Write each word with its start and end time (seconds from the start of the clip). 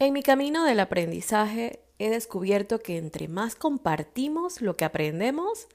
En 0.00 0.12
mi 0.12 0.22
camino 0.22 0.62
del 0.62 0.78
aprendizaje 0.78 1.80
he 1.98 2.08
descubierto 2.08 2.78
que 2.78 2.98
entre 2.98 3.26
más 3.26 3.56
compartimos 3.56 4.62
lo 4.62 4.76
que 4.76 4.84
aprendemos, 4.84 5.66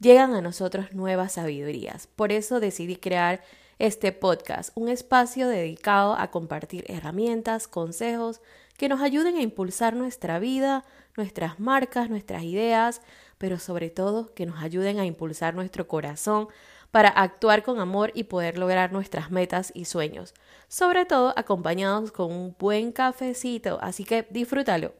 llegan 0.00 0.32
a 0.32 0.40
nosotros 0.40 0.94
nuevas 0.94 1.32
sabidurías. 1.32 2.06
Por 2.06 2.32
eso 2.32 2.60
decidí 2.60 2.96
crear 2.96 3.42
este 3.78 4.10
podcast, 4.12 4.70
un 4.74 4.88
espacio 4.88 5.48
dedicado 5.48 6.14
a 6.14 6.30
compartir 6.30 6.86
herramientas, 6.88 7.68
consejos 7.68 8.40
que 8.78 8.88
nos 8.88 9.02
ayuden 9.02 9.36
a 9.36 9.42
impulsar 9.42 9.94
nuestra 9.94 10.38
vida, 10.38 10.86
nuestras 11.18 11.60
marcas, 11.60 12.08
nuestras 12.08 12.44
ideas, 12.44 13.02
pero 13.36 13.58
sobre 13.58 13.90
todo 13.90 14.32
que 14.32 14.46
nos 14.46 14.62
ayuden 14.62 14.98
a 14.98 15.04
impulsar 15.04 15.54
nuestro 15.54 15.86
corazón 15.88 16.48
para 16.90 17.08
actuar 17.08 17.62
con 17.62 17.80
amor 17.80 18.12
y 18.14 18.24
poder 18.24 18.58
lograr 18.58 18.92
nuestras 18.92 19.30
metas 19.30 19.72
y 19.74 19.84
sueños, 19.84 20.34
sobre 20.68 21.04
todo 21.04 21.32
acompañados 21.36 22.12
con 22.12 22.32
un 22.32 22.56
buen 22.58 22.92
cafecito, 22.92 23.78
así 23.80 24.04
que 24.04 24.26
disfrútalo. 24.30 24.92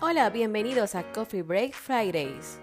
Hola, 0.00 0.30
bienvenidos 0.30 0.94
a 0.94 1.10
Coffee 1.12 1.42
Break 1.42 1.74
Fridays. 1.74 2.60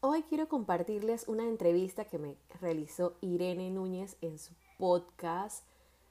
Hoy 0.00 0.22
quiero 0.22 0.48
compartirles 0.48 1.26
una 1.26 1.44
entrevista 1.44 2.04
que 2.04 2.18
me 2.18 2.36
realizó 2.60 3.16
Irene 3.20 3.70
Núñez 3.70 4.16
en 4.20 4.38
su 4.38 4.54
podcast, 4.78 5.64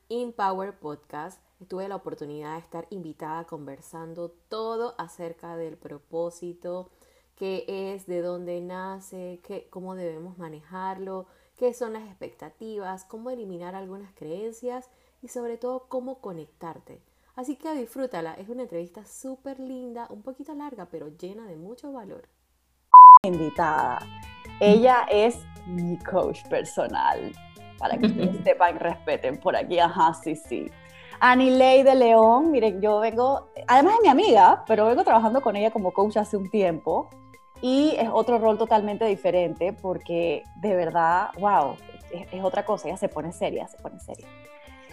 Empower 0.10 0.78
Podcast. 0.78 1.42
Tuve 1.68 1.88
la 1.88 1.96
oportunidad 1.96 2.54
de 2.54 2.60
estar 2.60 2.88
invitada 2.90 3.46
conversando 3.46 4.30
todo 4.50 4.96
acerca 4.98 5.56
del 5.56 5.78
propósito, 5.78 6.90
qué 7.38 7.66
es, 7.68 8.08
de 8.08 8.22
dónde 8.22 8.60
nace, 8.62 9.40
qué, 9.44 9.68
cómo 9.70 9.96
debemos 9.96 10.38
manejarlo, 10.38 11.28
qué 11.56 11.74
son 11.74 11.94
las 11.94 12.04
expectativas, 12.04 13.06
cómo 13.06 13.30
eliminar 13.30 13.76
algunas 13.76 14.12
creencias 14.14 14.90
y 15.22 15.28
sobre 15.28 15.58
todo 15.58 15.86
cómo 15.88 16.20
conectarte. 16.20 17.02
Así 17.36 17.56
que 17.56 17.74
disfrútala, 17.76 18.34
es 18.34 18.50
una 18.50 18.64
entrevista 18.64 19.06
súper 19.06 19.60
linda, 19.60 20.08
un 20.10 20.24
poquito 20.24 20.56
larga, 20.56 20.88
pero 20.90 21.10
llena 21.10 21.46
de 21.46 21.56
mucho 21.56 21.92
valor. 21.92 22.28
Invitada. 23.22 24.00
Ella 24.60 25.06
es 25.10 25.40
mi 25.68 26.00
coach 26.00 26.44
personal, 26.50 27.32
para 27.78 27.98
que 28.00 28.08
ustedes 28.08 28.38
sepan, 28.44 28.80
respeten 28.80 29.40
por 29.40 29.56
aquí, 29.56 29.78
ajá, 29.78 30.16
sí, 30.16 30.36
sí. 30.36 30.72
Anilei 31.20 31.84
de 31.84 31.94
León, 31.94 32.52
miren, 32.52 32.82
yo 32.82 33.00
vengo, 33.00 33.50
además 33.68 33.96
es 33.96 34.02
mi 34.02 34.08
amiga, 34.08 34.64
pero 34.68 34.88
vengo 34.88 35.04
trabajando 35.04 35.42
con 35.42 35.56
ella 35.56 35.70
como 35.70 35.92
coach 35.92 36.18
hace 36.18 36.38
un 36.38 36.50
tiempo 36.50 37.10
y 37.62 37.96
es 37.98 38.10
otro 38.12 38.38
rol 38.38 38.58
totalmente 38.58 39.06
diferente 39.06 39.74
porque 39.74 40.44
de 40.56 40.76
verdad, 40.76 41.30
wow, 41.40 41.76
es, 42.12 42.44
otra 42.44 42.66
cosa, 42.66 42.88
ella 42.88 42.98
se 42.98 43.10
pone 43.10 43.32
seria, 43.32 43.68
se 43.68 43.78
pone 43.78 44.00
seria. 44.00 44.28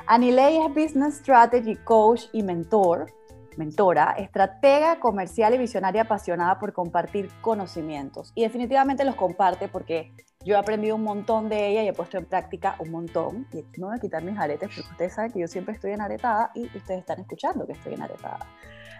Anilei 0.06 0.58
es 0.58 0.68
Business 0.68 1.16
Strategy 1.16 1.76
Coach 1.76 2.24
y 2.32 2.42
mentor, 2.42 3.12
mentora, 3.56 4.14
estratega 4.18 5.00
comercial 5.00 5.54
y 5.54 5.58
visionaria 5.58 6.02
apasionada 6.02 6.58
por 6.58 6.72
compartir 6.72 7.30
conocimientos. 7.40 8.32
Y 8.34 8.42
definitivamente 8.42 9.04
los 9.04 9.14
comparte 9.14 9.68
porque 9.68 10.12
yo 10.44 10.54
he 10.54 10.58
aprendido 10.58 10.96
un 10.96 11.02
montón 11.02 11.48
de 11.48 11.68
ella 11.68 11.82
y 11.82 11.88
he 11.88 11.92
puesto 11.92 12.18
en 12.18 12.26
práctica 12.26 12.76
un 12.78 12.90
montón. 12.90 13.46
Y 13.52 13.64
no 13.78 13.88
voy 13.88 13.96
a 13.96 14.00
quitar 14.00 14.22
mis 14.22 14.38
aretes 14.38 14.68
porque 14.74 14.90
ustedes 14.90 15.14
saben 15.14 15.32
que 15.32 15.40
yo 15.40 15.48
siempre 15.48 15.74
estoy 15.74 15.92
en 15.92 16.00
aretada 16.00 16.50
y 16.54 16.64
ustedes 16.76 17.00
están 17.00 17.20
escuchando 17.20 17.66
que 17.66 17.72
estoy 17.72 17.94
en 17.94 18.02
aretada. 18.02 18.46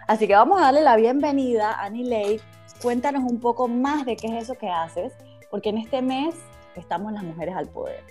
Así 0.07 0.27
que 0.27 0.35
vamos 0.35 0.59
a 0.59 0.65
darle 0.65 0.81
la 0.81 0.95
bienvenida 0.95 1.71
a 1.71 1.85
Anilei 1.85 2.39
Cuéntanos 2.81 3.23
un 3.23 3.39
poco 3.39 3.67
más 3.67 4.05
de 4.05 4.15
qué 4.15 4.27
es 4.27 4.43
eso 4.43 4.55
que 4.55 4.69
haces, 4.69 5.13
porque 5.49 5.69
en 5.69 5.77
este 5.77 6.01
mes 6.01 6.35
estamos 6.75 7.13
las 7.13 7.23
mujeres 7.23 7.55
al 7.55 7.69
poder. 7.69 8.03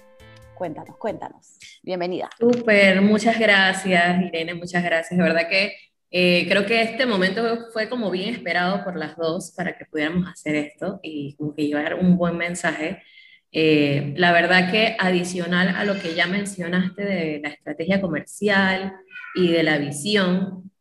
Cuéntanos, 0.55 0.97
cuéntanos. 0.97 1.59
Bienvenida. 1.83 2.31
Súper, 2.39 3.01
muchas 3.03 3.39
gracias, 3.39 4.23
Irene, 4.23 4.55
muchas 4.55 4.83
gracias. 4.83 5.17
De 5.17 5.23
verdad 5.23 5.49
que 5.49 5.75
eh, 6.11 6.47
creo 6.49 6.65
que 6.65 6.81
este 6.83 7.07
momento 7.07 7.71
fue 7.73 7.89
como 7.89 8.11
bien 8.11 8.35
esperado 8.35 8.83
por 8.85 8.97
las 8.97 9.17
dos 9.17 9.53
para 9.57 9.77
que 9.77 9.85
pudiéramos 9.85 10.29
hacer 10.29 10.55
esto 10.55 10.99
y 11.03 11.37
como 11.37 11.55
que 11.55 11.67
llevar 11.67 11.95
un 11.95 12.17
buen 12.17 12.37
mensaje. 12.37 13.03
Eh, 13.57 14.15
la 14.17 14.33
verdad 14.33 14.69
que 14.73 14.97
adicional 14.99 15.69
a 15.69 15.85
lo 15.85 15.95
que 16.01 16.17
ya 16.17 16.27
mencionaste 16.27 17.05
de 17.05 17.41
la 17.41 17.51
estrategia 17.51 18.01
comercial 18.01 18.95
y 19.37 19.53
de 19.53 19.63
la 19.63 19.79
visión, 19.79 20.73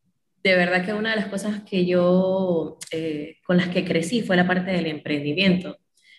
de 0.44 0.56
verdad 0.56 0.83
que 0.83 0.94
una 0.94 1.12
de 1.12 1.17
las 1.17 1.28
cosas 1.28 1.62
que 1.69 1.85
yo, 1.85 2.79
eh, 2.91 3.38
con 3.45 3.57
las 3.57 3.69
que 3.69 3.85
crecí 3.85 4.23
fue 4.23 4.35
la 4.35 4.47
parte 4.47 4.72
del 4.72 4.88
emprendimiento. 4.88 5.78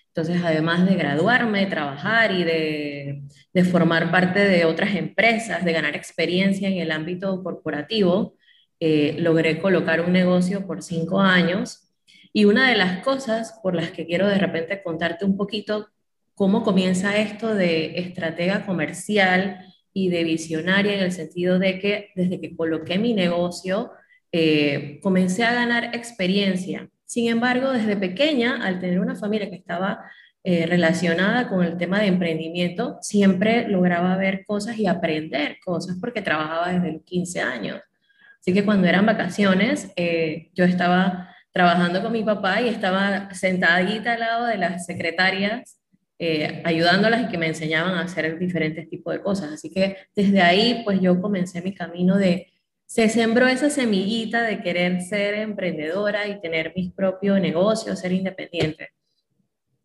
Entonces, 0.08 0.40
además 0.44 0.88
de 0.88 0.94
graduarme, 0.94 1.66
trabajar 1.66 2.30
y 2.30 2.44
de, 2.44 3.22
de, 3.52 3.64
formar 3.64 4.12
parte 4.12 4.38
de 4.38 4.64
otras 4.64 4.94
empresas, 4.94 5.64
de 5.64 5.72
ganar 5.72 5.96
experiencia 5.96 6.68
en 6.68 6.78
el 6.78 6.92
ámbito 6.92 7.42
corporativo, 7.42 8.36
eh, 8.78 9.16
logré 9.18 9.58
colocar 9.58 10.00
un 10.00 10.12
negocio 10.12 10.68
por 10.68 10.84
cinco 10.84 11.20
años. 11.20 11.90
Y 12.32 12.44
una 12.44 12.68
de 12.68 12.76
las 12.76 13.02
cosas 13.02 13.58
por 13.60 13.74
las 13.74 13.90
que 13.90 14.06
quiero 14.06 14.28
de 14.28 14.38
repente 14.38 14.82
contarte 14.84 15.24
un 15.24 15.36
poquito 15.36 15.88
cómo 16.34 16.62
comienza 16.62 17.16
esto 17.16 17.54
de 17.54 17.98
estratega 17.98 18.66
comercial 18.66 19.64
y 19.92 20.08
de 20.10 20.24
visionaria 20.24 20.94
en 20.94 21.04
el 21.04 21.12
sentido 21.12 21.58
de 21.58 21.78
que 21.78 22.10
desde 22.16 22.40
que 22.40 22.56
coloqué 22.56 22.98
mi 22.98 23.14
negocio, 23.14 23.92
eh, 24.32 24.98
comencé 25.02 25.44
a 25.44 25.54
ganar 25.54 25.94
experiencia. 25.94 26.88
Sin 27.04 27.28
embargo, 27.28 27.70
desde 27.70 27.96
pequeña, 27.96 28.64
al 28.64 28.80
tener 28.80 28.98
una 28.98 29.14
familia 29.14 29.48
que 29.48 29.56
estaba 29.56 30.00
eh, 30.42 30.66
relacionada 30.66 31.48
con 31.48 31.64
el 31.64 31.78
tema 31.78 32.00
de 32.00 32.08
emprendimiento, 32.08 32.98
siempre 33.00 33.68
lograba 33.68 34.16
ver 34.16 34.44
cosas 34.44 34.76
y 34.78 34.86
aprender 34.86 35.58
cosas 35.64 35.96
porque 36.00 36.20
trabajaba 36.20 36.72
desde 36.72 36.92
los 36.92 37.02
15 37.04 37.40
años. 37.40 37.80
Así 38.40 38.52
que 38.52 38.64
cuando 38.64 38.88
eran 38.88 39.06
vacaciones, 39.06 39.92
eh, 39.96 40.50
yo 40.54 40.64
estaba 40.64 41.34
trabajando 41.52 42.02
con 42.02 42.12
mi 42.12 42.24
papá 42.24 42.60
y 42.60 42.68
estaba 42.68 43.32
sentadita 43.32 44.14
al 44.14 44.20
lado 44.20 44.46
de 44.46 44.58
las 44.58 44.84
secretarias, 44.84 45.80
ayudándolas 46.64 47.24
y 47.24 47.28
que 47.28 47.38
me 47.38 47.48
enseñaban 47.48 47.94
a 47.94 48.02
hacer 48.02 48.38
diferentes 48.38 48.88
tipos 48.88 49.12
de 49.12 49.20
cosas. 49.20 49.52
Así 49.52 49.70
que 49.70 49.96
desde 50.14 50.40
ahí, 50.40 50.82
pues 50.84 51.00
yo 51.00 51.20
comencé 51.20 51.60
mi 51.60 51.74
camino 51.74 52.16
de 52.16 52.54
se 52.86 53.08
sembró 53.08 53.48
esa 53.48 53.70
semillita 53.70 54.42
de 54.42 54.62
querer 54.62 55.00
ser 55.00 55.34
emprendedora 55.34 56.28
y 56.28 56.40
tener 56.40 56.72
mis 56.76 56.92
propios 56.92 57.40
negocios, 57.40 57.98
ser 57.98 58.12
independiente. 58.12 58.90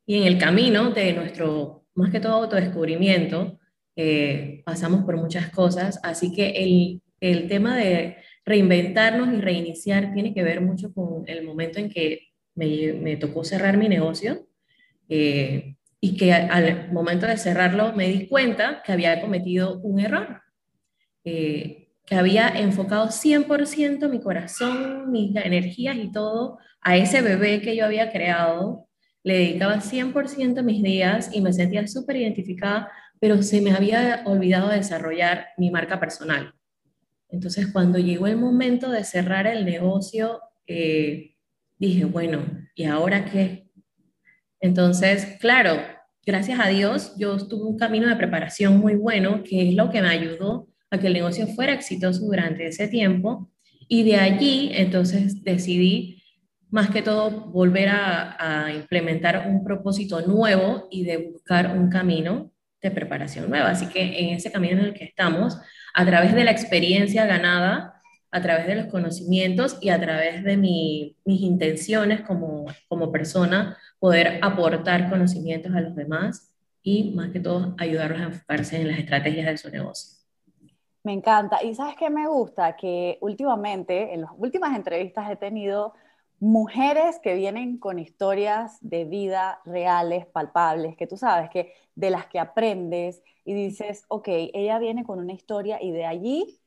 Y 0.06 0.18
en 0.18 0.24
el 0.24 0.38
camino 0.38 0.92
de 0.92 1.14
nuestro, 1.14 1.86
más 1.96 2.12
que 2.12 2.20
todo, 2.20 2.34
autodescubrimiento, 2.34 3.60
eh, 3.96 4.62
pasamos 4.66 5.06
por 5.06 5.18
muchas 5.18 5.50
cosas, 5.50 6.00
así 6.04 6.34
que 6.34 6.50
el, 6.52 7.02
el 7.20 7.48
tema 7.48 7.76
de 7.76 8.18
reinventarnos 8.46 9.34
y 9.34 9.42
reiniciar 9.42 10.14
tiene 10.14 10.34
que 10.34 10.44
ver 10.44 10.62
mucho 10.62 10.94
con 10.94 11.24
el 11.28 11.44
momento 11.44 11.80
en 11.80 11.90
que 11.90 12.30
me, 12.56 12.94
me 12.94 13.18
tocó 13.18 13.44
cerrar 13.44 13.78
mi 13.78 13.90
negocio 13.90 14.48
eh, 15.10 15.76
y 16.02 16.16
que 16.18 16.34
al 16.34 16.92
momento 16.92 17.26
de 17.28 17.38
cerrarlo 17.38 17.94
me 17.94 18.08
di 18.08 18.28
cuenta 18.28 18.82
que 18.84 18.92
había 18.92 19.20
cometido 19.22 19.80
un 19.82 20.00
error. 20.00 20.42
Eh, 21.24 21.90
que 22.06 22.16
había 22.16 22.50
enfocado 22.50 23.10
100% 23.12 24.10
mi 24.10 24.20
corazón, 24.20 25.12
mis 25.12 25.36
energías 25.36 25.96
y 25.96 26.12
todo 26.12 26.58
a 26.82 26.98
ese 26.98 27.22
bebé 27.22 27.62
que 27.62 27.76
yo 27.76 27.86
había 27.86 28.12
creado. 28.12 28.88
Le 29.24 29.36
dedicaba 29.36 29.80
100% 29.80 30.64
mis 30.64 30.82
días 30.82 31.30
y 31.32 31.42
me 31.42 31.54
sentía 31.54 31.86
súper 31.88 32.16
identificada, 32.16 32.90
pero 33.20 33.44
se 33.44 33.62
me 33.62 33.74
había 33.74 34.24
olvidado 34.26 34.70
desarrollar 34.70 35.50
mi 35.58 35.70
marca 35.70 36.00
personal. 36.00 36.54
Entonces, 37.30 37.68
cuando 37.72 38.00
llegó 38.00 38.26
el 38.26 38.38
momento 38.38 38.90
de 38.90 39.04
cerrar 39.04 39.46
el 39.46 39.64
negocio, 39.64 40.42
eh, 40.66 41.36
dije, 41.78 42.06
bueno, 42.06 42.44
¿y 42.74 42.86
ahora 42.86 43.26
qué? 43.26 43.69
Entonces, 44.62 45.38
claro, 45.40 45.82
gracias 46.26 46.60
a 46.60 46.68
Dios, 46.68 47.14
yo 47.18 47.38
tuve 47.48 47.66
un 47.66 47.78
camino 47.78 48.08
de 48.08 48.16
preparación 48.16 48.78
muy 48.78 48.96
bueno, 48.96 49.44
que 49.44 49.70
es 49.70 49.76
lo 49.76 49.90
que 49.90 50.02
me 50.02 50.10
ayudó 50.10 50.68
a 50.92 50.98
que 50.98 51.08
el 51.08 51.14
negocio 51.14 51.48
fuera 51.48 51.74
exitoso 51.74 52.22
durante 52.26 52.68
ese 52.68 52.88
tiempo. 52.88 53.52
Y 53.88 54.04
de 54.04 54.18
allí, 54.18 54.72
entonces, 54.74 55.44
decidí 55.44 56.20
más 56.70 56.90
que 56.90 57.02
todo 57.02 57.32
volver 57.32 57.90
a, 57.90 58.72
implementar 58.74 59.48
un 59.48 59.64
propósito 59.64 60.22
nuevo 60.22 60.88
y 60.92 61.04
de 61.04 61.18
buscar 61.18 61.76
un 61.76 61.90
camino 61.90 62.52
de 62.82 62.92
preparación 62.92 63.50
nueva. 63.50 63.72
Así 63.72 63.88
que 63.88 64.20
en 64.20 64.36
ese 64.36 64.52
camino 64.52 64.80
en 64.80 64.86
el 64.86 64.94
que 64.94 65.06
estamos, 65.06 65.58
a 65.94 66.06
través 66.06 66.34
de 66.34 66.44
la 66.44 66.52
experiencia 66.52 67.26
ganada, 67.26 68.02
a 68.32 68.42
través 68.42 68.68
de 68.68 68.76
los 68.76 68.86
conocimientos 68.86 69.78
y 69.82 69.90
a 69.90 70.00
través 70.00 70.44
de 70.44 70.58
mis 70.58 71.16
intenciones 71.26 72.22
como, 72.22 72.68
como 72.88 73.12
persona, 73.12 73.76
poder 74.00 74.40
aportar 74.42 75.10
conocimientos 75.10 75.74
a 75.76 75.82
los 75.82 75.96
demás 75.96 76.54
y 76.82 77.12
más 77.12 77.32
que 77.32 77.40
todo 77.40 77.76
ayudarlos 77.78 78.22
a 78.22 78.24
enfocarse 78.24 78.82
en 78.82 78.88
las 78.88 79.00
estrategias 79.00 79.46
de 79.46 79.58
su 79.58 79.70
negocio. 79.70 80.18
Me 81.04 81.14
encanta. 81.14 81.64
Y 81.64 81.76
sabes 81.76 81.96
qué 81.96 82.10
me 82.10 82.28
gusta? 82.28 82.76
Que 82.76 83.18
últimamente, 83.22 84.14
en 84.14 84.22
las 84.22 84.32
últimas 84.38 84.76
entrevistas 84.76 85.30
he 85.30 85.36
tenido 85.36 85.94
mujeres 86.40 87.20
que 87.20 87.36
vienen 87.36 87.78
con 87.78 88.00
historias 88.00 88.78
de 88.82 89.06
vida 89.06 89.60
reales, 89.66 90.26
palpables, 90.26 90.96
que 90.96 91.08
tú 91.08 91.18
sabes 91.18 91.50
que 91.50 91.74
de 91.96 92.10
las 92.10 92.28
que 92.28 92.40
aprendes 92.40 93.22
y 93.44 93.54
dices, 93.54 94.06
ok, 94.08 94.28
ella 94.28 94.80
viene 94.80 95.04
con 95.04 95.20
una 95.20 95.34
historia 95.34 95.82
y 95.82 95.92
de 95.92 96.06
allí 96.06 96.60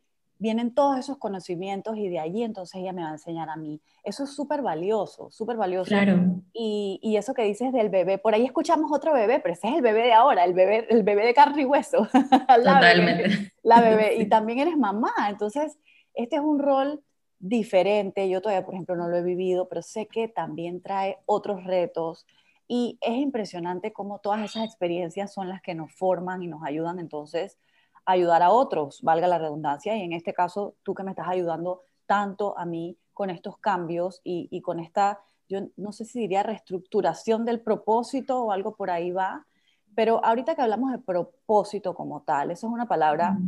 vienen 0.43 0.75
todos 0.75 0.99
esos 0.99 1.19
conocimientos 1.19 1.97
y 1.97 2.09
de 2.09 2.19
allí 2.19 2.43
entonces 2.43 2.81
ella 2.81 2.93
me 2.93 3.03
va 3.03 3.11
a 3.11 3.13
enseñar 3.13 3.49
a 3.49 3.55
mí. 3.55 3.81
Eso 4.03 4.25
es 4.25 4.35
súper 4.35 4.61
valioso, 4.61 5.31
súper 5.31 5.57
valioso. 5.57 5.91
Claro. 5.91 6.19
Y, 6.53 6.99
y, 7.01 7.17
eso 7.17 7.33
que 7.33 7.45
dices 7.45 7.73
del 7.73 7.91
bebé, 7.91 8.19
por 8.19 8.35
ahí 8.35 8.45
escuchamos 8.45 8.91
otro 8.93 9.15
bebé, 9.15 9.39
pero 9.39 9.55
ese 9.55 9.69
es 9.69 9.77
el 9.77 9.83
bebé 9.83 10.03
de 10.03 10.13
ahora, 10.13 10.45
el 10.45 10.53
bebé, 10.53 10.89
el 10.91 11.05
bebé 11.05 11.25
de 11.25 11.33
carne 11.33 11.63
y 11.63 11.65
hueso. 11.65 12.09
la 12.13 12.57
Totalmente. 12.57 13.23
Bebé, 13.23 13.53
la 13.63 13.81
bebé. 13.81 14.17
Y 14.23 14.27
también 14.27 14.59
eres 14.59 14.77
mamá, 14.77 15.13
entonces 15.29 15.79
este 16.13 16.37
es 16.37 16.43
un 16.43 16.59
rol 16.59 17.01
diferente. 17.39 18.29
Yo 18.29 18.43
todavía, 18.43 18.65
por 18.65 18.75
ejemplo, 18.75 18.97
no 18.97 19.09
lo 19.09 19.17
he 19.17 19.23
vivido, 19.23 19.69
pero 19.69 19.81
sé 19.81 20.07
que 20.07 20.27
también 20.27 20.83
trae 20.83 21.19
otros 21.25 21.63
retos. 21.63 22.27
Y 22.67 22.99
es 23.01 23.15
impresionante 23.15 23.93
cómo 23.93 24.19
todas 24.19 24.41
esas 24.43 24.65
experiencias 24.65 25.33
son 25.33 25.49
las 25.49 25.63
que 25.63 25.77
nos 25.77 25.93
forman 25.93 26.43
y 26.43 26.49
nos 26.49 26.65
ayudan 26.65 26.99
entonces 26.99 27.59
ayudar 28.05 28.43
a 28.43 28.51
otros, 28.51 29.01
valga 29.03 29.29
la 29.29 29.39
redundancia, 29.39 29.97
y 29.97 30.03
en 30.03 30.13
este 30.13 30.35
caso 30.35 30.75
tú 30.83 30.95
que 30.95 31.03
me 31.03 31.11
estás 31.11 31.29
ayudando 31.29 31.83
tanto 32.07 32.59
a 32.59 32.65
mí 32.65 32.97
con 33.13 33.31
estos 33.31 33.59
cambios 33.59 34.21
y, 34.25 34.61
con 34.63 34.81
esta, 34.81 35.21
yo 35.49 35.61
no 35.77 35.93
sé 35.93 36.05
si 36.05 36.21
diría 36.21 36.43
reestructuración 36.43 37.45
del 37.45 37.61
propósito 37.61 38.43
o 38.43 38.53
algo 38.53 38.75
por 38.75 38.91
ahí 38.91 39.11
va, 39.11 39.47
pero 39.95 40.25
ahorita 40.25 40.55
que 40.55 40.63
hablamos 40.63 40.93
de 40.93 40.99
propósito 40.99 41.95
como 41.95 42.23
tal, 42.23 42.51
eso 42.51 42.67
es 42.67 42.73
una 42.73 42.87
palabra 42.87 43.39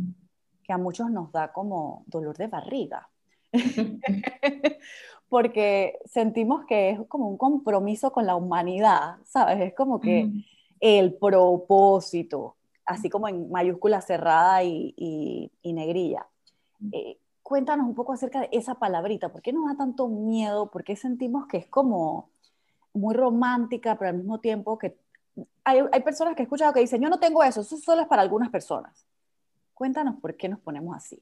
que 0.63 0.73
a 0.73 0.77
muchos 0.77 1.09
nos 1.09 1.31
da 1.31 1.51
como 1.51 2.03
dolor 2.07 2.37
de 2.37 2.47
barriga, 2.47 3.09
porque 5.29 5.97
sentimos 6.05 6.65
que 6.65 6.91
es 6.91 6.99
como 7.07 7.27
un 7.27 7.37
compromiso 7.37 8.11
con 8.11 8.25
la 8.25 8.35
humanidad, 8.35 9.17
¿sabes? 9.25 9.59
Es 9.59 9.73
como 9.73 9.99
que 9.99 10.29
el 10.79 11.13
propósito, 11.15 12.55
así 12.85 13.09
como 13.09 13.27
en 13.27 13.49
mayúscula 13.51 14.01
cerrada 14.01 14.63
y, 14.63 15.51
negrilla. 15.63 16.27
Eh, 16.91 17.17
cuéntanos 17.43 17.87
un 17.87 17.95
poco 17.95 18.13
acerca 18.13 18.41
de 18.41 18.49
esa 18.51 18.75
palabrita, 18.75 19.29
¿por 19.29 19.41
qué 19.41 19.53
nos 19.53 19.65
da 19.65 19.75
tanto 19.75 20.07
miedo? 20.07 20.71
¿Por 20.71 20.83
qué 20.83 20.95
sentimos 20.95 21.47
que 21.47 21.57
es 21.57 21.67
como 21.67 22.29
muy 22.93 23.13
romántica, 23.13 23.97
pero 23.97 24.09
al 24.09 24.17
mismo 24.17 24.39
tiempo 24.39 24.77
que 24.77 24.97
hay, 25.63 25.81
hay 25.91 26.01
personas 26.01 26.35
que 26.35 26.41
he 26.41 26.45
escuchado 26.45 26.73
que 26.73 26.79
dicen, 26.79 27.01
yo 27.01 27.09
no 27.09 27.19
tengo 27.19 27.43
eso, 27.43 27.61
eso 27.61 27.77
solo 27.77 28.03
es 28.03 28.07
para 28.07 28.21
algunas 28.21 28.49
personas. 28.49 29.05
Cuéntanos 29.73 30.15
por 30.21 30.35
qué 30.37 30.47
nos 30.47 30.59
ponemos 30.59 30.95
así. 30.95 31.21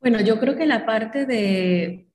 Bueno, 0.00 0.20
yo 0.20 0.38
creo 0.38 0.56
que 0.56 0.66
la 0.66 0.84
parte 0.84 1.24
de 1.26 2.09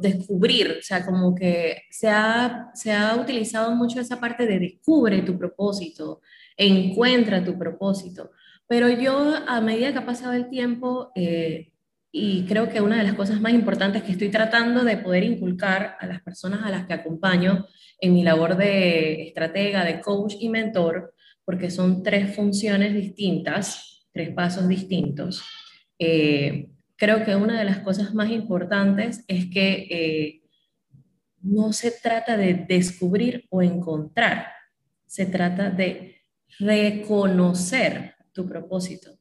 descubrir, 0.00 0.76
o 0.80 0.82
sea, 0.82 1.04
como 1.04 1.34
que 1.34 1.82
se 1.90 2.08
ha, 2.08 2.70
se 2.74 2.92
ha 2.92 3.16
utilizado 3.16 3.74
mucho 3.74 4.00
esa 4.00 4.18
parte 4.18 4.46
de 4.46 4.58
descubre 4.58 5.22
tu 5.22 5.38
propósito, 5.38 6.20
encuentra 6.56 7.44
tu 7.44 7.58
propósito. 7.58 8.30
Pero 8.66 8.88
yo, 8.88 9.34
a 9.46 9.60
medida 9.60 9.92
que 9.92 9.98
ha 9.98 10.06
pasado 10.06 10.32
el 10.32 10.48
tiempo, 10.48 11.10
eh, 11.14 11.72
y 12.12 12.44
creo 12.46 12.68
que 12.68 12.80
una 12.80 12.98
de 12.98 13.04
las 13.04 13.14
cosas 13.14 13.40
más 13.40 13.52
importantes 13.52 14.02
que 14.02 14.12
estoy 14.12 14.30
tratando 14.30 14.84
de 14.84 14.96
poder 14.96 15.24
inculcar 15.24 15.96
a 16.00 16.06
las 16.06 16.22
personas 16.22 16.62
a 16.64 16.70
las 16.70 16.86
que 16.86 16.94
acompaño 16.94 17.66
en 18.00 18.14
mi 18.14 18.22
labor 18.22 18.56
de 18.56 19.28
estratega, 19.28 19.84
de 19.84 20.00
coach 20.00 20.34
y 20.40 20.48
mentor, 20.48 21.14
porque 21.44 21.70
son 21.70 22.02
tres 22.02 22.34
funciones 22.34 22.94
distintas, 22.94 24.06
tres 24.12 24.30
pasos 24.30 24.66
distintos. 24.66 25.42
Eh, 25.98 26.68
creo 27.00 27.24
que 27.24 27.34
una 27.34 27.58
de 27.58 27.64
las 27.64 27.78
cosas 27.78 28.12
más 28.12 28.30
importantes 28.30 29.24
es 29.26 29.46
que 29.46 29.88
eh, 29.90 30.42
no 31.40 31.72
se 31.72 31.90
trata 31.90 32.36
de 32.36 32.52
descubrir 32.52 33.46
o 33.48 33.62
encontrar, 33.62 34.48
se 35.06 35.24
trata 35.24 35.70
de 35.70 36.20
reconocer 36.58 38.16
tu 38.34 38.46
propósito, 38.46 39.18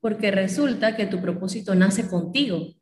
porque 0.00 0.30
resulta 0.30 0.96
que 0.96 1.04
tu 1.04 1.20
propósito 1.20 1.74
nace 1.74 2.08
contigo 2.08 2.74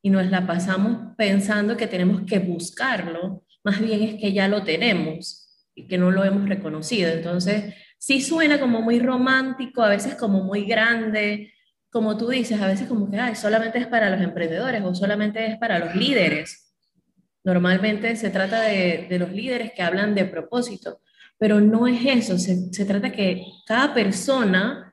y 0.00 0.08
nos 0.08 0.30
la 0.30 0.46
pasamos 0.46 1.14
pensando 1.18 1.76
que 1.76 1.86
tenemos 1.86 2.22
que 2.22 2.38
buscarlo, 2.38 3.44
más 3.62 3.80
bien 3.82 4.02
es 4.02 4.14
que 4.14 4.32
ya 4.32 4.48
lo 4.48 4.64
tenemos 4.64 5.68
y 5.74 5.86
que 5.86 5.98
no 5.98 6.10
lo 6.10 6.24
hemos 6.24 6.48
reconocido. 6.48 7.10
Entonces, 7.10 7.74
sí 7.98 8.22
suena 8.22 8.58
como 8.58 8.80
muy 8.80 8.98
romántico, 8.98 9.82
a 9.82 9.90
veces 9.90 10.14
como 10.14 10.42
muy 10.42 10.64
grande, 10.64 11.52
como 11.90 12.16
tú 12.16 12.28
dices, 12.28 12.60
a 12.60 12.66
veces 12.66 12.88
como 12.88 13.10
que 13.10 13.18
Ay, 13.18 13.34
solamente 13.34 13.78
es 13.78 13.86
para 13.86 14.10
los 14.10 14.20
emprendedores 14.20 14.82
o 14.84 14.94
solamente 14.94 15.46
es 15.46 15.56
para 15.58 15.78
los 15.78 15.94
líderes. 15.94 16.74
Normalmente 17.44 18.16
se 18.16 18.30
trata 18.30 18.62
de, 18.62 19.06
los 19.18 19.30
líderes 19.30 19.72
que 19.72 19.82
hablan 19.82 20.14
de 20.14 20.24
propósito, 20.24 21.00
pero 21.38 21.60
no 21.60 21.86
es 21.86 22.04
eso, 22.04 22.38
se, 22.38 22.72
se 22.72 22.84
trata 22.84 23.12
que 23.12 23.44
cada 23.66 23.94
persona 23.94 24.92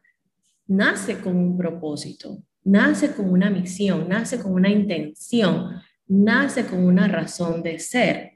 nace 0.67 1.19
con 1.19 1.35
un 1.35 1.57
propósito, 1.57 2.43
nace 2.63 3.13
con 3.13 3.29
una 3.29 3.49
misión, 3.49 4.07
nace 4.07 4.39
con 4.39 4.53
una 4.53 4.69
intención, 4.69 5.81
nace 6.07 6.65
con 6.65 6.83
una 6.85 7.07
razón 7.07 7.63
de 7.63 7.79
ser. 7.79 8.33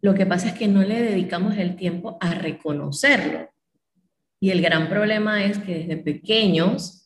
Lo 0.00 0.14
que 0.14 0.26
pasa 0.26 0.48
es 0.48 0.54
que 0.54 0.66
no 0.66 0.82
le 0.82 1.00
dedicamos 1.00 1.56
el 1.56 1.76
tiempo 1.76 2.18
a 2.20 2.34
reconocerlo. 2.34 3.48
Y 4.40 4.50
el 4.50 4.60
gran 4.60 4.88
problema 4.88 5.44
es 5.44 5.58
que 5.58 5.78
desde 5.78 5.96
pequeños 5.98 7.01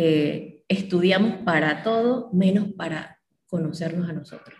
eh, 0.00 0.62
estudiamos 0.68 1.42
para 1.44 1.82
todo 1.82 2.30
menos 2.32 2.68
para 2.76 3.18
conocernos 3.46 4.08
a 4.08 4.12
nosotros 4.12 4.56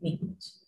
mismos. 0.00 0.66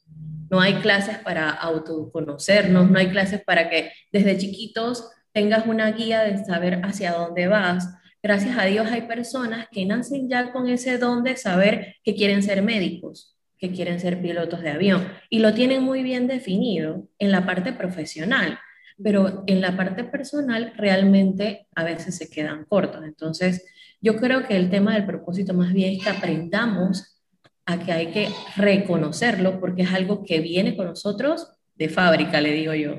No 0.50 0.60
hay 0.60 0.74
clases 0.74 1.16
para 1.18 1.48
autoconocernos, 1.48 2.90
no 2.90 2.98
hay 2.98 3.08
clases 3.08 3.42
para 3.42 3.70
que 3.70 3.90
desde 4.12 4.36
chiquitos 4.36 5.08
tengas 5.32 5.66
una 5.66 5.90
guía 5.92 6.20
de 6.20 6.44
saber 6.44 6.82
hacia 6.84 7.12
dónde 7.12 7.48
vas. 7.48 7.88
Gracias 8.22 8.58
a 8.58 8.66
Dios 8.66 8.88
hay 8.90 9.02
personas 9.02 9.68
que 9.70 9.86
nacen 9.86 10.28
ya 10.28 10.52
con 10.52 10.68
ese 10.68 10.98
don 10.98 11.24
de 11.24 11.38
saber 11.38 11.94
que 12.04 12.14
quieren 12.14 12.42
ser 12.42 12.60
médicos, 12.60 13.38
que 13.56 13.70
quieren 13.70 14.00
ser 14.00 14.20
pilotos 14.20 14.60
de 14.60 14.68
avión 14.68 15.08
y 15.30 15.38
lo 15.38 15.54
tienen 15.54 15.82
muy 15.82 16.02
bien 16.02 16.26
definido 16.26 17.08
en 17.18 17.32
la 17.32 17.46
parte 17.46 17.72
profesional, 17.72 18.58
pero 19.02 19.44
en 19.46 19.62
la 19.62 19.78
parte 19.78 20.04
personal 20.04 20.74
realmente 20.76 21.68
a 21.74 21.84
veces 21.84 22.18
se 22.18 22.28
quedan 22.28 22.66
cortos. 22.66 23.02
Entonces, 23.02 23.64
yo 24.00 24.16
creo 24.16 24.46
que 24.46 24.56
el 24.56 24.70
tema 24.70 24.94
del 24.94 25.06
propósito 25.06 25.54
más 25.54 25.72
bien 25.72 25.94
es 25.94 26.04
que 26.04 26.10
aprendamos 26.10 27.20
a 27.66 27.78
que 27.78 27.92
hay 27.92 28.10
que 28.10 28.28
reconocerlo 28.56 29.60
porque 29.60 29.82
es 29.82 29.92
algo 29.92 30.24
que 30.24 30.40
viene 30.40 30.76
con 30.76 30.86
nosotros 30.86 31.52
de 31.74 31.88
fábrica, 31.88 32.40
le 32.40 32.52
digo 32.52 32.74
yo. 32.74 32.94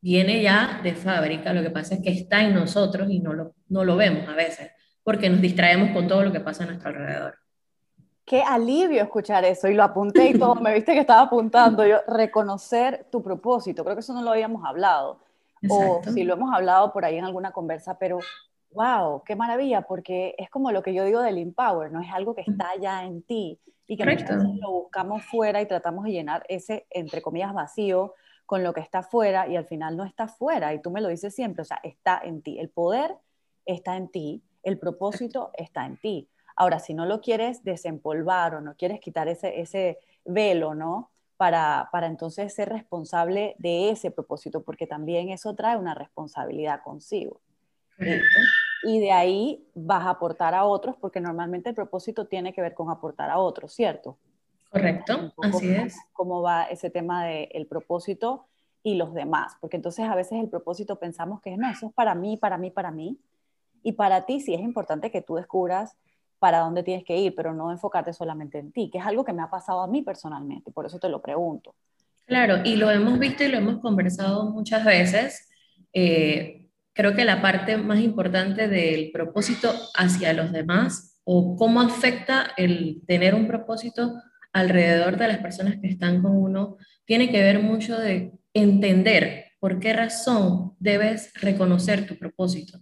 Viene 0.00 0.42
ya 0.42 0.80
de 0.82 0.94
fábrica, 0.94 1.52
lo 1.52 1.62
que 1.62 1.70
pasa 1.70 1.96
es 1.96 2.02
que 2.02 2.10
está 2.10 2.42
en 2.42 2.54
nosotros 2.54 3.08
y 3.10 3.20
no 3.20 3.32
lo, 3.32 3.54
no 3.68 3.84
lo 3.84 3.96
vemos 3.96 4.28
a 4.28 4.34
veces, 4.34 4.70
porque 5.02 5.28
nos 5.28 5.40
distraemos 5.40 5.90
con 5.90 6.06
todo 6.06 6.22
lo 6.22 6.32
que 6.32 6.40
pasa 6.40 6.64
a 6.64 6.66
nuestro 6.66 6.90
alrededor. 6.90 7.34
Qué 8.24 8.42
alivio 8.42 9.02
escuchar 9.02 9.44
eso 9.44 9.68
y 9.68 9.74
lo 9.74 9.84
apunté 9.84 10.30
y 10.30 10.38
todo, 10.38 10.56
me 10.56 10.74
viste 10.74 10.92
que 10.92 11.00
estaba 11.00 11.22
apuntando 11.22 11.86
yo, 11.86 11.98
reconocer 12.08 13.06
tu 13.10 13.22
propósito, 13.22 13.84
creo 13.84 13.94
que 13.94 14.00
eso 14.00 14.14
no 14.14 14.22
lo 14.22 14.30
habíamos 14.30 14.64
hablado, 14.64 15.20
o 15.68 16.02
si 16.12 16.24
lo 16.24 16.34
hemos 16.34 16.52
hablado 16.52 16.92
por 16.92 17.04
ahí 17.04 17.16
en 17.16 17.24
alguna 17.24 17.52
conversa, 17.52 17.98
pero 17.98 18.18
wow, 18.70 19.22
qué 19.24 19.36
maravilla, 19.36 19.82
porque 19.82 20.34
es 20.38 20.50
como 20.50 20.70
lo 20.72 20.82
que 20.82 20.94
yo 20.94 21.04
digo 21.04 21.20
del 21.22 21.38
empower, 21.38 21.90
no 21.90 22.00
es 22.00 22.12
algo 22.12 22.34
que 22.34 22.42
está 22.42 22.76
ya 22.80 23.04
en 23.04 23.22
ti, 23.22 23.58
y 23.86 23.96
que 23.96 24.04
muchas 24.04 24.28
veces 24.28 24.56
lo 24.60 24.70
buscamos 24.70 25.24
fuera 25.24 25.60
y 25.60 25.66
tratamos 25.66 26.04
de 26.04 26.12
llenar 26.12 26.44
ese, 26.48 26.86
entre 26.90 27.22
comillas, 27.22 27.54
vacío 27.54 28.14
con 28.44 28.62
lo 28.62 28.72
que 28.72 28.80
está 28.80 29.02
fuera 29.02 29.48
y 29.48 29.56
al 29.56 29.66
final 29.66 29.96
no 29.96 30.04
está 30.04 30.28
fuera. 30.28 30.74
Y 30.74 30.82
tú 30.82 30.90
me 30.90 31.00
lo 31.00 31.08
dices 31.08 31.34
siempre, 31.34 31.62
o 31.62 31.64
sea, 31.64 31.78
está 31.82 32.20
en 32.22 32.42
ti. 32.42 32.58
El 32.58 32.68
poder 32.68 33.16
está 33.64 33.96
en 33.96 34.08
ti, 34.08 34.42
el 34.62 34.78
propósito 34.78 35.50
está 35.54 35.86
en 35.86 35.96
ti. 35.98 36.28
Ahora, 36.56 36.78
si 36.78 36.94
no 36.94 37.06
lo 37.06 37.20
quieres 37.20 37.62
desempolvar 37.64 38.54
o 38.54 38.60
no 38.60 38.74
quieres 38.76 39.00
quitar 39.00 39.28
ese, 39.28 39.60
ese 39.60 39.98
velo, 40.24 40.74
¿no? 40.74 41.10
Para, 41.36 41.90
para 41.92 42.06
entonces 42.06 42.54
ser 42.54 42.70
responsable 42.70 43.54
de 43.58 43.90
ese 43.90 44.10
propósito, 44.10 44.64
porque 44.64 44.86
también 44.86 45.28
eso 45.28 45.54
trae 45.54 45.76
una 45.76 45.94
responsabilidad 45.94 46.80
consigo 46.82 47.40
y 48.82 49.00
de 49.00 49.10
ahí 49.10 49.66
vas 49.74 50.04
a 50.04 50.10
aportar 50.10 50.54
a 50.54 50.64
otros, 50.64 50.96
porque 51.00 51.20
normalmente 51.20 51.68
el 51.68 51.74
propósito 51.74 52.26
tiene 52.26 52.52
que 52.52 52.60
ver 52.60 52.74
con 52.74 52.90
aportar 52.90 53.30
a 53.30 53.38
otros, 53.38 53.72
¿cierto? 53.72 54.18
Correcto, 54.70 55.32
así 55.42 55.70
es. 55.70 55.96
¿Cómo 56.12 56.42
va 56.42 56.64
ese 56.64 56.90
tema 56.90 57.24
del 57.26 57.66
propósito 57.66 58.46
y 58.82 58.94
los 58.94 59.14
demás? 59.14 59.54
Porque 59.60 59.76
entonces 59.76 60.06
a 60.06 60.14
veces 60.14 60.38
el 60.40 60.48
propósito 60.48 60.98
pensamos 60.98 61.40
que 61.40 61.56
no, 61.56 61.70
eso 61.70 61.86
es 61.86 61.92
para 61.94 62.14
mí, 62.14 62.36
para 62.36 62.58
mí, 62.58 62.70
para 62.70 62.90
mí. 62.90 63.18
Y 63.82 63.92
para 63.92 64.26
ti 64.26 64.40
sí 64.40 64.52
es 64.52 64.60
importante 64.60 65.10
que 65.10 65.22
tú 65.22 65.36
descubras 65.36 65.96
para 66.38 66.60
dónde 66.60 66.82
tienes 66.82 67.04
que 67.04 67.16
ir, 67.16 67.34
pero 67.34 67.54
no 67.54 67.70
enfocarte 67.70 68.12
solamente 68.12 68.58
en 68.58 68.72
ti, 68.72 68.90
que 68.90 68.98
es 68.98 69.06
algo 69.06 69.24
que 69.24 69.32
me 69.32 69.42
ha 69.42 69.48
pasado 69.48 69.80
a 69.80 69.86
mí 69.86 70.02
personalmente, 70.02 70.70
por 70.70 70.84
eso 70.84 70.98
te 70.98 71.08
lo 71.08 71.22
pregunto. 71.22 71.74
Claro, 72.26 72.58
y 72.64 72.76
lo 72.76 72.90
hemos 72.90 73.18
visto 73.18 73.44
y 73.44 73.48
lo 73.48 73.58
hemos 73.58 73.78
conversado 73.78 74.50
muchas 74.50 74.84
veces. 74.84 75.48
Eh, 75.92 76.65
creo 76.96 77.14
que 77.14 77.26
la 77.26 77.42
parte 77.42 77.76
más 77.76 78.00
importante 78.00 78.68
del 78.68 79.10
propósito 79.12 79.70
hacia 79.94 80.32
los 80.32 80.50
demás 80.50 81.20
o 81.24 81.54
cómo 81.54 81.82
afecta 81.82 82.52
el 82.56 83.02
tener 83.06 83.34
un 83.34 83.46
propósito 83.46 84.14
alrededor 84.52 85.18
de 85.18 85.28
las 85.28 85.38
personas 85.38 85.76
que 85.80 85.88
están 85.88 86.22
con 86.22 86.34
uno, 86.34 86.78
tiene 87.04 87.30
que 87.30 87.42
ver 87.42 87.60
mucho 87.60 87.98
de 87.98 88.32
entender 88.54 89.44
por 89.60 89.78
qué 89.78 89.92
razón 89.92 90.72
debes 90.78 91.32
reconocer 91.34 92.06
tu 92.06 92.16
propósito. 92.16 92.80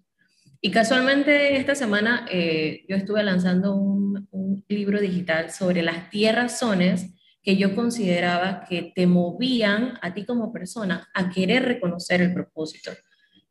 Y 0.61 0.71
casualmente 0.71 1.57
esta 1.57 1.75
semana 1.75 2.25
eh, 2.31 2.85
yo 2.89 2.97
estuve 2.97 3.23
lanzando 3.25 3.75
un, 3.75 4.29
un, 4.31 4.65
libro 4.69 5.01
digital 5.01 5.51
sobre 5.51 5.83
las 5.83 6.11
10 6.11 6.35
razones 6.35 7.15
que 7.43 7.57
yo 7.57 7.75
consideraba 7.75 8.65
que 8.69 8.93
te 8.95 9.07
movían 9.07 9.99
a 10.01 10.15
ti 10.15 10.25
como 10.25 10.53
persona 10.53 11.09
a 11.13 11.29
querer 11.31 11.65
reconocer 11.65 12.23
el 12.23 12.33
propósito. 12.33 12.93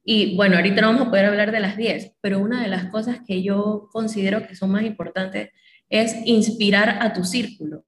Y 0.03 0.35
bueno, 0.35 0.57
ahorita 0.57 0.81
no 0.81 0.87
vamos 0.87 1.07
a 1.07 1.09
poder 1.09 1.25
hablar 1.25 1.51
de 1.51 1.61
las 1.61 1.77
10, 1.77 2.13
pero 2.19 2.39
una 2.39 2.61
de 2.61 2.67
las 2.67 2.85
cosas 2.87 3.19
que 3.25 3.41
yo 3.41 3.87
considero 3.91 4.45
que 4.45 4.55
son 4.55 4.71
más 4.71 4.83
importantes 4.83 5.49
es 5.89 6.15
inspirar 6.25 6.97
a 7.01 7.13
tu 7.13 7.23
círculo. 7.23 7.85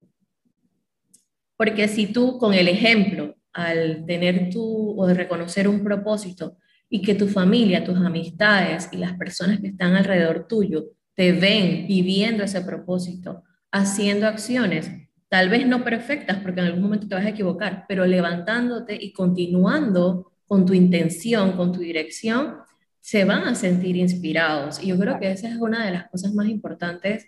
Porque 1.57 1.88
si 1.88 2.07
tú 2.07 2.38
con 2.38 2.53
el 2.53 2.67
ejemplo, 2.67 3.36
al 3.51 4.05
tener 4.05 4.50
tu 4.50 5.00
o 5.00 5.07
de 5.07 5.13
reconocer 5.13 5.67
un 5.67 5.84
propósito 5.84 6.57
y 6.89 7.01
que 7.01 7.15
tu 7.15 7.27
familia, 7.27 7.84
tus 7.84 7.98
amistades 7.98 8.89
y 8.91 8.98
las 8.98 9.13
personas 9.13 9.60
que 9.60 9.67
están 9.67 9.95
alrededor 9.95 10.45
tuyo 10.48 10.86
te 11.15 11.31
ven 11.31 11.88
viviendo 11.88 12.43
ese 12.43 12.62
propósito, 12.62 13.43
haciendo 13.72 14.27
acciones, 14.27 14.91
tal 15.29 15.50
vez 15.50 15.65
no 15.65 15.84
perfectas, 15.84 16.38
porque 16.39 16.60
en 16.60 16.67
algún 16.67 16.84
momento 16.84 17.07
te 17.07 17.15
vas 17.15 17.25
a 17.25 17.29
equivocar, 17.29 17.86
pero 17.88 18.05
levantándote 18.05 18.98
y 19.01 19.13
continuando 19.13 20.34
con 20.48 20.66
tu 20.66 20.74
intención, 20.74 21.54
con 21.54 21.72
tu 21.72 21.80
dirección, 21.80 22.56
se 23.00 23.24
van 23.24 23.44
a 23.44 23.56
sentir 23.56 23.96
inspirados. 23.96 24.82
Y 24.82 24.88
yo 24.88 25.00
creo 25.00 25.20
que 25.20 25.32
esa 25.32 25.48
es 25.48 25.58
una 25.58 25.86
de 25.86 25.92
las 25.92 26.10
cosas 26.10 26.34
más 26.34 26.48
importantes 26.48 27.28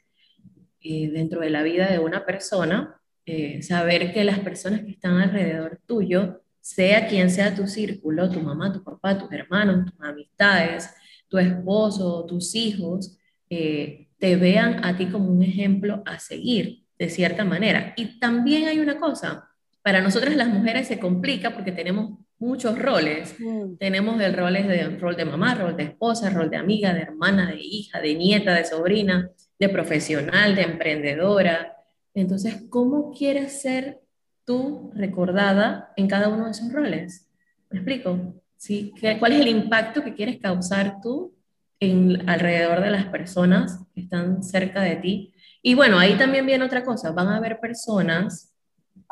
eh, 0.81 1.09
dentro 1.11 1.41
de 1.41 1.49
la 1.49 1.63
vida 1.63 1.91
de 1.91 1.99
una 1.99 2.25
persona, 2.25 2.99
eh, 3.25 3.61
saber 3.61 4.13
que 4.13 4.23
las 4.23 4.39
personas 4.39 4.81
que 4.81 4.91
están 4.91 5.17
alrededor 5.17 5.81
tuyo, 5.85 6.41
sea 6.61 7.07
quien 7.07 7.29
sea 7.29 7.55
tu 7.55 7.65
círculo, 7.67 8.29
tu 8.29 8.41
mamá, 8.41 8.73
tu 8.73 8.83
papá, 8.83 9.17
tus 9.17 9.31
hermanos, 9.31 9.91
tus 9.91 10.01
amistades, 10.01 10.89
tu 11.27 11.37
esposo, 11.37 12.25
tus 12.25 12.55
hijos, 12.55 13.17
eh, 13.49 14.09
te 14.17 14.35
vean 14.35 14.83
a 14.83 14.97
ti 14.97 15.07
como 15.07 15.29
un 15.29 15.43
ejemplo 15.43 16.03
a 16.05 16.19
seguir, 16.19 16.83
de 16.97 17.09
cierta 17.09 17.45
manera. 17.45 17.93
Y 17.95 18.19
también 18.19 18.67
hay 18.67 18.79
una 18.79 18.97
cosa, 18.97 19.47
para 19.81 20.01
nosotras 20.01 20.35
las 20.35 20.49
mujeres 20.49 20.87
se 20.87 20.99
complica 20.99 21.53
porque 21.53 21.71
tenemos 21.71 22.19
muchos 22.39 22.77
roles. 22.77 23.35
Mm. 23.39 23.77
Tenemos 23.77 24.19
el 24.21 24.33
rol 24.33 24.53
de, 24.53 24.97
rol 24.99 25.15
de 25.15 25.25
mamá, 25.25 25.55
rol 25.55 25.75
de 25.75 25.83
esposa, 25.83 26.29
rol 26.29 26.49
de 26.49 26.57
amiga, 26.57 26.93
de 26.93 27.01
hermana, 27.01 27.49
de 27.49 27.59
hija, 27.59 27.99
de 27.99 28.15
nieta, 28.15 28.53
de 28.53 28.65
sobrina, 28.65 29.29
de 29.59 29.69
profesional, 29.69 30.55
de 30.55 30.63
emprendedora. 30.63 31.75
Entonces, 32.13 32.63
¿cómo 32.69 33.11
quieres 33.11 33.61
ser 33.61 33.99
tú 34.45 34.91
recordada 34.95 35.91
en 35.97 36.07
cada 36.07 36.29
uno 36.29 36.45
de 36.45 36.51
esos 36.51 36.71
roles? 36.71 37.27
¿Me 37.69 37.79
explico? 37.79 38.35
¿Sí? 38.55 38.93
¿Cuál 39.19 39.33
es 39.33 39.41
el 39.41 39.49
impacto 39.49 40.03
que 40.03 40.15
quieres 40.15 40.39
causar 40.39 40.99
tú 41.01 41.35
en, 41.79 42.27
alrededor 42.29 42.81
de 42.81 42.89
las 42.89 43.05
personas 43.05 43.83
que 43.93 44.01
están 44.01 44.43
cerca 44.43 44.81
de 44.81 44.95
ti? 44.95 45.33
Y 45.61 45.75
bueno, 45.75 45.99
ahí 45.99 46.15
también 46.17 46.45
viene 46.45 46.65
otra 46.65 46.83
cosa. 46.83 47.11
Van 47.11 47.27
a 47.27 47.37
haber 47.37 47.59
personas 47.59 48.53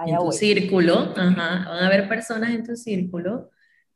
en 0.05 0.17
tu 0.17 0.31
círculo, 0.31 1.13
van 1.15 1.39
a 1.39 1.85
haber 1.85 2.07
personas 2.07 2.51
en 2.51 2.63
tu 2.63 2.75
círculo 2.75 3.49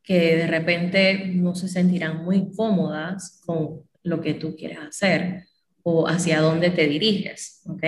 que 0.04 0.38
de 0.38 0.48
repente 0.48 1.28
no 1.28 1.54
se 1.56 1.68
sentirán 1.68 2.24
muy 2.24 2.52
cómodas 2.56 3.42
con 3.46 3.84
lo 4.04 4.22
que 4.22 4.34
tú 4.34 4.56
quieres 4.56 4.80
hacer 4.80 5.44
o 5.84 6.08
hacia 6.08 6.42
dónde 6.42 6.72
te 6.72 6.88
diriges, 6.88 7.62
¿ok? 7.68 7.84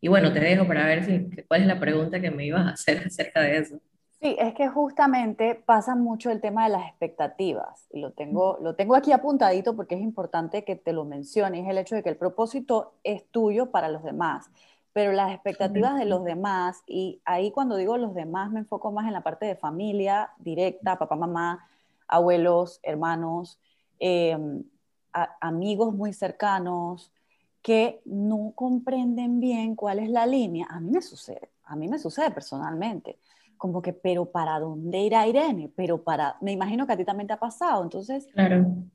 Y 0.00 0.08
bueno, 0.08 0.32
te 0.32 0.40
dejo 0.40 0.66
para 0.66 0.86
ver 0.86 1.04
si, 1.04 1.44
cuál 1.46 1.62
es 1.62 1.66
la 1.66 1.78
pregunta 1.78 2.20
que 2.20 2.30
me 2.30 2.46
ibas 2.46 2.66
a 2.66 2.70
hacer 2.70 2.98
acerca 3.06 3.42
de 3.42 3.58
eso. 3.58 3.78
Sí, 4.22 4.36
es 4.38 4.52
que 4.52 4.68
justamente 4.68 5.54
pasa 5.54 5.94
mucho 5.94 6.30
el 6.30 6.42
tema 6.42 6.64
de 6.64 6.70
las 6.70 6.86
expectativas 6.88 7.86
y 7.90 8.00
lo 8.00 8.12
tengo, 8.12 8.58
lo 8.60 8.74
tengo 8.74 8.94
aquí 8.94 9.12
apuntadito 9.12 9.74
porque 9.74 9.94
es 9.94 10.02
importante 10.02 10.62
que 10.62 10.76
te 10.76 10.92
lo 10.92 11.06
menciones, 11.06 11.66
el 11.66 11.78
hecho 11.78 11.94
de 11.94 12.02
que 12.02 12.10
el 12.10 12.16
propósito 12.16 12.94
es 13.02 13.26
tuyo 13.30 13.70
para 13.70 13.88
los 13.88 14.02
demás 14.02 14.50
pero 14.92 15.12
las 15.12 15.32
expectativas 15.32 15.96
de 15.98 16.04
los 16.04 16.24
demás, 16.24 16.82
y 16.86 17.20
ahí 17.24 17.50
cuando 17.52 17.76
digo 17.76 17.96
los 17.96 18.14
demás 18.14 18.50
me 18.50 18.60
enfoco 18.60 18.90
más 18.90 19.06
en 19.06 19.12
la 19.12 19.22
parte 19.22 19.46
de 19.46 19.56
familia 19.56 20.30
directa, 20.38 20.98
papá, 20.98 21.16
mamá, 21.16 21.68
abuelos, 22.08 22.80
hermanos, 22.82 23.60
em, 23.98 24.64
amigos 25.40 25.94
muy 25.94 26.12
cercanos, 26.12 27.12
que 27.62 28.00
no 28.04 28.52
comprenden 28.54 29.40
bien 29.40 29.76
cuál 29.76 29.98
es 29.98 30.10
la 30.10 30.26
línea. 30.26 30.66
A 30.70 30.80
mí 30.80 30.90
me 30.90 31.02
sucede, 31.02 31.50
a 31.64 31.76
mí 31.76 31.88
me 31.88 31.98
sucede 31.98 32.30
personalmente. 32.30 33.18
Como 33.58 33.82
que, 33.82 33.92
pero 33.92 34.24
¿para 34.24 34.58
dónde 34.58 34.98
irá 35.00 35.26
Irene? 35.26 35.70
Pero 35.76 36.02
para, 36.02 36.36
me 36.40 36.52
imagino 36.52 36.86
que 36.86 36.94
a 36.94 36.96
ti 36.96 37.04
también 37.04 37.26
te 37.26 37.34
ha 37.34 37.38
pasado. 37.38 37.82
Entonces, 37.82 38.26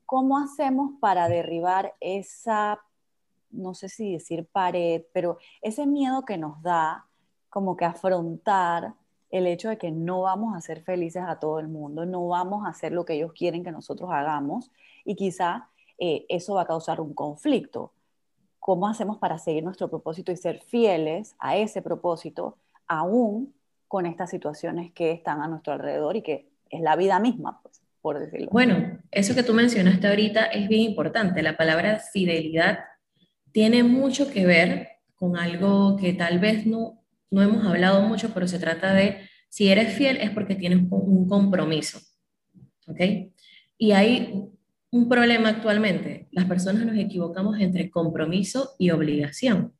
¿cómo 0.04 0.38
hacemos 0.38 0.98
para 1.00 1.28
derribar 1.28 1.94
esa 2.00 2.80
no 3.56 3.74
sé 3.74 3.88
si 3.88 4.12
decir 4.12 4.46
pared, 4.46 5.02
pero 5.12 5.38
ese 5.62 5.86
miedo 5.86 6.24
que 6.24 6.38
nos 6.38 6.62
da 6.62 7.06
como 7.48 7.76
que 7.76 7.84
afrontar 7.84 8.94
el 9.30 9.46
hecho 9.46 9.68
de 9.68 9.78
que 9.78 9.90
no 9.90 10.22
vamos 10.22 10.54
a 10.56 10.60
ser 10.60 10.82
felices 10.82 11.22
a 11.26 11.38
todo 11.38 11.58
el 11.58 11.68
mundo, 11.68 12.06
no 12.06 12.26
vamos 12.28 12.66
a 12.66 12.70
hacer 12.70 12.92
lo 12.92 13.04
que 13.04 13.14
ellos 13.14 13.32
quieren 13.32 13.64
que 13.64 13.72
nosotros 13.72 14.10
hagamos 14.12 14.70
y 15.04 15.16
quizá 15.16 15.68
eh, 15.98 16.26
eso 16.28 16.54
va 16.54 16.62
a 16.62 16.66
causar 16.66 17.00
un 17.00 17.14
conflicto. 17.14 17.92
¿Cómo 18.58 18.88
hacemos 18.88 19.18
para 19.18 19.38
seguir 19.38 19.64
nuestro 19.64 19.88
propósito 19.88 20.32
y 20.32 20.36
ser 20.36 20.60
fieles 20.62 21.34
a 21.38 21.56
ese 21.56 21.82
propósito 21.82 22.56
aún 22.86 23.54
con 23.88 24.06
estas 24.06 24.30
situaciones 24.30 24.92
que 24.92 25.12
están 25.12 25.40
a 25.40 25.48
nuestro 25.48 25.72
alrededor 25.72 26.16
y 26.16 26.22
que 26.22 26.48
es 26.70 26.80
la 26.80 26.96
vida 26.96 27.18
misma, 27.20 27.60
pues, 27.62 27.80
por 28.02 28.18
decirlo. 28.18 28.48
Bueno, 28.50 28.98
eso 29.10 29.34
que 29.34 29.42
tú 29.42 29.54
mencionaste 29.54 30.08
ahorita 30.08 30.46
es 30.46 30.68
bien 30.68 30.82
importante. 30.82 31.42
La 31.42 31.56
palabra 31.56 32.00
fidelidad 32.00 32.80
tiene 33.56 33.84
mucho 33.84 34.30
que 34.30 34.44
ver 34.44 34.88
con 35.14 35.38
algo 35.38 35.96
que 35.96 36.12
tal 36.12 36.38
vez 36.38 36.66
no, 36.66 37.02
no 37.30 37.40
hemos 37.40 37.64
hablado 37.64 38.02
mucho, 38.02 38.34
pero 38.34 38.46
se 38.46 38.58
trata 38.58 38.92
de 38.92 39.30
si 39.48 39.68
eres 39.68 39.94
fiel 39.94 40.18
es 40.18 40.28
porque 40.28 40.56
tienes 40.56 40.80
un 40.90 41.26
compromiso. 41.26 41.98
¿Ok? 42.86 43.00
Y 43.78 43.92
hay 43.92 44.44
un 44.90 45.08
problema 45.08 45.48
actualmente. 45.48 46.28
Las 46.32 46.44
personas 46.44 46.84
nos 46.84 46.98
equivocamos 46.98 47.58
entre 47.58 47.88
compromiso 47.88 48.74
y 48.78 48.90
obligación. 48.90 49.72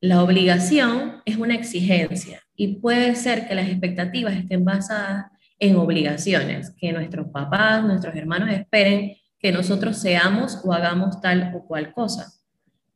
La 0.00 0.22
obligación 0.22 1.22
es 1.24 1.38
una 1.38 1.56
exigencia 1.56 2.42
y 2.54 2.76
puede 2.76 3.16
ser 3.16 3.48
que 3.48 3.56
las 3.56 3.68
expectativas 3.68 4.36
estén 4.36 4.64
basadas 4.64 5.32
en 5.58 5.74
obligaciones, 5.74 6.70
que 6.78 6.92
nuestros 6.92 7.26
papás, 7.26 7.82
nuestros 7.82 8.14
hermanos 8.14 8.50
esperen 8.52 9.16
que 9.38 9.52
nosotros 9.52 9.98
seamos 9.98 10.60
o 10.64 10.72
hagamos 10.72 11.20
tal 11.20 11.52
o 11.54 11.66
cual 11.66 11.92
cosa. 11.92 12.32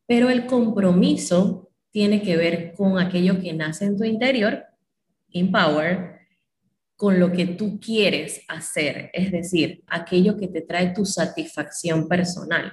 Pero 0.06 0.30
el 0.30 0.46
compromiso 0.46 1.70
tiene 1.90 2.22
que 2.22 2.36
ver 2.36 2.72
con 2.74 2.98
aquello 2.98 3.40
que 3.40 3.52
nace 3.52 3.84
en 3.84 3.96
tu 3.96 4.04
interior, 4.04 4.64
Empower, 5.32 6.20
con 6.96 7.18
lo 7.18 7.32
que 7.32 7.46
tú 7.46 7.80
quieres 7.80 8.42
hacer, 8.48 9.10
es 9.14 9.32
decir, 9.32 9.82
aquello 9.86 10.36
que 10.36 10.48
te 10.48 10.60
trae 10.60 10.92
tu 10.92 11.06
satisfacción 11.06 12.08
personal. 12.08 12.72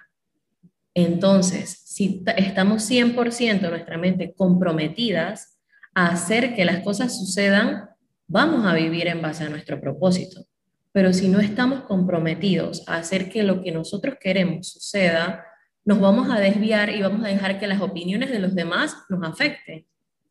Entonces, 0.93 1.81
si 1.85 2.23
estamos 2.35 2.89
100% 2.89 3.69
nuestra 3.69 3.97
mente 3.97 4.33
comprometidas 4.35 5.57
a 5.93 6.07
hacer 6.07 6.55
que 6.55 6.65
las 6.65 6.83
cosas 6.83 7.17
sucedan, 7.17 7.89
vamos 8.27 8.65
a 8.65 8.73
vivir 8.73 9.07
en 9.07 9.21
base 9.21 9.43
a 9.43 9.49
nuestro 9.49 9.79
propósito. 9.79 10.41
Pero 10.91 11.13
si 11.13 11.27
no 11.27 11.39
estamos 11.39 11.81
comprometidos 11.81 12.87
a 12.87 12.97
hacer 12.97 13.29
que 13.29 13.43
lo 13.43 13.61
que 13.61 13.71
nosotros 13.71 14.15
queremos 14.19 14.69
suceda, 14.71 15.45
nos 15.85 15.99
vamos 15.99 16.29
a 16.29 16.39
desviar 16.39 16.89
y 16.89 17.01
vamos 17.01 17.23
a 17.23 17.29
dejar 17.29 17.59
que 17.59 17.67
las 17.67 17.81
opiniones 17.81 18.29
de 18.29 18.39
los 18.39 18.55
demás 18.55 18.97
nos 19.09 19.23
afecten. 19.27 19.85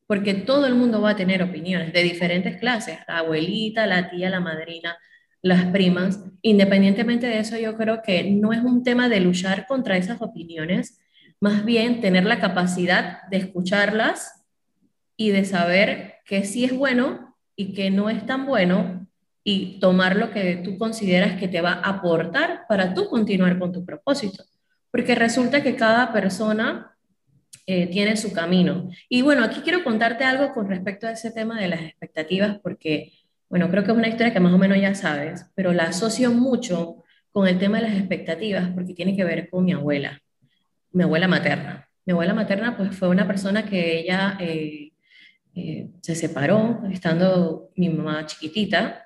Porque 0.06 0.34
todo 0.34 0.66
el 0.66 0.74
mundo 0.74 1.00
va 1.00 1.10
a 1.10 1.16
tener 1.16 1.42
opiniones 1.42 1.92
de 1.92 2.02
diferentes 2.02 2.58
clases, 2.58 2.98
la 3.08 3.18
abuelita, 3.18 3.86
la 3.86 4.10
tía, 4.10 4.28
la 4.30 4.40
madrina, 4.40 4.96
las 5.42 5.64
primas. 5.66 6.20
Independientemente 6.42 7.26
de 7.26 7.38
eso, 7.38 7.56
yo 7.56 7.76
creo 7.76 8.02
que 8.02 8.30
no 8.30 8.52
es 8.52 8.60
un 8.60 8.82
tema 8.82 9.08
de 9.08 9.20
luchar 9.20 9.66
contra 9.66 9.96
esas 9.96 10.20
opiniones, 10.20 11.00
más 11.40 11.64
bien 11.64 12.00
tener 12.00 12.24
la 12.24 12.40
capacidad 12.40 13.22
de 13.30 13.38
escucharlas 13.38 14.44
y 15.16 15.30
de 15.30 15.44
saber 15.44 16.16
que 16.24 16.44
sí 16.44 16.64
es 16.64 16.76
bueno 16.76 17.34
y 17.56 17.72
que 17.72 17.90
no 17.90 18.10
es 18.10 18.26
tan 18.26 18.46
bueno 18.46 19.05
y 19.48 19.78
tomar 19.78 20.16
lo 20.16 20.30
que 20.32 20.56
tú 20.56 20.76
consideras 20.76 21.38
que 21.38 21.46
te 21.46 21.60
va 21.60 21.74
a 21.74 21.90
aportar 21.90 22.64
para 22.68 22.92
tú 22.92 23.08
continuar 23.08 23.58
con 23.58 23.72
tu 23.72 23.84
propósito 23.84 24.44
porque 24.96 25.14
resulta 25.14 25.62
que 25.62 25.76
cada 25.76 26.10
persona 26.10 26.96
eh, 27.66 27.86
tiene 27.88 28.16
su 28.16 28.32
camino. 28.32 28.88
Y 29.10 29.20
bueno, 29.20 29.44
aquí 29.44 29.60
quiero 29.60 29.84
contarte 29.84 30.24
algo 30.24 30.54
con 30.54 30.68
respecto 30.68 31.06
a 31.06 31.10
ese 31.10 31.30
tema 31.30 31.60
de 31.60 31.68
las 31.68 31.82
expectativas, 31.82 32.58
porque, 32.62 33.12
bueno, 33.50 33.70
creo 33.70 33.84
que 33.84 33.90
es 33.90 33.96
una 33.98 34.08
historia 34.08 34.32
que 34.32 34.40
más 34.40 34.54
o 34.54 34.58
menos 34.58 34.80
ya 34.80 34.94
sabes, 34.94 35.44
pero 35.54 35.74
la 35.74 35.84
asocio 35.84 36.32
mucho 36.32 37.04
con 37.30 37.46
el 37.46 37.58
tema 37.58 37.76
de 37.76 37.88
las 37.88 37.98
expectativas, 37.98 38.70
porque 38.70 38.94
tiene 38.94 39.14
que 39.14 39.24
ver 39.24 39.50
con 39.50 39.66
mi 39.66 39.74
abuela, 39.74 40.18
mi 40.92 41.02
abuela 41.02 41.28
materna. 41.28 41.86
Mi 42.06 42.12
abuela 42.12 42.32
materna, 42.32 42.74
pues 42.74 42.96
fue 42.96 43.08
una 43.08 43.26
persona 43.26 43.66
que 43.66 43.98
ella 43.98 44.38
eh, 44.40 44.92
eh, 45.54 45.90
se 46.00 46.14
separó 46.14 46.84
estando 46.90 47.68
mi 47.76 47.90
mamá 47.90 48.24
chiquitita, 48.24 49.05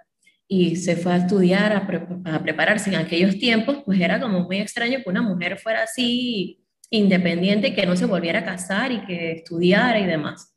y 0.52 0.74
se 0.74 0.96
fue 0.96 1.12
a 1.12 1.18
estudiar, 1.18 1.72
a, 1.72 2.42
prepararse 2.42 2.90
en 2.90 2.96
aquellos 2.96 3.38
tiempos, 3.38 3.84
pues 3.86 4.00
era 4.00 4.20
como 4.20 4.40
muy 4.40 4.58
extraño 4.58 4.98
que 4.98 5.08
una 5.08 5.22
mujer 5.22 5.56
fuera 5.60 5.84
así 5.84 6.66
independiente, 6.90 7.72
que 7.72 7.86
no 7.86 7.94
se 7.94 8.06
volviera 8.06 8.40
a 8.40 8.44
casar 8.44 8.90
y 8.90 9.06
que 9.06 9.30
estudiara 9.30 10.00
y 10.00 10.06
demás. 10.06 10.52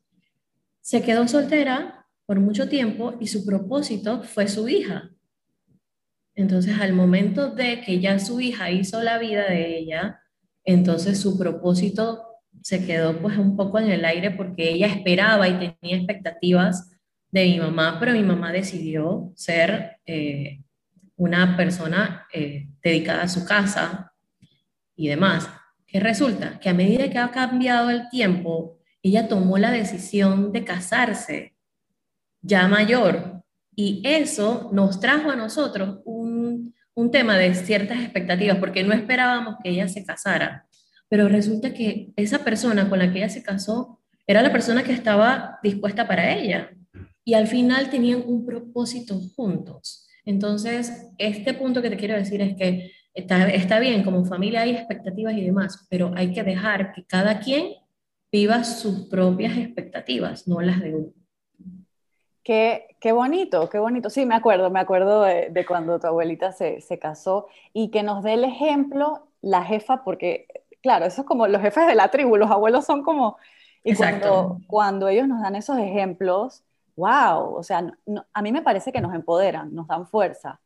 Se 0.80 1.00
quedó 1.00 1.28
soltera 1.28 2.08
por 2.26 2.40
mucho 2.40 2.68
tiempo 2.68 3.14
y 3.20 3.28
su 3.28 3.46
propósito 3.46 4.24
fue 4.24 4.48
su 4.48 4.68
hija. 4.68 5.12
Entonces, 6.34 6.80
al 6.80 6.92
momento 6.92 7.50
de 7.54 7.80
que 7.82 8.00
ya 8.00 8.18
su 8.18 8.40
hija 8.40 8.72
hizo 8.72 9.00
la 9.00 9.18
vida 9.18 9.48
de 9.48 9.78
ella, 9.78 10.20
entonces 10.64 11.20
su 11.20 11.38
propósito 11.38 12.20
se 12.62 12.84
quedó 12.84 13.20
pues 13.22 13.38
un 13.38 13.56
poco 13.56 13.78
en 13.78 13.92
el 13.92 14.04
aire 14.04 14.32
porque 14.32 14.72
ella 14.72 14.88
esperaba 14.88 15.46
y 15.46 15.52
tenía 15.52 15.98
expectativas 15.98 16.90
de 17.34 17.46
mi 17.46 17.58
mamá, 17.58 17.96
pero 17.98 18.12
mi 18.12 18.22
mamá 18.22 18.52
decidió 18.52 19.32
ser 19.34 19.98
eh, 20.06 20.62
una 21.16 21.56
persona 21.56 22.28
eh, 22.32 22.68
dedicada 22.80 23.24
a 23.24 23.28
su 23.28 23.44
casa 23.44 24.12
y 24.94 25.08
demás. 25.08 25.50
¿Qué 25.84 25.98
resulta? 25.98 26.60
Que 26.60 26.68
a 26.68 26.74
medida 26.74 27.10
que 27.10 27.18
ha 27.18 27.32
cambiado 27.32 27.90
el 27.90 28.08
tiempo, 28.08 28.78
ella 29.02 29.26
tomó 29.26 29.58
la 29.58 29.72
decisión 29.72 30.52
de 30.52 30.62
casarse 30.62 31.56
ya 32.40 32.68
mayor 32.68 33.42
y 33.74 34.00
eso 34.04 34.70
nos 34.72 35.00
trajo 35.00 35.28
a 35.28 35.36
nosotros 35.36 36.02
un, 36.04 36.72
un 36.94 37.10
tema 37.10 37.36
de 37.36 37.52
ciertas 37.56 37.98
expectativas 37.98 38.58
porque 38.58 38.84
no 38.84 38.94
esperábamos 38.94 39.56
que 39.60 39.70
ella 39.70 39.88
se 39.88 40.04
casara, 40.04 40.68
pero 41.08 41.26
resulta 41.28 41.74
que 41.74 42.12
esa 42.14 42.44
persona 42.44 42.88
con 42.88 43.00
la 43.00 43.12
que 43.12 43.18
ella 43.18 43.28
se 43.28 43.42
casó 43.42 44.00
era 44.24 44.40
la 44.40 44.52
persona 44.52 44.84
que 44.84 44.92
estaba 44.92 45.58
dispuesta 45.64 46.06
para 46.06 46.32
ella 46.32 46.70
y 47.24 47.34
al 47.34 47.46
final 47.46 47.90
tenían 47.90 48.22
un 48.26 48.44
propósito 48.44 49.18
juntos. 49.34 50.06
Entonces, 50.24 51.10
este 51.18 51.54
punto 51.54 51.82
que 51.82 51.90
te 51.90 51.96
quiero 51.96 52.14
decir 52.14 52.40
es 52.40 52.56
que 52.56 52.92
está, 53.12 53.48
está 53.48 53.78
bien, 53.78 54.02
como 54.02 54.24
familia 54.24 54.62
hay 54.62 54.70
expectativas 54.70 55.34
y 55.34 55.44
demás, 55.44 55.86
pero 55.88 56.12
hay 56.14 56.32
que 56.32 56.42
dejar 56.42 56.92
que 56.92 57.04
cada 57.04 57.40
quien 57.40 57.74
viva 58.30 58.64
sus 58.64 59.06
propias 59.08 59.56
expectativas, 59.56 60.48
no 60.48 60.60
las 60.60 60.80
de 60.80 60.94
uno. 60.94 61.12
Qué, 62.42 62.96
qué 63.00 63.12
bonito, 63.12 63.70
qué 63.70 63.78
bonito. 63.78 64.10
Sí, 64.10 64.26
me 64.26 64.34
acuerdo, 64.34 64.68
me 64.70 64.80
acuerdo 64.80 65.22
de, 65.22 65.64
cuando 65.66 65.98
tu 65.98 66.06
abuelita 66.06 66.52
se, 66.52 66.80
se, 66.80 66.98
casó 66.98 67.46
y 67.72 67.90
que 67.90 68.02
nos 68.02 68.22
dé 68.22 68.34
el 68.34 68.44
ejemplo 68.44 69.28
la 69.40 69.62
jefa, 69.62 70.04
porque, 70.04 70.46
claro, 70.82 71.06
eso 71.06 71.22
es 71.22 71.26
como 71.26 71.46
los 71.46 71.62
jefes 71.62 71.86
de 71.86 71.94
la 71.94 72.08
tribu, 72.08 72.36
los 72.36 72.50
abuelos 72.50 72.84
son 72.84 73.02
como... 73.02 73.36
Y 73.86 73.94
cuando, 73.94 74.60
cuando 74.66 75.08
ellos 75.08 75.28
nos 75.28 75.42
dan 75.42 75.56
esos 75.56 75.78
ejemplos, 75.78 76.64
wow, 76.96 77.56
o 77.56 77.62
sea, 77.62 77.92
a 78.32 78.42
mí 78.42 78.52
me 78.52 78.62
parece 78.62 78.92
que 78.92 79.00
nos 79.00 79.14
empoderan, 79.14 79.74
nos 79.74 79.86
dan 79.86 80.06
fuerza. 80.06 80.60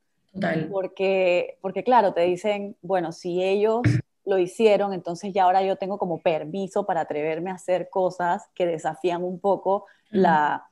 Porque, 0.71 1.59
porque 1.61 1.83
claro, 1.83 2.13
te 2.13 2.21
dicen, 2.21 2.77
bueno, 2.83 3.13
si 3.13 3.43
ellos 3.43 3.83
lo 4.25 4.39
hicieron, 4.39 4.93
entonces 4.93 5.33
ya 5.33 5.45
ahora 5.45 5.63
yo 5.63 5.77
tengo 5.77 5.99
como 5.99 6.21
permiso 6.21 6.87
para 6.87 7.01
atreverme 7.01 7.51
a 7.51 7.55
hacer 7.55 7.89
cosas 7.91 8.45
que 8.55 8.67
desafían 8.67 9.25
un 9.25 9.41
poco 9.41 9.87
la, 10.11 10.69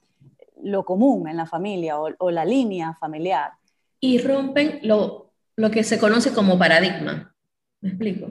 lo 0.63 0.85
común 0.85 1.29
en 1.29 1.37
la 1.37 1.47
familia 1.47 1.99
o, 1.99 2.31
la 2.31 2.45
línea 2.45 2.95
familiar. 2.95 3.53
Y 3.99 4.19
rompen 4.19 4.81
lo, 4.83 5.33
lo 5.57 5.71
que 5.71 5.83
se 5.85 5.99
conoce 5.99 6.33
como 6.33 6.59
paradigma. 6.59 7.35
¿Me 7.81 7.89
explico? 7.91 8.29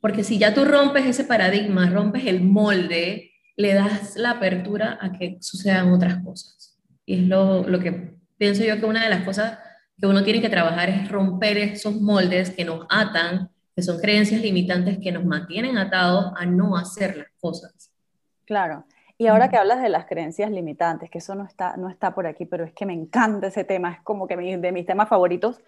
Porque 0.00 0.22
si 0.24 0.38
ya 0.38 0.54
tú 0.54 0.64
rompes 0.64 1.06
ese 1.06 1.24
paradigma, 1.24 1.90
rompes 1.90 2.24
el 2.26 2.42
molde, 2.42 3.32
le 3.56 3.74
das 3.74 4.16
la 4.16 4.32
apertura 4.32 4.98
a 5.00 5.12
que 5.12 5.38
sucedan 5.40 5.92
otras 5.92 6.22
cosas. 6.22 6.67
Y 7.08 7.14
es 7.14 7.26
lo, 7.26 7.62
lo 7.66 7.80
que 7.80 8.18
pienso 8.36 8.62
yo 8.64 8.78
que 8.78 8.84
una 8.84 9.02
de 9.02 9.08
las 9.08 9.24
cosas 9.24 9.58
que 9.98 10.06
uno 10.06 10.22
tiene 10.22 10.42
que 10.42 10.50
trabajar 10.50 10.90
es 10.90 11.10
romper 11.10 11.56
esos 11.56 11.98
moldes 11.98 12.50
que 12.50 12.66
nos 12.66 12.86
atan, 12.90 13.48
que 13.74 13.80
son 13.80 13.98
creencias 13.98 14.42
limitantes 14.42 14.98
que 14.98 15.10
nos 15.10 15.24
mantienen 15.24 15.78
atados 15.78 16.34
a 16.36 16.44
no 16.44 16.76
hacer 16.76 17.16
las 17.16 17.28
cosas. 17.40 17.90
Claro. 18.44 18.84
Y 19.16 19.26
ahora 19.26 19.48
que 19.48 19.56
hablas 19.56 19.80
de 19.80 19.88
las 19.88 20.04
creencias 20.04 20.50
limitantes, 20.50 21.08
que 21.08 21.16
eso 21.16 21.34
no 21.34 21.44
está, 21.46 21.78
no 21.78 21.88
está 21.88 22.14
por 22.14 22.26
aquí, 22.26 22.44
pero 22.44 22.64
es 22.64 22.74
que 22.74 22.84
me 22.84 22.92
encanta 22.92 23.46
ese 23.46 23.64
tema, 23.64 23.92
es 23.92 24.02
como 24.02 24.28
que 24.28 24.36
de 24.36 24.72
mis 24.72 24.84
temas 24.84 25.08
favoritos, 25.08 25.62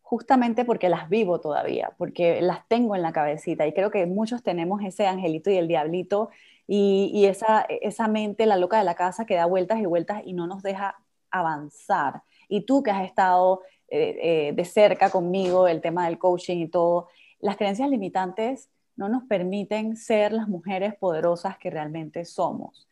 justamente 0.00 0.64
porque 0.64 0.88
las 0.88 1.10
vivo 1.10 1.42
todavía, 1.42 1.92
porque 1.98 2.40
las 2.40 2.66
tengo 2.68 2.96
en 2.96 3.02
la 3.02 3.12
cabecita 3.12 3.66
y 3.66 3.74
creo 3.74 3.90
que 3.90 4.06
muchos 4.06 4.42
tenemos 4.42 4.80
ese 4.82 5.06
angelito 5.06 5.50
y 5.50 5.58
el 5.58 5.68
diablito 5.68 6.30
y, 6.66 7.26
esa, 7.26 7.62
esa 7.62 8.08
mente, 8.08 8.46
la 8.46 8.56
loca 8.56 8.78
de 8.78 8.84
la 8.84 8.94
casa, 8.94 9.26
que 9.26 9.34
da 9.34 9.46
vueltas 9.46 9.80
y 9.80 9.86
vueltas 9.86 10.22
y 10.24 10.32
no 10.32 10.46
nos 10.46 10.62
deja 10.62 10.96
avanzar. 11.30 12.22
Y 12.48 12.62
tú 12.62 12.82
que 12.82 12.90
has 12.90 13.04
estado 13.04 13.62
eh, 13.88 14.16
eh, 14.22 14.52
de 14.54 14.64
cerca 14.64 15.10
conmigo, 15.10 15.68
el 15.68 15.80
tema 15.80 16.06
del 16.06 16.18
coaching 16.18 16.58
y 16.58 16.68
todo, 16.68 17.08
las 17.40 17.56
creencias 17.56 17.90
limitantes 17.90 18.70
no 18.96 19.08
nos 19.08 19.24
permiten 19.24 19.96
ser 19.96 20.32
las 20.32 20.48
mujeres 20.48 20.94
poderosas 20.94 21.58
que 21.58 21.70
realmente 21.70 22.24
somos. 22.24 22.88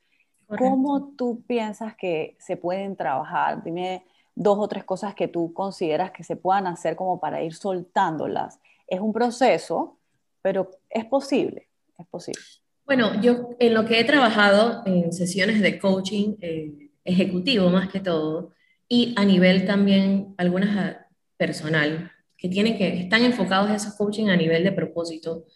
¿Cómo 0.47 1.15
tú 1.17 1.43
piensas 1.47 1.97
que 1.97 2.37
se 2.39 2.59
pueden 2.59 2.95
trabajar? 2.95 3.63
Dime 3.65 4.05
dos 4.35 4.59
o 4.59 4.69
tres 4.69 4.85
cosas 4.85 5.15
que 5.15 5.29
tú 5.29 5.55
consideras 5.55 6.11
que 6.11 6.25
se 6.25 6.37
puedan 6.37 6.67
hacer 6.67 6.95
como 6.95 7.21
para 7.21 7.43
ir 7.43 7.55
soltándolas. 7.55 8.61
Es 8.87 9.01
un 9.01 9.15
proceso, 9.15 9.97
pero 10.43 10.71
es 10.91 11.07
posible, 11.07 11.69
es 11.97 12.07
posible. 12.07 12.43
Bueno, 12.85 13.21
yo 13.21 13.51
en 13.59 13.75
lo 13.75 13.85
que 13.85 14.01
he 14.01 14.05
trabajado 14.05 14.83
en 14.87 15.12
sesiones 15.12 15.61
de 15.61 15.79
coaching 15.79 16.35
eh, 16.40 16.90
ejecutivo 17.05 17.71
más 17.71 17.88
que 17.88 18.01
todo, 18.01 18.53
y 18.88 19.14
a 19.16 19.25
nivel 19.25 19.64
también 19.64 20.35
algunas 20.37 20.77
ah, 20.77 21.07
personal, 21.37 22.12
que 22.37 22.49
tienen 22.49 22.77
que, 22.77 23.01
están 23.01 23.25
enfocados 23.25 23.71
en 23.71 23.77
esos 23.77 23.95
coaching 23.95 24.29
a 24.29 24.37
nivel 24.37 24.64
de 24.64 24.73
propósito, 24.73 25.47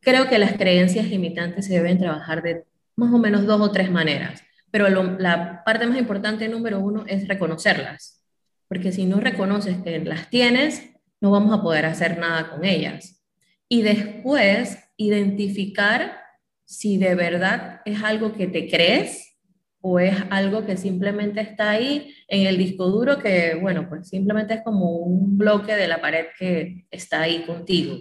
creo 0.00 0.28
que 0.28 0.38
las 0.38 0.52
creencias 0.54 1.08
limitantes 1.08 1.66
se 1.66 1.74
deben 1.74 1.98
trabajar 1.98 2.42
de 2.42 2.64
más 2.94 3.12
o 3.12 3.18
menos 3.18 3.44
dos 3.44 3.60
o 3.60 3.72
tres 3.72 3.90
maneras. 3.90 4.42
Pero 4.70 4.88
la 4.88 5.62
parte 5.64 5.86
más 5.86 5.98
importante, 5.98 6.48
número 6.48 6.80
uno, 6.80 7.04
es 7.06 7.28
reconocerlas. 7.28 8.24
Porque 8.68 8.92
si 8.92 9.06
no 9.06 9.20
reconoces 9.20 9.76
que 9.82 9.98
las 9.98 10.30
tienes, 10.30 10.82
no 11.20 11.30
vamos 11.30 11.52
a 11.52 11.62
poder 11.62 11.86
hacer 11.86 12.18
nada 12.18 12.50
con 12.50 12.64
ellas. 12.64 13.22
Y 13.68 13.82
después, 13.82 14.78
identificar 14.96 16.25
si 16.66 16.98
de 16.98 17.14
verdad 17.14 17.80
es 17.84 18.02
algo 18.02 18.34
que 18.34 18.48
te 18.48 18.68
crees 18.68 19.38
o 19.80 20.00
es 20.00 20.16
algo 20.30 20.66
que 20.66 20.76
simplemente 20.76 21.40
está 21.40 21.70
ahí 21.70 22.12
en 22.26 22.46
el 22.46 22.58
disco 22.58 22.86
duro 22.88 23.20
que, 23.20 23.54
bueno, 23.54 23.88
pues 23.88 24.08
simplemente 24.08 24.54
es 24.54 24.62
como 24.62 24.96
un 24.96 25.38
bloque 25.38 25.76
de 25.76 25.86
la 25.86 26.00
pared 26.00 26.26
que 26.36 26.86
está 26.90 27.22
ahí 27.22 27.44
contigo. 27.46 27.96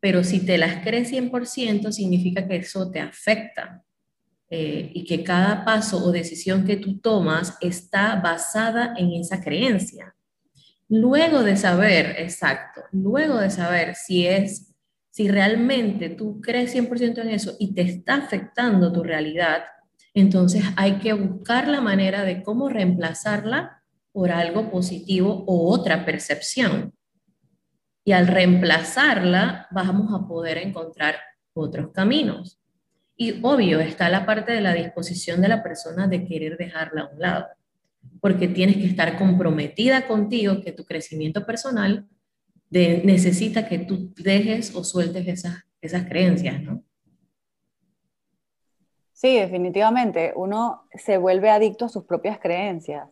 Pero 0.00 0.24
si 0.24 0.40
te 0.44 0.56
las 0.56 0.82
crees 0.82 1.12
100%, 1.12 1.92
significa 1.92 2.48
que 2.48 2.56
eso 2.56 2.90
te 2.90 2.98
afecta 2.98 3.84
eh, 4.48 4.90
y 4.94 5.04
que 5.04 5.22
cada 5.22 5.64
paso 5.66 6.02
o 6.02 6.12
decisión 6.12 6.64
que 6.64 6.76
tú 6.76 6.98
tomas 6.98 7.58
está 7.60 8.16
basada 8.16 8.94
en 8.96 9.12
esa 9.12 9.42
creencia. 9.42 10.16
Luego 10.88 11.42
de 11.42 11.56
saber, 11.56 12.16
exacto, 12.18 12.82
luego 12.90 13.38
de 13.38 13.50
saber 13.50 13.94
si 13.96 14.26
es 14.26 14.71
si 15.12 15.28
realmente 15.28 16.08
tú 16.08 16.40
crees 16.40 16.74
100% 16.74 17.18
en 17.18 17.28
eso 17.28 17.54
y 17.58 17.74
te 17.74 17.82
está 17.82 18.14
afectando 18.14 18.90
tu 18.90 19.02
realidad, 19.02 19.64
entonces 20.14 20.64
hay 20.74 20.94
que 21.00 21.12
buscar 21.12 21.68
la 21.68 21.82
manera 21.82 22.24
de 22.24 22.42
cómo 22.42 22.70
reemplazarla 22.70 23.82
por 24.10 24.32
algo 24.32 24.70
positivo 24.70 25.44
o 25.46 25.70
otra 25.70 26.06
percepción. 26.06 26.94
Y 28.04 28.12
al 28.12 28.26
reemplazarla 28.26 29.68
vamos 29.70 30.14
a 30.14 30.26
poder 30.26 30.56
encontrar 30.56 31.16
otros 31.52 31.92
caminos. 31.92 32.58
Y 33.14 33.38
obvio 33.42 33.80
está 33.80 34.08
la 34.08 34.24
parte 34.24 34.52
de 34.52 34.62
la 34.62 34.72
disposición 34.72 35.42
de 35.42 35.48
la 35.48 35.62
persona 35.62 36.08
de 36.08 36.24
querer 36.24 36.56
dejarla 36.56 37.02
a 37.02 37.08
un 37.12 37.20
lado, 37.20 37.46
porque 38.22 38.48
tienes 38.48 38.76
que 38.76 38.86
estar 38.86 39.18
comprometida 39.18 40.06
contigo 40.06 40.62
que 40.62 40.72
tu 40.72 40.86
crecimiento 40.86 41.44
personal 41.44 42.08
necesita 42.72 43.68
que 43.68 43.78
tú 43.78 44.12
dejes 44.16 44.74
o 44.74 44.82
sueltes 44.82 45.28
esas, 45.28 45.64
esas 45.80 46.04
creencias, 46.04 46.62
¿no? 46.62 46.82
Sí, 49.12 49.36
definitivamente. 49.36 50.32
Uno 50.34 50.84
se 50.94 51.16
vuelve 51.18 51.50
adicto 51.50 51.84
a 51.84 51.88
sus 51.88 52.04
propias 52.04 52.38
creencias. 52.40 53.08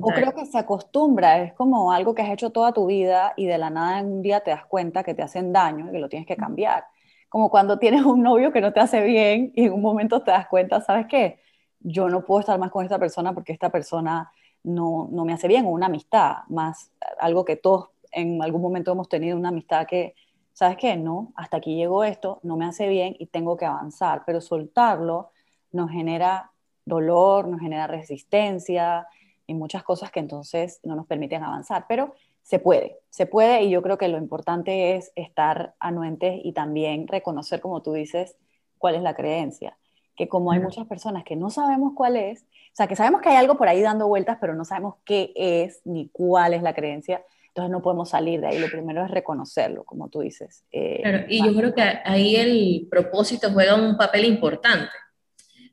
O 0.00 0.08
creo 0.08 0.34
que 0.34 0.46
se 0.46 0.58
acostumbra, 0.58 1.42
es 1.42 1.52
como 1.52 1.92
algo 1.92 2.14
que 2.14 2.22
has 2.22 2.30
hecho 2.30 2.50
toda 2.50 2.72
tu 2.72 2.86
vida 2.86 3.34
y 3.36 3.46
de 3.46 3.58
la 3.58 3.68
nada 3.68 4.00
en 4.00 4.06
un 4.06 4.22
día 4.22 4.40
te 4.40 4.50
das 4.50 4.64
cuenta 4.64 5.04
que 5.04 5.14
te 5.14 5.22
hacen 5.22 5.52
daño 5.52 5.88
y 5.88 5.92
que 5.92 5.98
lo 5.98 6.08
tienes 6.08 6.26
que 6.26 6.36
cambiar. 6.36 6.86
Como 7.28 7.50
cuando 7.50 7.78
tienes 7.78 8.02
un 8.02 8.22
novio 8.22 8.50
que 8.50 8.62
no 8.62 8.72
te 8.72 8.80
hace 8.80 9.02
bien 9.02 9.52
y 9.54 9.66
en 9.66 9.74
un 9.74 9.82
momento 9.82 10.22
te 10.22 10.30
das 10.30 10.48
cuenta, 10.48 10.80
¿sabes 10.80 11.06
qué? 11.06 11.38
Yo 11.80 12.08
no 12.08 12.24
puedo 12.24 12.40
estar 12.40 12.58
más 12.58 12.70
con 12.70 12.82
esta 12.82 12.98
persona 12.98 13.34
porque 13.34 13.52
esta 13.52 13.70
persona 13.70 14.32
no, 14.62 15.08
no 15.12 15.26
me 15.26 15.34
hace 15.34 15.46
bien, 15.46 15.66
o 15.66 15.68
una 15.68 15.86
amistad, 15.86 16.38
más 16.48 16.90
algo 17.18 17.44
que 17.44 17.56
todos 17.56 17.90
en 18.14 18.42
algún 18.42 18.62
momento 18.62 18.92
hemos 18.92 19.08
tenido 19.08 19.36
una 19.36 19.50
amistad 19.50 19.86
que, 19.86 20.14
¿sabes 20.52 20.76
qué? 20.76 20.96
No, 20.96 21.32
hasta 21.36 21.58
aquí 21.58 21.76
llegó 21.76 22.04
esto, 22.04 22.40
no 22.42 22.56
me 22.56 22.64
hace 22.64 22.88
bien 22.88 23.16
y 23.18 23.26
tengo 23.26 23.56
que 23.56 23.66
avanzar, 23.66 24.22
pero 24.24 24.40
soltarlo 24.40 25.30
nos 25.72 25.90
genera 25.90 26.52
dolor, 26.84 27.48
nos 27.48 27.60
genera 27.60 27.86
resistencia, 27.86 29.06
y 29.46 29.54
muchas 29.54 29.82
cosas 29.82 30.10
que 30.10 30.20
entonces 30.20 30.80
no 30.82 30.96
nos 30.96 31.06
permiten 31.06 31.42
avanzar, 31.42 31.86
pero 31.88 32.14
se 32.42 32.58
puede, 32.58 32.98
se 33.10 33.26
puede 33.26 33.62
y 33.62 33.70
yo 33.70 33.82
creo 33.82 33.98
que 33.98 34.08
lo 34.08 34.18
importante 34.18 34.96
es 34.96 35.12
estar 35.16 35.74
anuentes 35.80 36.40
y 36.42 36.52
también 36.52 37.08
reconocer, 37.08 37.60
como 37.60 37.82
tú 37.82 37.92
dices, 37.92 38.36
cuál 38.78 38.94
es 38.96 39.02
la 39.02 39.14
creencia. 39.14 39.78
Que 40.16 40.28
como 40.28 40.52
hay 40.52 40.60
muchas 40.60 40.86
personas 40.86 41.24
que 41.24 41.36
no 41.36 41.50
sabemos 41.50 41.92
cuál 41.94 42.16
es, 42.16 42.42
o 42.42 42.76
sea, 42.76 42.86
que 42.86 42.96
sabemos 42.96 43.20
que 43.20 43.30
hay 43.30 43.36
algo 43.36 43.56
por 43.56 43.68
ahí 43.68 43.82
dando 43.82 44.06
vueltas, 44.06 44.38
pero 44.40 44.54
no 44.54 44.64
sabemos 44.64 44.96
qué 45.04 45.32
es 45.34 45.80
ni 45.84 46.08
cuál 46.08 46.54
es 46.54 46.62
la 46.62 46.74
creencia, 46.74 47.24
entonces 47.54 47.70
no 47.70 47.82
podemos 47.82 48.10
salir 48.10 48.40
de 48.40 48.48
ahí. 48.48 48.58
Lo 48.58 48.66
primero 48.66 49.04
es 49.04 49.10
reconocerlo, 49.12 49.84
como 49.84 50.08
tú 50.08 50.22
dices. 50.22 50.64
Eh, 50.72 50.98
claro, 51.02 51.24
y 51.28 51.38
yo 51.38 51.54
creo 51.54 51.72
que 51.72 51.82
ahí 52.04 52.34
el 52.34 52.88
propósito 52.90 53.48
juega 53.52 53.76
un 53.76 53.96
papel 53.96 54.24
importante, 54.24 54.90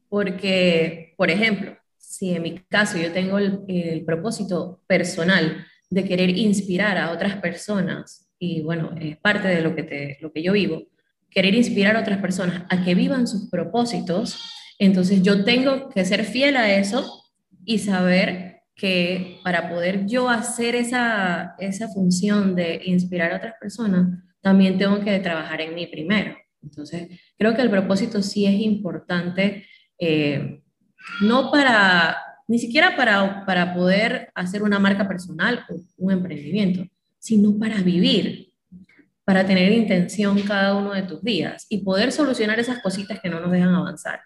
porque, 0.07 1.15
por 1.17 1.31
ejemplo, 1.31 1.75
si 1.97 2.35
en 2.35 2.43
mi 2.43 2.59
caso 2.59 2.99
yo 2.99 3.11
tengo 3.11 3.39
el, 3.39 4.03
propósito 4.05 4.83
personal 4.85 5.65
de 5.89 6.03
querer 6.03 6.29
inspirar 6.37 6.99
a 6.99 7.11
otras 7.11 7.37
personas, 7.37 8.31
y 8.37 8.61
bueno, 8.61 8.91
es 9.01 9.17
parte 9.17 9.47
de 9.47 9.61
lo 9.61 9.75
que, 9.75 9.81
te, 9.81 10.17
lo 10.21 10.31
que 10.31 10.43
yo 10.43 10.53
vivo, 10.53 10.83
querer 11.31 11.55
inspirar 11.55 11.97
a 11.97 12.01
otras 12.01 12.19
personas 12.19 12.63
a 12.69 12.83
que 12.83 12.93
vivan 12.93 13.25
sus 13.25 13.49
propósitos, 13.49 14.53
entonces 14.77 15.23
yo 15.23 15.43
tengo 15.43 15.89
que 15.89 16.05
ser 16.05 16.25
fiel 16.25 16.57
a 16.57 16.71
eso 16.71 17.23
y 17.65 17.79
saber 17.79 18.50
que 18.81 19.39
para 19.43 19.69
poder 19.69 20.07
yo 20.07 20.27
hacer 20.27 20.73
esa, 20.73 21.53
esa 21.59 21.87
función 21.89 22.55
de 22.55 22.81
inspirar 22.85 23.31
a 23.31 23.37
otras 23.37 23.53
personas, 23.61 24.23
también 24.41 24.79
tengo 24.79 24.99
que 25.01 25.19
trabajar 25.19 25.61
en 25.61 25.75
mí 25.75 25.85
primero. 25.85 26.35
Entonces, 26.63 27.21
creo 27.37 27.55
que 27.55 27.61
el 27.61 27.69
propósito 27.69 28.23
sí 28.23 28.47
es 28.47 28.59
importante, 28.59 29.67
eh, 29.99 30.63
no 31.21 31.51
para, 31.51 32.17
ni 32.47 32.57
siquiera 32.57 32.95
para, 32.95 33.45
para 33.45 33.71
poder 33.75 34.31
hacer 34.33 34.63
una 34.63 34.79
marca 34.79 35.07
personal 35.07 35.63
o 35.69 35.75
un 35.97 36.13
emprendimiento, 36.13 36.83
sino 37.19 37.59
para 37.59 37.83
vivir, 37.83 38.51
para 39.23 39.45
tener 39.45 39.71
intención 39.73 40.41
cada 40.41 40.75
uno 40.75 40.93
de 40.93 41.03
tus 41.03 41.21
días 41.21 41.67
y 41.69 41.83
poder 41.83 42.11
solucionar 42.11 42.59
esas 42.59 42.79
cositas 42.79 43.19
que 43.19 43.29
no 43.29 43.39
nos 43.41 43.51
dejan 43.51 43.75
avanzar. 43.75 44.21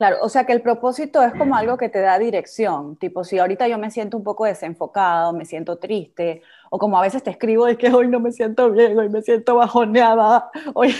Claro, 0.00 0.16
o 0.22 0.30
sea 0.30 0.44
que 0.44 0.54
el 0.54 0.62
propósito 0.62 1.22
es 1.22 1.34
como 1.34 1.54
algo 1.54 1.76
que 1.76 1.90
te 1.90 2.00
da 2.00 2.18
dirección, 2.18 2.96
tipo 2.96 3.22
si 3.22 3.38
ahorita 3.38 3.68
yo 3.68 3.76
me 3.76 3.90
siento 3.90 4.16
un 4.16 4.24
poco 4.24 4.46
desenfocado, 4.46 5.34
me 5.34 5.44
siento 5.44 5.76
triste, 5.76 6.40
o 6.70 6.78
como 6.78 6.96
a 6.96 7.02
veces 7.02 7.22
te 7.22 7.28
escribo 7.28 7.66
de 7.66 7.76
que 7.76 7.90
hoy 7.90 8.08
no 8.08 8.18
me 8.18 8.32
siento 8.32 8.70
bien, 8.70 8.98
hoy 8.98 9.10
me 9.10 9.20
siento 9.20 9.56
bajoneada, 9.56 10.50
hoy... 10.72 10.94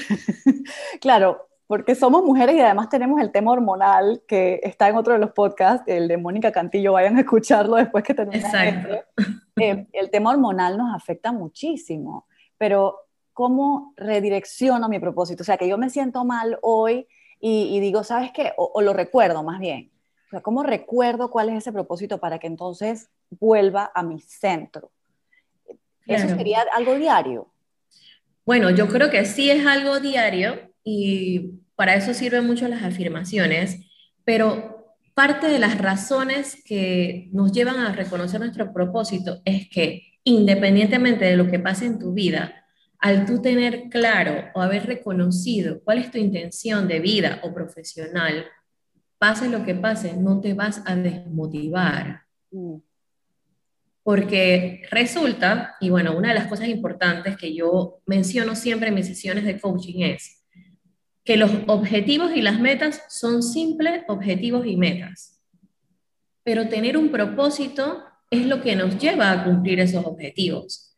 claro, 1.01 1.49
porque 1.67 1.95
somos 1.95 2.23
mujeres 2.23 2.57
y 2.57 2.61
además 2.61 2.91
tenemos 2.91 3.19
el 3.23 3.33
tema 3.33 3.53
hormonal 3.53 4.21
que 4.29 4.61
está 4.63 4.91
en 4.91 4.97
otro 4.97 5.15
de 5.15 5.19
los 5.19 5.31
podcasts, 5.31 5.85
el 5.87 6.07
de 6.07 6.19
Mónica 6.19 6.53
Cantillo, 6.53 6.93
vayan 6.93 7.17
a 7.17 7.21
escucharlo 7.21 7.77
después 7.77 8.05
que 8.05 8.13
termine. 8.13 8.41
Exacto. 8.41 8.97
Este. 9.17 9.71
Eh, 9.71 9.89
el 9.95 10.11
tema 10.11 10.33
hormonal 10.33 10.77
nos 10.77 10.95
afecta 10.95 11.33
muchísimo, 11.33 12.27
pero 12.59 12.99
¿cómo 13.33 13.95
redirecciono 13.97 14.91
mi 14.91 14.99
propósito? 14.99 15.43
O 15.43 15.47
sea, 15.47 15.57
que 15.57 15.69
yo 15.69 15.79
me 15.79 15.89
siento 15.89 16.23
mal 16.27 16.59
hoy 16.61 17.09
y, 17.41 17.81
digo, 17.81 18.05
¿sabes 18.05 18.33
qué? 18.33 18.53
O, 18.57 18.83
lo 18.83 18.93
recuerdo 18.93 19.43
más 19.43 19.59
bien. 19.59 19.91
O 20.27 20.31
sea, 20.31 20.41
¿cómo 20.43 20.63
recuerdo 20.63 21.31
cuál 21.31 21.49
es 21.49 21.57
ese 21.57 21.73
propósito 21.73 22.19
para 22.19 22.39
que 22.39 22.47
entonces 22.47 23.09
vuelva 23.31 23.91
a 23.95 24.03
mi 24.03 24.21
centro? 24.21 24.91
¿Eso 26.07 26.29
sería 26.29 26.65
algo 26.73 26.95
diario? 26.97 27.51
Bueno, 28.45 28.71
yo 28.71 28.89
creo 28.89 29.11
que 29.11 29.25
sí 29.25 29.51
es 29.51 29.65
algo 29.67 30.01
diario 30.01 30.73
y 30.85 31.53
para 31.77 31.95
eso 31.95 32.13
sirven 32.15 32.47
mucho 32.47 32.69
las 32.69 32.83
afirmaciones, 32.83 33.87
pero 34.25 34.97
parte 35.15 35.49
de 35.49 35.59
las 35.59 35.79
razones 35.79 36.63
que 36.65 37.29
nos 37.33 37.53
llevan 37.53 37.79
a 37.79 37.93
reconocer 37.93 38.41
nuestro 38.41 38.73
propósito 38.73 39.41
es 39.45 39.69
que 39.69 40.19
independientemente 40.25 41.25
de 41.25 41.37
lo 41.37 41.51
que 41.51 41.59
pase 41.59 41.87
en 41.87 41.99
tu 41.99 42.13
vida, 42.13 42.60
al 43.01 43.25
tú 43.25 43.41
tener 43.41 43.89
claro 43.89 44.51
o 44.55 44.61
haber 44.61 44.87
reconocido 44.87 45.81
cuál 45.83 45.99
es 45.99 46.11
tu 46.11 46.19
intención 46.19 46.87
de 46.87 47.01
vida 47.01 47.41
o 47.43 47.55
profesional, 47.55 48.47
pase 49.19 49.49
lo 49.49 49.65
que 49.65 49.75
pase, 49.75 50.17
no 50.17 50.41
te 50.41 50.55
vas 50.55 50.83
a 50.85 50.95
desmotivar. 50.95 52.23
Mm. 52.51 52.77
Porque 54.03 54.83
resulta, 54.91 55.77
y 55.81 55.91
bueno, 55.91 56.17
una 56.17 56.29
de 56.29 56.35
las 56.35 56.47
cosas 56.47 56.69
importantes 56.69 57.37
que 57.37 57.55
yo 57.55 58.01
menciono 58.07 58.55
siempre 58.55 58.89
en 58.89 58.95
mis 58.95 59.07
sesiones 59.07 59.45
de 59.45 59.59
coaching 59.59 60.03
es 60.03 60.43
que 61.25 61.37
los 61.37 61.51
objetivos 61.67 62.33
y 62.35 62.43
las 62.43 62.59
metas 62.61 63.03
son 63.09 63.43
simples 63.43 64.03
objetivos 64.09 64.67
y 64.67 64.77
metas. 64.77 65.41
Pero 66.43 66.69
tener 66.69 66.97
un 66.97 67.11
propósito 67.11 68.03
es 68.31 68.47
lo 68.47 68.63
que 68.63 68.75
nos 68.75 68.99
lleva 68.99 69.31
a 69.31 69.45
cumplir 69.45 69.81
esos 69.81 70.05
objetivos. 70.05 70.90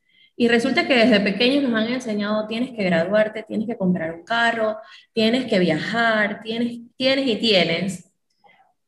Y 0.42 0.48
resulta 0.48 0.88
que 0.88 0.96
desde 0.96 1.20
pequeños 1.20 1.62
nos 1.62 1.80
han 1.80 1.92
enseñado, 1.92 2.48
tienes 2.48 2.72
que 2.72 2.82
graduarte, 2.82 3.44
tienes 3.44 3.68
que 3.68 3.76
comprar 3.76 4.12
un 4.12 4.24
carro, 4.24 4.76
tienes 5.12 5.44
que 5.44 5.60
viajar, 5.60 6.40
tienes, 6.42 6.80
tienes 6.96 7.28
y 7.28 7.36
tienes. 7.36 8.12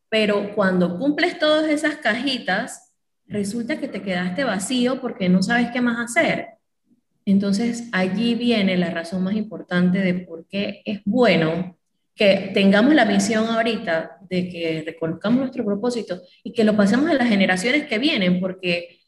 Pero 0.09 0.53
cuando 0.57 0.99
cumples 0.99 1.38
todas 1.38 1.71
esas 1.71 1.95
cajitas, 1.99 2.93
resulta 3.29 3.79
que 3.79 3.87
te 3.87 4.03
quedaste 4.03 4.43
vacío 4.43 5.01
porque 5.01 5.29
no 5.29 5.45
sabes 5.45 5.71
qué 5.71 5.81
más 5.81 5.97
hacer. 6.01 6.55
Entonces 7.25 7.88
allí 7.93 8.35
viene 8.35 8.77
la 8.77 8.90
razón 8.90 9.23
más 9.23 9.37
importante 9.37 10.01
de 10.01 10.14
por 10.14 10.49
qué 10.49 10.83
es 10.85 11.03
bueno 11.05 11.79
que 12.17 12.51
tengamos 12.53 12.95
la 12.95 13.05
visión 13.05 13.47
ahorita 13.47 14.19
de 14.29 14.49
que 14.49 14.83
reconozcamos 14.85 15.38
nuestro 15.38 15.64
propósito 15.64 16.21
y 16.43 16.53
que 16.53 16.64
lo 16.64 16.77
pasemos 16.77 17.09
a 17.09 17.14
las 17.14 17.29
generaciones 17.29 17.87
que 17.87 18.01
vienen, 18.01 18.40
porque 18.40 19.04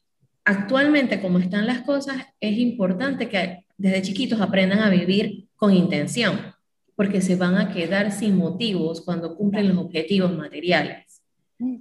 actualmente 0.47 1.21
como 1.21 1.39
están 1.39 1.67
las 1.67 1.83
cosas, 1.83 2.17
es 2.41 2.57
importante 2.57 3.29
que 3.29 3.67
desde 3.77 4.03
chiquitos 4.03 4.41
aprendan 4.41 4.79
a 4.79 4.89
vivir 4.89 5.49
con 5.57 5.75
intención, 5.75 6.55
porque 6.95 7.21
se 7.21 7.37
van 7.37 7.59
a 7.59 7.73
quedar 7.75 8.13
sin 8.13 8.37
motivos 8.37 9.03
cuando 9.03 9.37
cumplen 9.37 9.69
los 9.69 9.77
objetivos 9.77 10.33
materiales. 10.33 11.21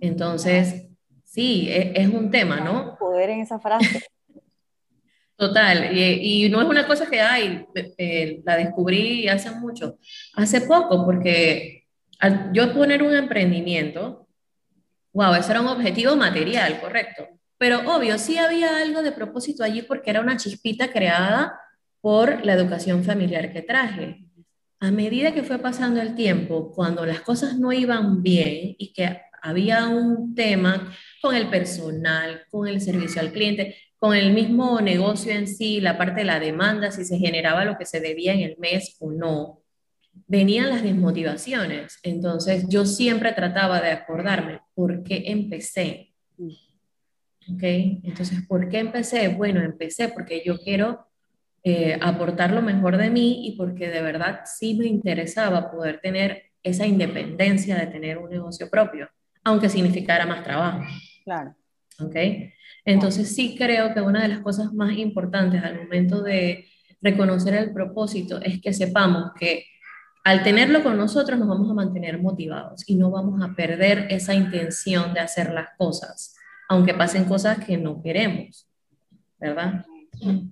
Entonces, 0.02 0.88
sí, 1.24 1.68
e, 1.70 1.94
es, 1.96 2.10
un 2.10 2.32
tema, 2.32 2.60
¿no? 2.60 2.98
Poder 2.98 3.30
en 3.30 3.42
esa 3.42 3.60
frase. 3.60 4.04
Total, 5.38 5.96
y, 5.96 6.50
no 6.50 6.62
es 6.62 6.68
una 6.68 6.88
cosa 6.88 7.10
que 7.10 7.22
hay, 7.22 7.66
la 8.44 8.58
descubrí 8.58 9.28
hace 9.28 9.52
mucho, 9.52 10.00
hace 10.34 10.62
poco, 10.62 11.06
porque 11.06 11.84
al 12.20 12.52
yo 12.54 12.74
poner 12.74 13.04
un 13.04 13.14
emprendimiento, 13.14 14.28
wow, 15.12 15.36
eso 15.36 15.52
era 15.52 15.62
un 15.62 15.68
objetivo 15.68 16.16
material, 16.16 16.80
correcto, 16.80 17.28
pero 17.58 17.80
obvio, 17.96 18.18
sí 18.18 18.38
había 18.38 18.78
algo 18.78 19.02
de 19.02 19.12
propósito 19.12 19.64
allí 19.64 19.82
porque 19.82 20.10
era 20.10 20.22
una 20.22 20.38
chispita 20.38 20.92
creada 20.92 21.60
por 22.02 22.46
la 22.46 22.54
educación 22.54 23.04
familiar 23.04 23.52
que 23.54 23.62
traje. 23.62 24.26
A 24.80 24.92
medida 24.92 25.34
que 25.34 25.44
fue 25.44 25.60
pasando 25.60 26.02
el 26.02 26.16
tiempo, 26.16 26.72
cuando 26.72 27.06
las 27.06 27.22
cosas 27.22 27.58
no 27.58 27.72
iban 27.72 28.22
bien 28.22 28.76
y 28.78 28.94
que 28.94 29.22
había 29.42 29.88
un 29.88 30.36
tema 30.36 30.92
con 31.22 31.36
el 31.36 31.50
personal, 31.50 32.44
con 32.50 32.68
el 32.68 32.82
servicio 32.82 33.22
al 33.22 33.32
cliente, 33.32 33.76
con 33.98 34.16
el 34.16 34.34
mismo 34.34 34.82
negocio 34.82 35.32
en 35.32 35.48
sí, 35.48 35.80
la 35.80 35.98
parte 35.98 36.22
de 36.22 36.26
la 36.26 36.40
demanda, 36.40 36.92
si 36.92 37.06
se 37.06 37.18
generaba 37.18 37.64
lo 37.64 37.78
que 37.78 37.86
se 37.86 38.02
debía 38.02 38.34
en 38.34 38.42
el 38.42 38.58
mes 38.58 38.98
o 39.00 39.12
no, 39.12 39.62
venían 40.28 40.70
las 40.70 40.84
desmotivaciones. 40.84 42.00
Entonces 42.04 42.66
yo 42.68 42.86
siempre 42.86 43.32
trataba 43.34 43.82
de 43.82 43.92
acordarme 43.92 44.60
por 44.74 45.04
qué 45.04 45.24
empecé, 45.28 46.14
¿ok? 47.54 47.64
Entonces, 48.04 48.46
¿por 48.48 48.70
qué 48.70 48.80
empecé? 48.80 49.28
Bueno, 49.30 49.62
empecé 49.62 50.10
porque 50.10 50.44
yo 50.46 50.58
quiero 50.58 51.08
eh, 51.64 51.98
aportar 52.02 52.52
lo 52.52 52.62
mejor 52.62 52.98
de 52.98 53.10
mí 53.10 53.48
y 53.48 53.58
porque 53.58 53.90
de 53.90 54.02
verdad 54.02 54.42
sí 54.46 54.76
me 54.76 54.86
interesaba 54.86 55.72
poder 55.72 56.00
tener 56.00 56.44
esa 56.64 56.86
independencia 56.86 57.76
de 57.78 57.88
tener 57.88 58.18
un 58.18 58.30
negocio 58.30 58.70
propio, 58.70 59.10
aunque 59.44 59.70
significara 59.70 60.26
más 60.26 60.44
trabajo. 60.44 60.84
Claro. 61.24 61.56
¿Ok? 62.00 62.16
Entonces 62.84 63.34
sí 63.34 63.56
creo 63.58 63.94
que 63.94 64.02
una 64.02 64.22
de 64.22 64.28
las 64.28 64.40
cosas 64.40 64.74
más 64.74 64.98
importantes 64.98 65.64
al 65.64 65.78
momento 65.78 66.22
de 66.22 66.66
reconocer 67.02 67.54
el 67.56 67.72
propósito 67.72 68.40
es 68.42 68.62
que 68.62 68.74
sepamos 68.74 69.32
que 69.40 69.66
al 70.24 70.44
tenerlo 70.44 70.84
con 70.84 70.98
nosotros 70.98 71.38
nos 71.38 71.48
vamos 71.48 71.70
a 71.70 71.76
mantener 71.76 72.20
motivados 72.20 72.88
y 72.88 72.96
no 72.96 73.12
vamos 73.12 73.42
a 73.44 73.56
perder 73.56 74.08
esa 74.10 74.34
intención 74.34 75.14
de 75.14 75.20
hacer 75.20 75.54
las 75.54 75.70
cosas 75.78 76.35
aunque 76.70 76.94
pasen 76.94 77.26
cosas 77.26 77.64
que 77.64 77.78
no 77.78 78.02
queremos, 78.02 78.68
¿verdad? 79.38 79.86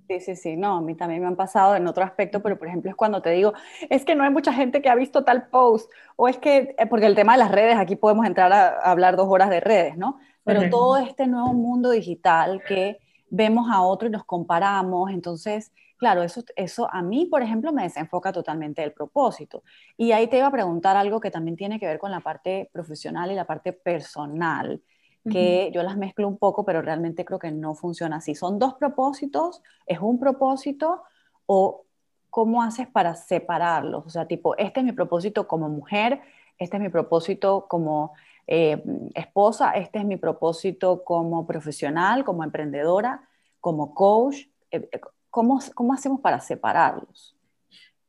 Sí, 0.08 0.20
sí, 0.20 0.36
sí, 0.36 0.58
no, 0.58 0.78
a 0.78 0.82
mí 0.82 0.96
también 0.96 1.22
me 1.22 1.28
han 1.28 1.36
pasado 1.36 1.76
en 1.76 1.88
otro 1.88 2.04
aspecto, 2.04 2.42
pero 2.42 2.58
por 2.58 2.68
ejemplo 2.68 2.90
es 2.90 2.96
cuando 2.96 3.22
te 3.22 3.32
digo, 3.32 3.54
es 3.90 4.04
que 4.04 4.16
no 4.16 4.24
hay 4.24 4.30
mucha 4.30 4.54
gente 4.54 4.82
que 4.82 4.90
ha 4.90 4.96
visto 4.96 5.24
tal 5.24 5.48
post, 5.48 5.90
o 6.16 6.28
es 6.28 6.38
que, 6.38 6.76
eh, 6.78 6.86
porque 6.88 7.06
el 7.06 7.16
tema 7.16 7.34
de 7.34 7.40
las 7.40 7.52
redes, 7.52 7.78
aquí 7.78 7.96
podemos 7.96 8.26
entrar 8.26 8.52
a, 8.52 8.80
hablar 8.82 9.16
dos 9.16 9.28
horas 9.30 9.50
de 9.50 9.60
redes, 9.60 9.98
¿no? 9.98 10.20
Pero 10.44 10.70
todo 10.70 10.98
este 10.98 11.26
nuevo 11.26 11.54
mundo 11.54 11.92
digital 11.92 12.62
que 12.68 13.00
vemos 13.30 13.72
a 13.72 13.82
otro 13.82 14.10
y 14.10 14.12
nos 14.12 14.26
comparamos, 14.26 15.10
entonces, 15.10 15.72
claro, 15.96 16.22
eso, 16.22 16.44
eso 16.58 16.90
a 16.92 17.02
mí, 17.02 17.28
por 17.28 17.42
ejemplo, 17.42 17.72
me 17.72 17.84
desenfoca 17.84 18.34
totalmente 18.34 18.82
del 18.82 18.92
propósito. 18.92 19.64
Y 19.96 20.12
ahí 20.12 20.28
te 20.28 20.38
iba 20.38 20.48
a 20.48 20.52
preguntar 20.52 20.98
algo 20.98 21.22
que 21.22 21.32
también 21.32 21.56
tiene 21.56 21.80
que 21.80 21.86
ver 21.86 21.98
con 21.98 22.12
la 22.12 22.20
parte 22.20 22.70
profesional 22.74 23.32
y 23.32 23.36
la 23.36 23.46
parte 23.46 23.72
personal 23.72 24.82
que 25.30 25.72
yo 25.74 25.84
las 25.84 25.98
mezclo 25.98 26.28
un 26.28 26.38
poco, 26.38 26.66
pero 26.66 26.82
realmente 26.82 27.24
creo 27.24 27.40
que 27.40 27.52
no 27.52 27.76
funciona 27.76 28.18
así. 28.18 28.36
¿Son 28.36 28.60
dos 28.60 28.74
propósitos? 28.76 29.62
¿Es 29.86 30.00
un 30.00 30.20
propósito? 30.20 31.04
¿O 31.46 31.86
cómo 32.30 32.62
haces 32.62 32.88
para 32.88 33.16
separarlos? 33.16 34.06
O 34.06 34.10
sea, 34.10 34.26
tipo, 34.26 34.56
este 34.58 34.82
es 34.82 34.86
mi 34.86 34.92
propósito 34.92 35.48
como 35.48 35.70
mujer, 35.70 36.22
este 36.58 36.78
es 36.78 36.84
mi 36.84 36.90
propósito 36.90 37.68
como 37.70 38.14
eh, 38.48 38.84
esposa, 39.16 39.72
este 39.72 40.00
es 40.00 40.06
mi 40.06 40.18
propósito 40.18 41.04
como 41.04 41.48
profesional, 41.48 42.26
como 42.26 42.44
emprendedora, 42.44 43.22
como 43.62 43.94
coach. 43.94 44.48
Eh, 44.72 44.90
eh, 44.92 45.02
¿Cómo, 45.30 45.60
cómo 45.74 45.94
hacemos 45.94 46.20
para 46.20 46.40
separarlos? 46.40 47.36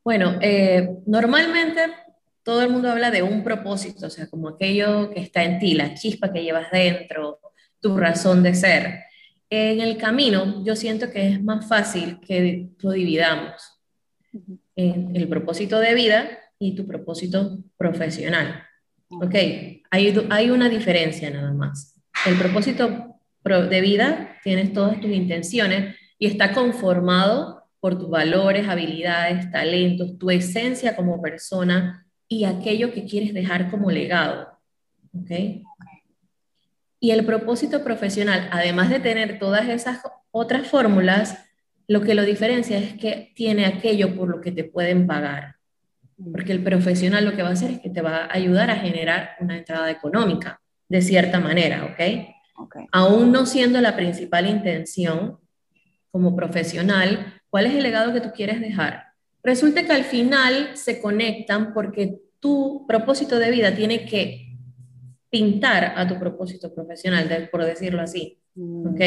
Bueno, 0.03 0.33
normalmente 1.07 1.81
todo 2.45 2.61
el 2.61 2.69
mundo 2.69 2.91
habla 2.91 3.09
de 3.09 3.23
un 3.23 3.43
propósito, 3.43 4.05
o 4.05 4.09
sea, 4.11 4.29
como 4.29 4.49
aquello 4.49 5.09
que 5.09 5.19
está 5.19 5.43
en 5.43 5.57
ti, 5.57 5.73
la 5.73 5.95
chispa 5.95 6.31
que 6.31 6.43
llevas 6.43 6.69
dentro, 6.71 7.39
tu 7.81 7.97
razón 7.97 8.43
de 8.43 8.53
ser. 8.53 8.99
En 9.49 9.81
el 9.81 9.97
camino, 9.97 10.63
yo 10.63 10.75
siento 10.75 11.09
que 11.09 11.27
es 11.27 11.43
más 11.43 11.67
fácil 11.67 12.19
que 12.19 12.69
lo 12.81 12.91
dividamos 12.91 13.63
en 14.75 15.15
el 15.15 15.27
propósito 15.27 15.79
de 15.79 15.95
vida 15.95 16.29
y 16.59 16.75
tu 16.75 16.85
propósito 16.85 17.57
profesional. 17.77 18.63
Ok, 19.09 19.35
hay, 19.89 20.27
hay 20.29 20.49
una 20.51 20.69
diferencia 20.69 21.31
nada 21.31 21.51
más. 21.51 21.99
El 22.27 22.37
propósito 22.37 23.17
de 23.43 23.81
vida 23.81 24.37
tienes 24.43 24.71
todas 24.71 25.01
tus 25.01 25.09
intenciones 25.09 25.95
y 26.19 26.27
está 26.27 26.53
conformado 26.53 27.63
por 27.79 27.97
tus 27.97 28.09
valores, 28.09 28.67
habilidades, 28.67 29.49
talentos, 29.49 30.19
tu 30.19 30.29
esencia 30.29 30.95
como 30.95 31.19
persona, 31.21 32.04
y 32.27 32.45
aquello 32.45 32.91
que 32.91 33.05
quieres 33.05 33.33
dejar 33.33 33.69
como 33.69 33.91
legado. 33.91 34.59
¿Ok? 35.13 35.31
Y 36.99 37.11
el 37.11 37.25
propósito 37.25 37.83
profesional, 37.83 38.49
además 38.51 38.89
de 38.89 38.99
tener 38.99 39.37
todas 39.37 39.69
esas 39.69 40.01
otras 40.31 40.67
fórmulas, 40.67 41.45
lo 41.87 42.01
que 42.01 42.15
lo 42.15 42.23
diferencia 42.23 42.77
es 42.77 42.93
que 42.93 43.31
tiene 43.35 43.65
aquello 43.65 44.15
por 44.15 44.29
lo 44.29 44.41
que 44.41 44.51
te 44.51 44.63
pueden 44.63 45.05
pagar. 45.05 45.55
Porque 46.31 46.51
el 46.51 46.63
profesional 46.63 47.25
lo 47.25 47.35
que 47.35 47.43
va 47.43 47.49
a 47.49 47.53
hacer 47.53 47.71
es 47.71 47.79
que 47.79 47.89
te 47.89 48.01
va 48.01 48.25
a 48.25 48.33
ayudar 48.33 48.71
a 48.71 48.77
generar 48.77 49.35
una 49.39 49.57
entrada 49.57 49.91
económica, 49.91 50.61
de 50.89 51.01
cierta 51.01 51.39
manera, 51.39 51.85
¿ok? 51.85 51.99
okay. 52.57 52.87
Aún 52.91 53.31
no 53.31 53.45
siendo 53.45 53.81
la 53.81 53.95
principal 53.95 54.47
intención 54.47 55.37
como 56.09 56.35
profesional, 56.35 57.41
¿cuál 57.49 57.65
es 57.67 57.75
el 57.75 57.83
legado 57.83 58.13
que 58.13 58.21
tú 58.21 58.31
quieres 58.33 58.61
dejar? 58.61 59.04
Resulta 59.45 59.85
que 59.85 59.93
al 59.93 60.05
final 60.05 60.71
se 60.73 60.99
conectan 60.99 61.71
porque 61.71 62.19
tu 62.39 62.85
propósito 62.87 63.37
de 63.37 63.51
vida 63.51 63.75
tiene 63.75 64.03
que 64.05 64.57
pintar 65.29 65.93
a 65.95 66.07
tu 66.07 66.17
propósito 66.17 66.73
profesional, 66.73 67.49
por 67.51 67.63
decirlo 67.63 68.01
así, 68.01 68.39
mm. 68.55 68.87
¿ok? 68.87 69.01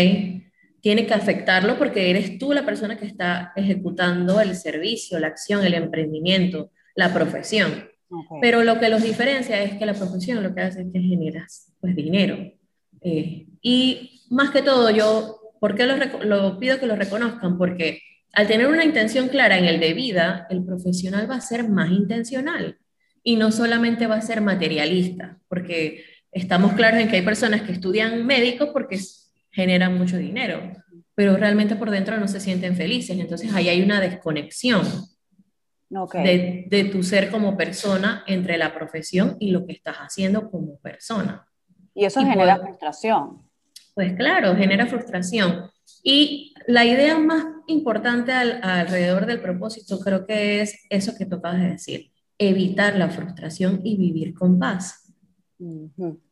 Tiene 0.81 1.07
que 1.07 1.15
afectarlo 1.15 1.77
porque 1.77 2.09
eres 2.09 2.39
tú 2.39 2.53
la 2.53 2.65
persona 2.65 2.97
que 2.97 3.07
está 3.07 3.53
ejecutando 3.57 4.41
el 4.41 4.55
servicio, 4.55 5.19
la 5.19 5.27
acción, 5.27 5.65
el 5.67 5.75
emprendimiento, 5.75 6.71
la 6.95 7.13
profesión. 7.13 7.89
Pero 8.41 8.63
lo 8.63 8.79
que 8.79 8.91
los 8.91 9.03
diferencia 9.03 9.61
es 9.61 9.75
que 9.75 9.87
la 9.87 9.95
profesión 9.95 10.43
lo 10.43 10.55
que 10.55 10.61
hace 10.61 10.83
es 10.83 10.87
que 10.93 11.01
generas 11.01 11.75
pues, 11.81 11.97
dinero. 11.97 12.37
Eh, 13.01 13.49
y 13.61 14.23
más 14.31 14.51
que 14.51 14.63
todo, 14.63 14.91
yo, 14.91 15.41
¿por 15.61 15.75
qué 15.75 15.85
lo, 15.85 15.97
lo 16.25 16.61
pido 16.61 16.79
que 16.79 16.87
lo 16.87 16.95
reconozcan? 16.95 17.59
Porque 17.59 18.03
al 18.33 18.47
tener 18.47 18.67
una 18.67 18.85
intención 18.85 19.29
clara 19.29 19.59
en 19.59 19.65
el 19.65 19.81
de 19.81 19.95
vida, 19.95 20.47
el 20.51 20.65
profesional 20.65 21.31
va 21.31 21.37
a 21.37 21.41
ser 21.41 21.69
más 21.69 21.91
intencional 21.91 22.79
y 23.23 23.37
no 23.37 23.51
solamente 23.51 24.07
va 24.07 24.17
a 24.17 24.23
ser 24.23 24.41
materialista, 24.41 25.39
porque 25.49 26.05
estamos 26.33 26.75
claros 26.75 27.01
en 27.01 27.09
que 27.09 27.17
hay 27.17 27.23
personas 27.23 27.63
que 27.63 27.73
estudian 27.73 28.25
médicos 28.27 28.71
porque 28.73 28.99
generan 29.51 29.97
mucho 29.97 30.17
dinero, 30.17 30.73
pero 31.15 31.37
realmente 31.37 31.77
por 31.77 31.91
dentro 31.91 32.17
no 32.19 32.29
se 32.29 32.41
sienten 32.41 32.77
felices. 32.77 33.19
Entonces 33.19 33.53
ahí 33.55 33.69
hay 33.69 33.83
una 33.83 34.01
desconexión 34.01 34.83
de, 36.13 36.67
de 36.69 36.85
tu 36.85 37.03
ser 37.03 37.31
como 37.31 37.57
persona 37.57 38.23
entre 38.27 38.57
la 38.57 38.73
profesión 38.75 39.37
y 39.41 39.51
lo 39.51 39.67
que 39.67 39.73
estás 39.73 39.97
haciendo 39.97 40.51
como 40.51 40.79
persona. 40.79 41.47
Y 41.95 42.05
eso 42.05 42.21
genera 42.21 42.59
frustración. 42.59 43.43
Pues 43.95 44.15
claro, 44.15 44.55
genera 44.55 44.87
frustración. 44.87 45.71
Y 46.05 46.55
la 46.69 46.85
idea 46.85 47.19
más 47.19 47.47
importante 47.67 48.31
alrededor 48.31 49.25
del 49.25 49.41
propósito 49.41 49.99
creo 50.01 50.27
que 50.27 50.61
es 50.61 50.85
eso 50.91 51.15
que 51.17 51.25
tú 51.25 51.37
acabas 51.37 51.63
de 51.63 51.71
decir, 51.71 52.13
evitar 52.37 52.95
la 52.97 53.09
frustración 53.09 53.81
y 53.83 53.97
vivir 53.97 54.35
con 54.35 54.59
paz. 54.59 55.11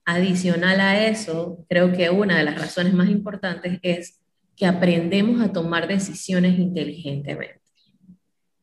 Adicional 0.04 0.78
a 0.80 1.06
eso, 1.06 1.64
creo 1.70 1.90
que 1.90 2.10
una 2.10 2.36
de 2.36 2.44
las 2.44 2.60
razones 2.60 2.92
más 2.92 3.08
importantes 3.08 3.78
es 3.80 4.20
que 4.54 4.66
aprendemos 4.66 5.40
a 5.40 5.50
tomar 5.50 5.88
decisiones 5.88 6.58
inteligentemente. 6.58 7.62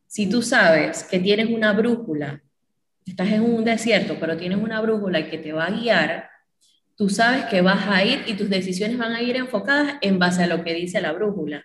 Si 0.06 0.28
tú 0.28 0.42
sabes 0.42 1.02
que 1.02 1.18
tienes 1.18 1.50
una 1.50 1.72
brújula, 1.72 2.40
estás 3.04 3.32
en 3.32 3.42
un 3.42 3.64
desierto, 3.64 4.16
pero 4.20 4.36
tienes 4.36 4.58
una 4.58 4.80
brújula 4.80 5.28
que 5.28 5.38
te 5.38 5.52
va 5.52 5.66
a 5.66 5.72
guiar, 5.72 6.30
tú 6.96 7.08
sabes 7.08 7.44
que 7.46 7.60
vas 7.60 7.86
a 7.88 8.04
ir 8.04 8.24
y 8.26 8.34
tus 8.34 8.48
decisiones 8.48 8.98
van 8.98 9.12
a 9.12 9.22
ir 9.22 9.36
enfocadas 9.36 9.96
en 10.00 10.18
base 10.18 10.44
a 10.44 10.46
lo 10.46 10.62
que 10.62 10.74
dice 10.74 11.00
la 11.00 11.12
brújula. 11.12 11.64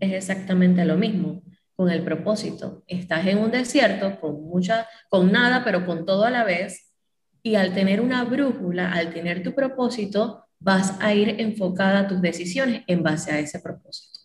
Es 0.00 0.12
exactamente 0.12 0.84
lo 0.84 0.96
mismo 0.96 1.42
con 1.74 1.90
el 1.90 2.02
propósito. 2.02 2.82
Estás 2.86 3.26
en 3.26 3.38
un 3.38 3.50
desierto 3.50 4.18
con 4.20 4.42
mucha, 4.42 4.88
con 5.08 5.30
nada, 5.30 5.62
pero 5.64 5.84
con 5.86 6.04
todo 6.04 6.24
a 6.24 6.30
la 6.30 6.44
vez. 6.44 6.90
Y 7.42 7.54
al 7.54 7.74
tener 7.74 8.00
una 8.00 8.24
brújula, 8.24 8.92
al 8.92 9.12
tener 9.12 9.42
tu 9.42 9.54
propósito, 9.54 10.46
vas 10.58 10.98
a 11.00 11.12
ir 11.14 11.40
enfocada 11.40 12.00
a 12.00 12.08
tus 12.08 12.20
decisiones 12.20 12.82
en 12.86 13.02
base 13.02 13.30
a 13.30 13.38
ese 13.38 13.60
propósito. 13.60 14.20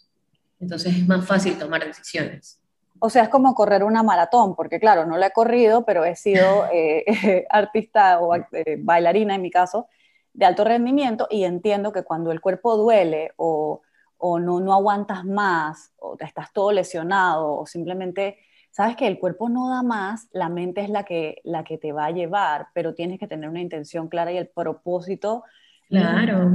Entonces 0.59 0.95
es 0.95 1.07
más 1.07 1.25
fácil 1.25 1.57
tomar 1.57 1.85
decisiones. 1.85 2.59
O 2.99 3.09
sea, 3.09 3.23
es 3.23 3.29
como 3.29 3.53
correr 3.55 3.83
una 3.83 4.03
maratón, 4.03 4.55
porque 4.55 4.79
claro, 4.79 5.05
no 5.05 5.17
la 5.17 5.27
he 5.27 5.31
corrido, 5.31 5.85
pero 5.85 6.05
he 6.05 6.15
sido 6.15 6.67
eh, 6.71 7.45
artista 7.49 8.19
o 8.19 8.35
eh, 8.35 8.77
bailarina 8.79 9.35
en 9.35 9.41
mi 9.41 9.49
caso, 9.49 9.87
de 10.33 10.45
alto 10.45 10.63
rendimiento 10.63 11.27
y 11.29 11.43
entiendo 11.43 11.91
que 11.91 12.03
cuando 12.03 12.31
el 12.31 12.41
cuerpo 12.41 12.77
duele 12.77 13.31
o, 13.37 13.81
no, 14.21 14.59
no 14.59 14.73
aguantas 14.73 15.25
más 15.25 15.93
o 15.97 16.15
te 16.15 16.25
estás 16.25 16.53
todo 16.53 16.71
lesionado 16.71 17.57
o 17.57 17.65
simplemente 17.65 18.37
sabes 18.69 18.95
que 18.95 19.07
el 19.07 19.19
cuerpo 19.19 19.49
no 19.49 19.69
da 19.69 19.83
más, 19.83 20.27
la 20.31 20.47
mente 20.47 20.81
es 20.81 20.89
la 20.89 21.03
que, 21.03 21.41
la 21.43 21.63
que 21.63 21.77
te 21.77 21.91
va 21.91 22.05
a 22.05 22.11
llevar, 22.11 22.67
pero 22.73 22.93
tienes 22.93 23.19
que 23.19 23.27
tener 23.27 23.49
una 23.49 23.61
intención 23.61 24.07
clara 24.07 24.31
y 24.31 24.37
el 24.37 24.47
propósito. 24.47 25.43
Claro. 25.89 26.49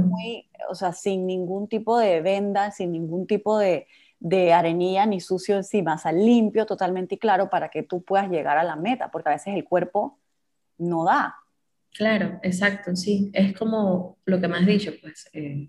o 0.67 0.73
sea, 0.73 0.93
sin 0.93 1.27
ningún 1.27 1.67
tipo 1.67 1.99
de 1.99 2.21
venda, 2.21 2.71
sin 2.71 2.91
ningún 2.91 3.27
tipo 3.27 3.59
de, 3.59 3.85
de 4.19 4.53
arenilla 4.53 5.05
ni 5.05 5.19
sucio 5.19 5.55
encima, 5.57 5.95
o 5.95 5.97
sea, 5.97 6.11
limpio 6.11 6.65
totalmente 6.65 7.15
y 7.15 7.17
claro 7.19 7.49
para 7.49 7.69
que 7.69 7.83
tú 7.83 8.01
puedas 8.01 8.29
llegar 8.29 8.57
a 8.57 8.63
la 8.63 8.75
meta, 8.75 9.11
porque 9.11 9.29
a 9.29 9.33
veces 9.33 9.53
el 9.53 9.63
cuerpo 9.63 10.17
no 10.77 11.03
da. 11.03 11.35
Claro, 11.97 12.39
exacto, 12.43 12.95
sí. 12.95 13.31
Es 13.33 13.57
como 13.57 14.19
lo 14.25 14.39
que 14.39 14.47
me 14.47 14.57
has 14.57 14.67
dicho, 14.67 14.93
pues, 15.01 15.27
eh, 15.33 15.67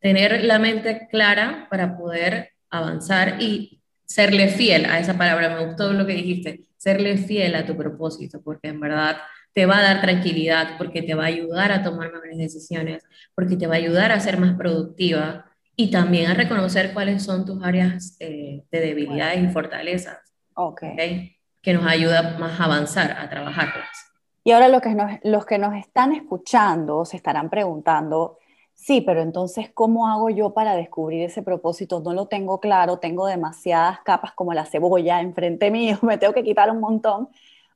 tener 0.00 0.44
la 0.44 0.58
mente 0.58 1.08
clara 1.10 1.66
para 1.70 1.96
poder 1.96 2.50
avanzar 2.68 3.40
y 3.40 3.80
serle 4.04 4.48
fiel 4.48 4.84
a 4.84 4.98
esa 4.98 5.16
palabra. 5.16 5.56
Me 5.56 5.64
gustó 5.64 5.90
lo 5.94 6.06
que 6.06 6.12
dijiste, 6.12 6.64
serle 6.76 7.16
fiel 7.16 7.54
a 7.54 7.64
tu 7.64 7.74
propósito, 7.74 8.42
porque 8.42 8.68
en 8.68 8.80
verdad 8.80 9.16
te 9.54 9.64
va 9.64 9.78
a 9.78 9.82
dar 9.82 10.02
tranquilidad, 10.02 10.76
porque 10.76 11.00
te 11.00 11.14
va 11.14 11.24
a 11.24 11.28
ayudar 11.28 11.72
a 11.72 11.82
tomar 11.82 12.12
mejores 12.12 12.36
decisiones, 12.36 13.02
porque 13.34 13.56
te 13.56 13.66
va 13.66 13.76
a 13.76 13.78
ayudar 13.78 14.12
a 14.12 14.20
ser 14.20 14.38
más 14.38 14.54
productiva 14.58 15.46
y 15.74 15.90
también 15.90 16.30
a 16.30 16.34
reconocer 16.34 16.92
cuáles 16.92 17.22
son 17.22 17.46
tus 17.46 17.64
áreas 17.64 18.16
eh, 18.20 18.64
de 18.70 18.80
debilidades 18.80 19.42
y 19.42 19.48
fortalezas. 19.48 20.18
Okay. 20.54 21.38
Que 21.62 21.72
nos 21.72 21.86
ayuda 21.86 22.36
más 22.38 22.60
a 22.60 22.64
avanzar, 22.64 23.12
a 23.12 23.30
trabajarlas. 23.30 24.11
Y 24.44 24.50
ahora 24.50 24.68
los 24.68 24.82
que, 24.82 24.94
nos, 24.94 25.10
los 25.22 25.46
que 25.46 25.58
nos 25.58 25.74
están 25.74 26.12
escuchando 26.12 27.04
se 27.04 27.16
estarán 27.16 27.48
preguntando, 27.48 28.38
sí, 28.74 29.00
pero 29.00 29.22
entonces, 29.22 29.70
¿cómo 29.72 30.08
hago 30.08 30.30
yo 30.30 30.52
para 30.52 30.74
descubrir 30.74 31.22
ese 31.24 31.42
propósito? 31.42 32.00
No 32.00 32.12
lo 32.12 32.26
tengo 32.26 32.58
claro, 32.58 32.98
tengo 32.98 33.26
demasiadas 33.26 34.00
capas 34.00 34.32
como 34.32 34.52
la 34.52 34.66
cebolla 34.66 35.20
enfrente 35.20 35.70
mío, 35.70 35.98
me 36.02 36.18
tengo 36.18 36.32
que 36.32 36.42
quitar 36.42 36.70
un 36.70 36.80
montón 36.80 37.28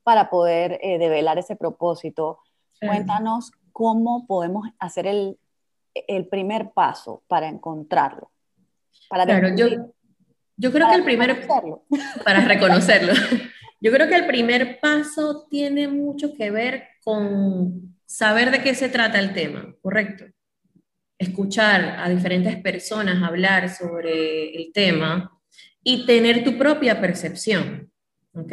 para 0.02 0.28
poder 0.28 0.78
eh, 0.82 0.98
develar 0.98 1.38
ese 1.38 1.56
propósito. 1.56 2.40
Cuéntanos 2.80 3.52
cómo 3.72 4.26
podemos 4.26 4.68
hacer 4.78 5.06
el, 5.06 5.38
el, 5.94 6.28
primer 6.28 6.70
paso 6.70 7.22
para 7.26 7.48
encontrarlo. 7.48 8.30
Para 9.08 9.24
claro, 9.24 9.48
yo, 9.56 9.66
yo 10.56 10.72
creo 10.72 10.88
que 10.88 10.94
el 10.94 11.04
primer... 11.04 11.46
Para 12.24 12.40
reconocerlo. 12.40 13.12
Yo 13.80 13.92
creo 13.92 14.08
que 14.08 14.16
el 14.16 14.26
primer 14.26 14.80
paso 14.80 15.46
tiene 15.50 15.88
mucho 15.88 16.34
que 16.34 16.50
ver 16.50 16.84
con 17.04 17.96
saber 18.06 18.50
de 18.50 18.62
qué 18.62 18.74
se 18.74 18.88
trata 18.88 19.18
el 19.18 19.32
tema, 19.34 19.74
¿correcto? 19.80 20.24
Escuchar 21.18 21.96
a 21.98 22.08
diferentes 22.08 22.56
personas 22.56 23.22
hablar 23.22 23.68
sobre 23.68 24.54
el 24.56 24.72
tema 24.72 25.30
y 25.82 26.06
tener 26.06 26.42
tu 26.44 26.56
propia 26.56 27.00
percepción, 27.00 27.90
¿ok? 28.32 28.52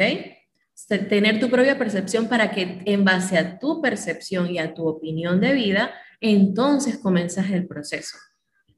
Tener 1.08 1.40
tu 1.40 1.48
propia 1.50 1.78
percepción 1.78 2.28
para 2.28 2.50
que 2.50 2.82
en 2.84 3.04
base 3.04 3.38
a 3.38 3.58
tu 3.58 3.80
percepción 3.80 4.50
y 4.50 4.58
a 4.58 4.74
tu 4.74 4.86
opinión 4.86 5.40
de 5.40 5.52
vida 5.52 5.94
entonces 6.20 6.98
comienzas 6.98 7.50
el 7.50 7.66
proceso. 7.66 8.16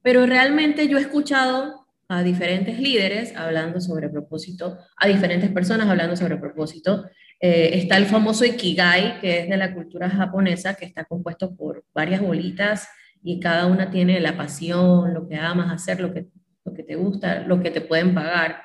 Pero 0.02 0.26
realmente 0.26 0.88
yo 0.88 0.98
he 0.98 1.02
escuchado 1.02 1.85
a 2.08 2.22
diferentes 2.22 2.78
líderes 2.78 3.34
hablando 3.36 3.80
sobre 3.80 4.08
propósito, 4.08 4.78
a 4.96 5.08
diferentes 5.08 5.50
personas 5.50 5.88
hablando 5.88 6.16
sobre 6.16 6.36
propósito. 6.36 7.04
Eh, 7.40 7.70
está 7.74 7.96
el 7.96 8.06
famoso 8.06 8.44
Ikigai, 8.44 9.20
que 9.20 9.40
es 9.40 9.48
de 9.48 9.56
la 9.56 9.74
cultura 9.74 10.08
japonesa, 10.08 10.74
que 10.74 10.84
está 10.84 11.04
compuesto 11.04 11.54
por 11.54 11.84
varias 11.92 12.20
bolitas 12.20 12.88
y 13.22 13.40
cada 13.40 13.66
una 13.66 13.90
tiene 13.90 14.20
la 14.20 14.36
pasión, 14.36 15.12
lo 15.12 15.28
que 15.28 15.36
amas 15.36 15.72
hacer, 15.72 16.00
lo 16.00 16.14
que, 16.14 16.28
lo 16.64 16.72
que 16.72 16.84
te 16.84 16.94
gusta, 16.94 17.40
lo 17.40 17.60
que 17.60 17.70
te 17.70 17.80
pueden 17.80 18.14
pagar. 18.14 18.62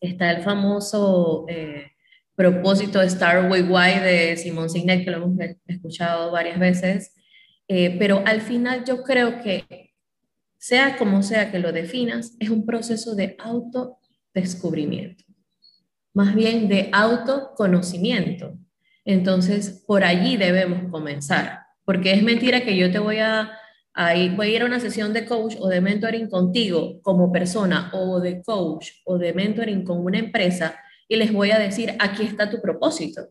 Está 0.00 0.30
el 0.30 0.42
famoso 0.42 1.44
eh, 1.48 1.92
propósito 2.34 3.00
Star 3.02 3.50
Way 3.50 3.62
Why 3.62 4.00
de 4.00 4.36
Simon 4.36 4.70
Sinek, 4.70 5.04
que 5.04 5.10
lo 5.10 5.18
hemos 5.18 5.38
escuchado 5.66 6.32
varias 6.32 6.58
veces. 6.58 7.14
Eh, 7.68 7.96
pero 7.98 8.22
al 8.26 8.40
final 8.40 8.84
yo 8.84 9.02
creo 9.02 9.40
que 9.42 9.91
sea 10.62 10.96
como 10.96 11.24
sea 11.24 11.50
que 11.50 11.58
lo 11.58 11.72
definas, 11.72 12.36
es 12.38 12.48
un 12.48 12.64
proceso 12.64 13.16
de 13.16 13.36
autodescubrimiento, 13.40 15.24
más 16.14 16.36
bien 16.36 16.68
de 16.68 16.88
autoconocimiento. 16.92 18.56
Entonces, 19.04 19.82
por 19.84 20.04
allí 20.04 20.36
debemos 20.36 20.88
comenzar, 20.88 21.62
porque 21.84 22.12
es 22.12 22.22
mentira 22.22 22.60
que 22.60 22.76
yo 22.76 22.92
te 22.92 23.00
voy 23.00 23.18
a, 23.18 23.50
ir, 24.14 24.40
a 24.40 24.46
ir 24.46 24.62
a 24.62 24.66
una 24.66 24.78
sesión 24.78 25.12
de 25.12 25.26
coach 25.26 25.56
o 25.58 25.66
de 25.66 25.80
mentoring 25.80 26.30
contigo 26.30 27.02
como 27.02 27.32
persona 27.32 27.90
o 27.92 28.20
de 28.20 28.40
coach 28.40 28.86
o 29.04 29.18
de 29.18 29.32
mentoring 29.32 29.82
con 29.82 29.98
una 30.04 30.20
empresa 30.20 30.76
y 31.08 31.16
les 31.16 31.32
voy 31.32 31.50
a 31.50 31.58
decir, 31.58 31.96
aquí 31.98 32.22
está 32.22 32.48
tu 32.48 32.62
propósito. 32.62 33.30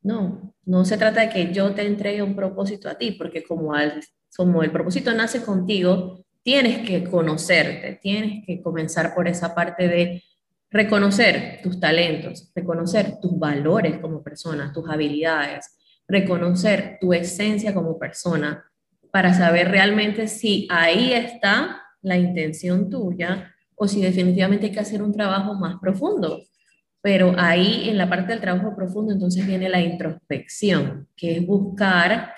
No, 0.00 0.54
no 0.64 0.84
se 0.84 0.96
trata 0.96 1.22
de 1.22 1.28
que 1.28 1.52
yo 1.52 1.74
te 1.74 1.84
entregue 1.84 2.22
un 2.22 2.36
propósito 2.36 2.88
a 2.88 2.96
ti, 2.96 3.10
porque 3.10 3.42
como 3.42 3.74
al 3.74 4.00
como 4.36 4.62
el 4.62 4.70
propósito 4.70 5.12
nace 5.14 5.42
contigo, 5.42 6.24
tienes 6.42 6.86
que 6.86 7.04
conocerte, 7.04 7.98
tienes 8.02 8.44
que 8.46 8.60
comenzar 8.62 9.14
por 9.14 9.28
esa 9.28 9.54
parte 9.54 9.88
de 9.88 10.22
reconocer 10.70 11.60
tus 11.62 11.78
talentos, 11.78 12.50
reconocer 12.54 13.20
tus 13.20 13.38
valores 13.38 13.98
como 13.98 14.22
persona, 14.22 14.72
tus 14.72 14.88
habilidades, 14.88 15.76
reconocer 16.08 16.98
tu 17.00 17.12
esencia 17.12 17.74
como 17.74 17.98
persona, 17.98 18.64
para 19.10 19.34
saber 19.34 19.70
realmente 19.70 20.26
si 20.26 20.66
ahí 20.70 21.12
está 21.12 21.82
la 22.00 22.16
intención 22.16 22.88
tuya 22.88 23.54
o 23.74 23.86
si 23.86 24.00
definitivamente 24.00 24.66
hay 24.66 24.72
que 24.72 24.80
hacer 24.80 25.02
un 25.02 25.12
trabajo 25.12 25.54
más 25.54 25.78
profundo. 25.80 26.42
Pero 27.02 27.34
ahí 27.36 27.90
en 27.90 27.98
la 27.98 28.08
parte 28.08 28.32
del 28.32 28.40
trabajo 28.40 28.74
profundo 28.74 29.12
entonces 29.12 29.46
viene 29.46 29.68
la 29.68 29.80
introspección, 29.80 31.08
que 31.14 31.36
es 31.36 31.46
buscar 31.46 32.32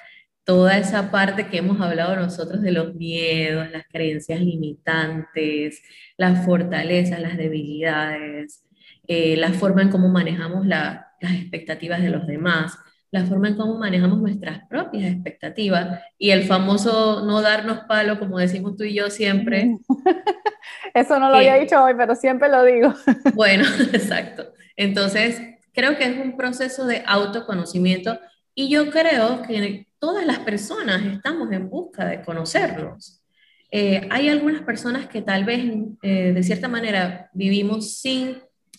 toda 0.45 0.79
esa 0.79 1.11
parte 1.11 1.49
que 1.49 1.59
hemos 1.59 1.81
hablado 1.81 2.17
nosotros 2.17 2.63
de 2.63 2.73
los 2.73 2.95
miedos, 2.95 3.71
las 3.71 3.87
creencias 3.89 4.41
limitantes, 4.41 5.83
las 6.17 6.45
fortalezas, 6.45 7.21
las 7.21 7.37
debilidades, 7.37 8.65
eh, 9.07 9.37
la 9.37 9.53
forma 9.53 9.83
en 9.83 9.91
cómo 9.91 10.09
manejamos 10.09 10.67
las 10.67 11.07
expectativas 11.21 12.03
de 12.03 12.11
los 12.11 12.27
demás, 12.27 12.79
la 13.11 13.25
forma 13.25 13.47
en 13.47 13.57
cómo 13.57 13.79
manejamos 13.79 14.21
nuestras 14.21 14.67
propias 14.69 15.05
expectativas 15.05 16.01
y 16.19 16.31
el 16.31 16.43
famoso 16.43 17.25
no 17.25 17.43
darnos 17.43 17.85
palo, 17.87 18.19
como 18.19 18.39
decimos 18.39 18.77
tú 18.77 18.83
y 18.83 18.95
yo 18.95 19.09
siempre. 19.09 19.77
Eso 20.95 21.21
no 21.21 21.29
lo 21.29 21.37
había 21.37 21.55
dicho 21.55 21.83
hoy, 21.83 21.95
pero 21.97 22.15
siempre 22.17 22.49
lo 22.49 22.65
digo. 22.65 22.93
Bueno, 23.35 23.65
exacto. 23.93 24.53
Entonces, 24.77 25.41
creo 25.73 25.97
que 25.97 26.05
es 26.05 26.19
un 26.19 26.37
proceso 26.37 26.87
de 26.87 27.05
autoconocimiento 27.07 28.19
y 28.55 28.69
yo 28.69 28.91
creo 28.91 29.43
que 29.43 29.87
todas 29.99 30.27
las 30.27 30.41
personas 30.41 31.05
estamos 31.05 31.51
en 31.53 31.69
busca 31.69 32.07
de 32.07 32.23
conocernos. 32.23 33.23
Eh, 33.71 34.07
hay 34.11 34.29
algunas 34.29 34.63
personas 34.63 35.09
que 35.09 35.23
tal 35.23 35.45
vez 35.45 35.65
eh, 36.03 36.33
de 36.33 36.43
cierta 36.43 36.69
manera 36.69 37.31
vivimos 37.33 37.99
sin 37.99 38.39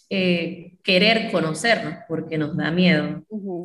eh, 0.09 0.77
querer 0.83 1.31
conocernos 1.31 1.95
porque 2.07 2.37
nos 2.37 2.55
da 2.55 2.71
miedo. 2.71 3.23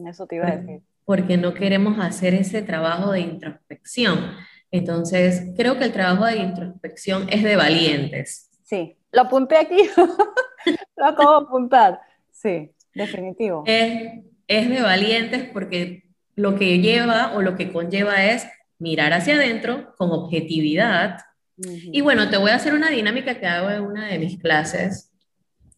eso 0.08 0.26
te 0.26 0.36
iba 0.36 0.48
a 0.48 0.56
decir. 0.56 0.80
Porque 1.04 1.36
no 1.36 1.54
queremos 1.54 1.98
hacer 2.00 2.34
ese 2.34 2.62
trabajo 2.62 3.12
de 3.12 3.20
introspección. 3.20 4.32
Entonces, 4.72 5.52
creo 5.56 5.78
que 5.78 5.84
el 5.84 5.92
trabajo 5.92 6.24
de 6.24 6.38
introspección 6.38 7.28
es 7.28 7.42
de 7.42 7.56
valientes. 7.56 8.50
Sí, 8.64 8.96
lo 9.12 9.22
apunté 9.22 9.56
aquí. 9.56 9.78
lo 10.96 11.04
acabo 11.04 11.40
de 11.40 11.46
apuntar. 11.46 12.00
Sí, 12.30 12.72
definitivo. 12.94 13.64
Es, 13.66 14.24
es 14.50 14.68
de 14.68 14.82
valientes 14.82 15.44
porque 15.52 16.02
lo 16.34 16.56
que 16.56 16.80
lleva 16.80 17.34
o 17.34 17.40
lo 17.40 17.56
que 17.56 17.70
conlleva 17.72 18.24
es 18.24 18.48
mirar 18.80 19.12
hacia 19.12 19.36
adentro 19.36 19.94
con 19.96 20.10
objetividad. 20.10 21.20
Y 21.56 22.00
bueno, 22.00 22.28
te 22.30 22.36
voy 22.36 22.50
a 22.50 22.56
hacer 22.56 22.74
una 22.74 22.90
dinámica 22.90 23.38
que 23.38 23.46
hago 23.46 23.70
en 23.70 23.82
una 23.82 24.08
de 24.08 24.18
mis 24.18 24.38
clases 24.40 25.12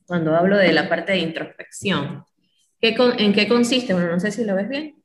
cuando 0.07 0.35
hablo 0.35 0.57
de 0.57 0.73
la 0.73 0.89
parte 0.89 1.13
de 1.13 1.19
introspección. 1.19 2.25
¿Qué 2.81 2.97
¿En 3.19 3.35
qué 3.35 3.47
consiste? 3.47 3.93
Bueno, 3.93 4.11
no 4.11 4.21
sé 4.21 4.33
si 4.33 4.43
lo 4.43 4.55
ves 4.55 4.71
bien. 4.71 5.03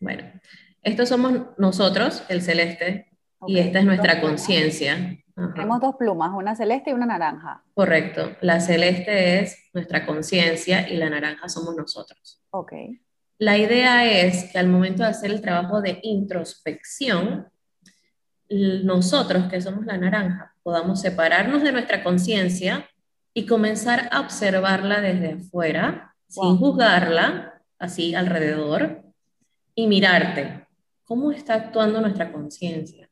Bueno, 0.00 0.24
estos 0.82 1.10
somos 1.10 1.48
nosotros, 1.58 2.24
el 2.30 2.40
celeste, 2.40 3.10
y 3.46 3.58
esta 3.58 3.80
es 3.80 3.84
nuestra 3.84 4.22
conciencia. 4.22 5.18
Tenemos 5.36 5.80
dos 5.82 5.96
plumas, 5.96 6.32
una 6.34 6.56
celeste 6.56 6.90
y 6.90 6.92
una 6.94 7.04
naranja. 7.04 7.62
Correcto. 7.74 8.36
La 8.40 8.58
celeste 8.58 9.40
es 9.40 9.68
nuestra 9.74 10.06
conciencia 10.06 10.88
y 10.88 10.96
la 10.96 11.10
naranja 11.10 11.48
somos 11.50 11.76
nosotros. 11.76 12.40
Ok. 12.50 12.72
La 13.38 13.58
idea 13.58 14.06
es 14.06 14.50
que 14.50 14.58
al 14.58 14.68
momento 14.68 15.02
de 15.02 15.10
hacer 15.10 15.30
el 15.30 15.42
trabajo 15.42 15.82
de 15.82 16.00
introspección, 16.02 17.48
nosotros 18.48 19.44
que 19.50 19.60
somos 19.60 19.84
la 19.84 19.98
naranja 19.98 20.54
podamos 20.62 21.02
separarnos 21.02 21.62
de 21.62 21.72
nuestra 21.72 22.02
conciencia 22.02 22.88
y 23.34 23.44
comenzar 23.44 24.08
a 24.12 24.20
observarla 24.20 25.02
desde 25.02 25.34
afuera, 25.34 26.14
sin 26.28 26.56
juzgarla, 26.56 27.62
así 27.78 28.14
alrededor, 28.14 29.02
y 29.74 29.86
mirarte 29.86 30.66
cómo 31.04 31.30
está 31.30 31.54
actuando 31.54 32.00
nuestra 32.00 32.32
conciencia. 32.32 33.05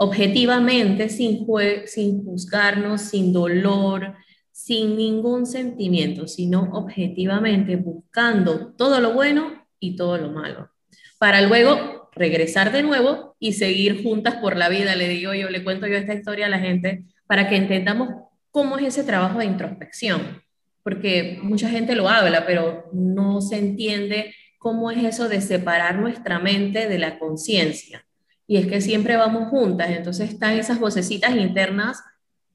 Objetivamente, 0.00 1.08
sin, 1.08 1.44
sin 1.86 2.24
juzgarnos, 2.24 3.02
sin 3.02 3.32
dolor, 3.32 4.14
sin 4.52 4.96
ningún 4.96 5.46
sentimiento, 5.46 6.26
sino 6.26 6.70
objetivamente 6.72 7.76
buscando 7.76 8.74
todo 8.74 9.00
lo 9.00 9.12
bueno 9.12 9.66
y 9.78 9.96
todo 9.96 10.18
lo 10.18 10.30
malo, 10.30 10.70
para 11.18 11.42
luego 11.42 12.10
regresar 12.12 12.72
de 12.72 12.82
nuevo 12.82 13.36
y 13.38 13.52
seguir 13.52 14.02
juntas 14.02 14.36
por 14.36 14.56
la 14.56 14.68
vida. 14.68 14.96
Le 14.96 15.08
digo 15.08 15.32
yo, 15.34 15.48
le 15.48 15.62
cuento 15.62 15.86
yo 15.86 15.96
esta 15.96 16.14
historia 16.14 16.46
a 16.46 16.48
la 16.50 16.58
gente 16.58 17.04
para 17.28 17.48
que 17.48 17.54
entendamos 17.56 18.08
cómo 18.50 18.78
es 18.78 18.86
ese 18.86 19.04
trabajo 19.04 19.38
de 19.38 19.44
introspección, 19.44 20.42
porque 20.82 21.38
mucha 21.42 21.68
gente 21.68 21.94
lo 21.94 22.08
habla, 22.08 22.44
pero 22.44 22.90
no 22.92 23.40
se 23.40 23.58
entiende 23.58 24.34
cómo 24.58 24.90
es 24.90 25.04
eso 25.04 25.28
de 25.28 25.40
separar 25.40 26.00
nuestra 26.00 26.40
mente 26.40 26.88
de 26.88 26.98
la 26.98 27.20
conciencia. 27.20 28.04
Y 28.48 28.56
es 28.56 28.66
que 28.66 28.80
siempre 28.80 29.16
vamos 29.16 29.50
juntas, 29.50 29.90
entonces 29.90 30.30
están 30.30 30.54
esas 30.54 30.80
vocecitas 30.80 31.36
internas 31.36 32.02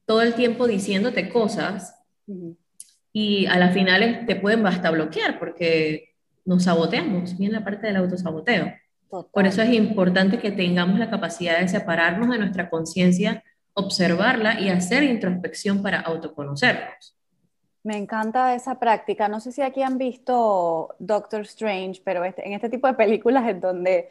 todo 0.05 0.21
el 0.21 0.33
tiempo 0.33 0.67
diciéndote 0.67 1.29
cosas 1.29 1.95
y 3.13 3.45
a 3.45 3.57
las 3.57 3.73
finales 3.73 4.25
te 4.25 4.35
pueden 4.35 4.65
hasta 4.67 4.91
bloquear 4.91 5.39
porque 5.39 6.15
nos 6.45 6.63
saboteamos, 6.63 7.37
bien 7.37 7.53
la 7.53 7.63
parte 7.63 7.87
del 7.87 7.97
autosaboteo. 7.97 8.73
Por 9.31 9.45
eso 9.45 9.61
es 9.61 9.71
importante 9.71 10.39
que 10.39 10.51
tengamos 10.51 10.97
la 10.97 11.09
capacidad 11.09 11.59
de 11.59 11.67
separarnos 11.67 12.29
de 12.29 12.39
nuestra 12.39 12.69
conciencia, 12.69 13.43
observarla 13.75 14.59
y 14.59 14.69
hacer 14.69 15.03
introspección 15.03 15.83
para 15.83 15.99
autoconocernos. 15.99 17.15
Me 17.83 17.97
encanta 17.97 18.55
esa 18.55 18.79
práctica. 18.79 19.27
No 19.27 19.39
sé 19.39 19.51
si 19.51 19.61
aquí 19.61 19.83
han 19.83 19.97
visto 19.97 20.95
Doctor 20.99 21.41
Strange, 21.41 22.01
pero 22.03 22.23
este, 22.23 22.47
en 22.47 22.53
este 22.53 22.69
tipo 22.69 22.87
de 22.87 22.93
películas 22.93 23.47
en 23.47 23.59
donde, 23.59 24.09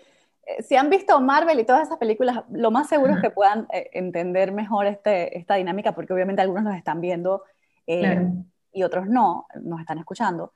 si 0.60 0.76
han 0.76 0.90
visto 0.90 1.20
Marvel 1.20 1.60
y 1.60 1.64
todas 1.64 1.82
esas 1.86 1.98
películas, 1.98 2.44
lo 2.50 2.70
más 2.70 2.88
seguro 2.88 3.14
es 3.14 3.20
que 3.20 3.30
puedan 3.30 3.66
eh, 3.72 3.90
entender 3.92 4.52
mejor 4.52 4.86
este, 4.86 5.38
esta 5.38 5.54
dinámica, 5.54 5.94
porque 5.94 6.12
obviamente 6.12 6.42
algunos 6.42 6.64
nos 6.64 6.76
están 6.76 7.00
viendo 7.00 7.42
eh, 7.86 8.28
y 8.72 8.82
otros 8.82 9.06
no, 9.06 9.46
nos 9.60 9.80
están 9.80 9.98
escuchando. 9.98 10.52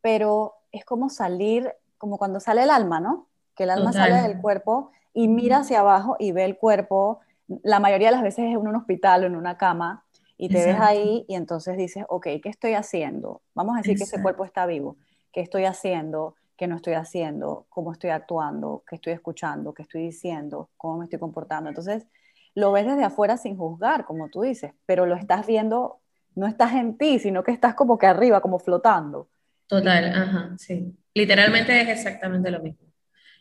Pero 0.00 0.54
es 0.72 0.84
como 0.84 1.08
salir, 1.08 1.72
como 1.98 2.18
cuando 2.18 2.40
sale 2.40 2.62
el 2.62 2.70
alma, 2.70 3.00
¿no? 3.00 3.28
Que 3.54 3.64
el 3.64 3.70
alma 3.70 3.92
sale 3.92 4.20
del 4.22 4.40
cuerpo 4.40 4.90
y 5.12 5.28
mira 5.28 5.58
hacia 5.58 5.80
abajo 5.80 6.16
y 6.18 6.32
ve 6.32 6.44
el 6.44 6.58
cuerpo. 6.58 7.20
La 7.62 7.80
mayoría 7.80 8.08
de 8.08 8.12
las 8.12 8.22
veces 8.22 8.46
es 8.46 8.50
en 8.52 8.58
un 8.58 8.74
hospital 8.74 9.24
o 9.24 9.26
en 9.26 9.36
una 9.36 9.56
cama 9.56 10.04
y 10.36 10.48
te 10.48 10.66
ves 10.66 10.78
ahí 10.80 11.24
y 11.28 11.36
entonces 11.36 11.76
dices, 11.76 12.04
ok, 12.08 12.26
¿qué 12.42 12.48
estoy 12.48 12.74
haciendo? 12.74 13.40
Vamos 13.54 13.76
a 13.76 13.78
decir 13.78 13.96
que 13.96 14.04
ese 14.04 14.20
cuerpo 14.20 14.44
está 14.44 14.66
vivo. 14.66 14.96
¿Qué 15.32 15.40
estoy 15.40 15.64
haciendo? 15.64 16.34
¿Qué 16.56 16.66
no 16.66 16.76
estoy 16.76 16.94
haciendo? 16.94 17.66
¿Cómo 17.68 17.92
estoy 17.92 18.10
actuando? 18.10 18.84
¿Qué 18.88 18.96
estoy 18.96 19.12
escuchando? 19.12 19.74
¿Qué 19.74 19.82
estoy 19.82 20.02
diciendo? 20.02 20.70
¿Cómo 20.76 20.98
me 20.98 21.04
estoy 21.04 21.18
comportando? 21.18 21.68
Entonces, 21.68 22.06
lo 22.54 22.72
ves 22.72 22.86
desde 22.86 23.04
afuera 23.04 23.36
sin 23.36 23.56
juzgar, 23.56 24.04
como 24.04 24.28
tú 24.28 24.42
dices, 24.42 24.72
pero 24.86 25.06
lo 25.06 25.16
estás 25.16 25.46
viendo, 25.46 26.00
no 26.36 26.46
estás 26.46 26.74
en 26.74 26.96
ti, 26.96 27.18
sino 27.18 27.42
que 27.42 27.50
estás 27.50 27.74
como 27.74 27.98
que 27.98 28.06
arriba, 28.06 28.40
como 28.40 28.58
flotando. 28.58 29.28
Total, 29.66 30.04
ajá, 30.14 30.54
sí. 30.58 30.94
Literalmente 31.14 31.80
es 31.80 31.88
exactamente 31.88 32.50
lo 32.50 32.60
mismo. 32.60 32.86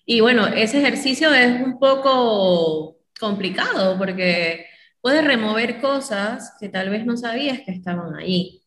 Y 0.06 0.22
bueno, 0.22 0.48
ese 0.48 0.80
ejercicio 0.80 1.34
es 1.34 1.62
un 1.62 1.80
poco 1.80 2.98
complicado 3.20 3.98
porque 3.98 4.66
puedes 5.02 5.24
remover 5.24 5.80
cosas 5.80 6.56
que 6.60 6.70
tal 6.70 6.90
vez 6.90 7.06
no 7.06 7.16
sabías 7.18 7.60
que 7.62 7.72
estaban 7.72 8.16
ahí. 8.16 8.64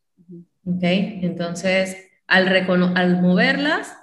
¿Ok? 0.65 0.83
Entonces, 0.83 1.97
al, 2.27 2.49
al 2.97 3.23
moverlas, 3.23 3.97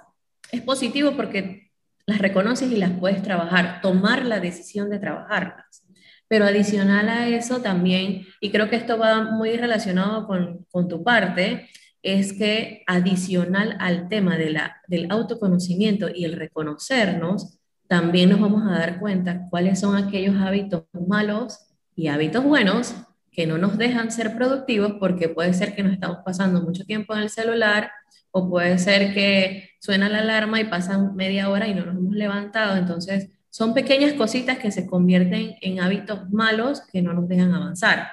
es 0.54 0.62
positivo 0.62 1.12
porque 1.16 1.70
las 2.06 2.18
reconoces 2.18 2.70
y 2.70 2.76
las 2.76 2.92
puedes 2.92 3.22
trabajar, 3.22 3.80
tomar 3.80 4.24
la 4.24 4.40
decisión 4.40 4.90
de 4.90 4.98
trabajarlas. 4.98 5.84
Pero 6.28 6.44
adicional 6.44 7.08
a 7.08 7.28
eso 7.28 7.60
también, 7.60 8.26
y 8.40 8.50
creo 8.50 8.68
que 8.68 8.76
esto 8.76 8.98
va 8.98 9.22
muy 9.22 9.56
relacionado 9.56 10.26
con, 10.26 10.66
con 10.70 10.88
tu 10.88 11.02
parte, 11.02 11.68
es 12.02 12.34
que 12.34 12.82
adicional 12.86 13.76
al 13.80 14.08
tema 14.08 14.36
de 14.36 14.50
la, 14.50 14.76
del 14.88 15.10
autoconocimiento 15.10 16.08
y 16.14 16.24
el 16.24 16.34
reconocernos, 16.34 17.58
también 17.88 18.30
nos 18.30 18.40
vamos 18.40 18.66
a 18.66 18.78
dar 18.78 18.98
cuenta 18.98 19.46
cuáles 19.50 19.80
son 19.80 19.96
aquellos 19.96 20.36
hábitos 20.36 20.84
malos 20.92 21.58
y 21.94 22.08
hábitos 22.08 22.44
buenos 22.44 22.94
que 23.30 23.46
no 23.46 23.58
nos 23.58 23.76
dejan 23.78 24.10
ser 24.10 24.36
productivos 24.36 24.94
porque 25.00 25.28
puede 25.28 25.52
ser 25.54 25.74
que 25.74 25.82
nos 25.82 25.92
estamos 25.92 26.18
pasando 26.24 26.62
mucho 26.62 26.84
tiempo 26.84 27.14
en 27.14 27.22
el 27.22 27.30
celular 27.30 27.90
o 28.36 28.50
puede 28.50 28.78
ser 28.78 29.14
que 29.14 29.70
suena 29.78 30.08
la 30.08 30.18
alarma 30.18 30.60
y 30.60 30.64
pasan 30.64 31.14
media 31.14 31.48
hora 31.48 31.68
y 31.68 31.74
no 31.74 31.86
nos 31.86 31.96
hemos 31.96 32.14
levantado. 32.14 32.76
Entonces, 32.76 33.30
son 33.48 33.74
pequeñas 33.74 34.14
cositas 34.14 34.58
que 34.58 34.72
se 34.72 34.88
convierten 34.88 35.54
en 35.60 35.78
hábitos 35.78 36.28
malos 36.30 36.82
que 36.92 37.00
no 37.00 37.12
nos 37.12 37.28
dejan 37.28 37.54
avanzar 37.54 38.08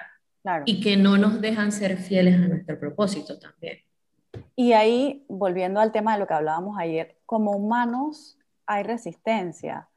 y 0.66 0.80
que 0.80 0.96
no 0.96 1.18
nos 1.18 1.42
dejan 1.42 1.72
ser 1.72 1.98
fieles 1.98 2.36
a 2.36 2.48
nuestro 2.48 2.80
propósito 2.80 3.40
también. 3.40 3.80
Y 4.56 4.74
ahí, 4.74 5.26
volviendo 5.28 5.80
al 5.80 5.92
tema 5.92 6.14
de 6.14 6.20
lo 6.20 6.28
que 6.28 6.36
hablábamos 6.36 6.78
ayer, 6.78 7.18
como 7.26 7.54
humanos 7.54 8.38
hay 8.68 8.84
resistencia. 8.84 9.90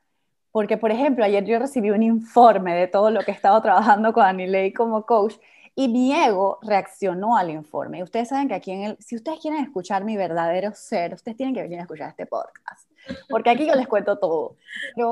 Porque, 0.52 0.78
por 0.78 0.90
ejemplo, 0.90 1.22
ayer 1.22 1.44
yo 1.44 1.58
recibí 1.58 1.90
un 1.90 2.02
informe 2.02 2.74
de 2.74 2.86
todo 2.86 3.10
lo 3.10 3.20
que 3.20 3.32
he 3.32 3.34
estado 3.34 3.60
trabajando 3.60 4.14
con 4.14 4.24
Anilei 4.24 4.72
como 4.72 5.04
coach 5.04 5.34
y 5.76 5.88
mi 5.88 6.14
ego 6.14 6.58
reaccionó 6.62 7.36
al 7.36 7.50
informe. 7.50 7.98
Y 7.98 8.02
ustedes 8.02 8.28
saben 8.28 8.48
que 8.48 8.54
aquí 8.54 8.70
en 8.70 8.84
el, 8.84 8.96
si 9.00 9.16
ustedes 9.16 9.40
quieren 9.40 9.62
escuchar 9.62 10.04
mi 10.04 10.16
verdadero 10.16 10.72
ser, 10.74 11.14
ustedes 11.14 11.36
tienen 11.36 11.54
que 11.54 11.62
venir 11.62 11.80
a 11.80 11.82
escuchar 11.82 12.10
este 12.10 12.26
podcast. 12.26 12.88
Porque 13.28 13.50
aquí 13.50 13.66
yo 13.66 13.74
les 13.74 13.88
cuento 13.88 14.18
todo. 14.18 14.56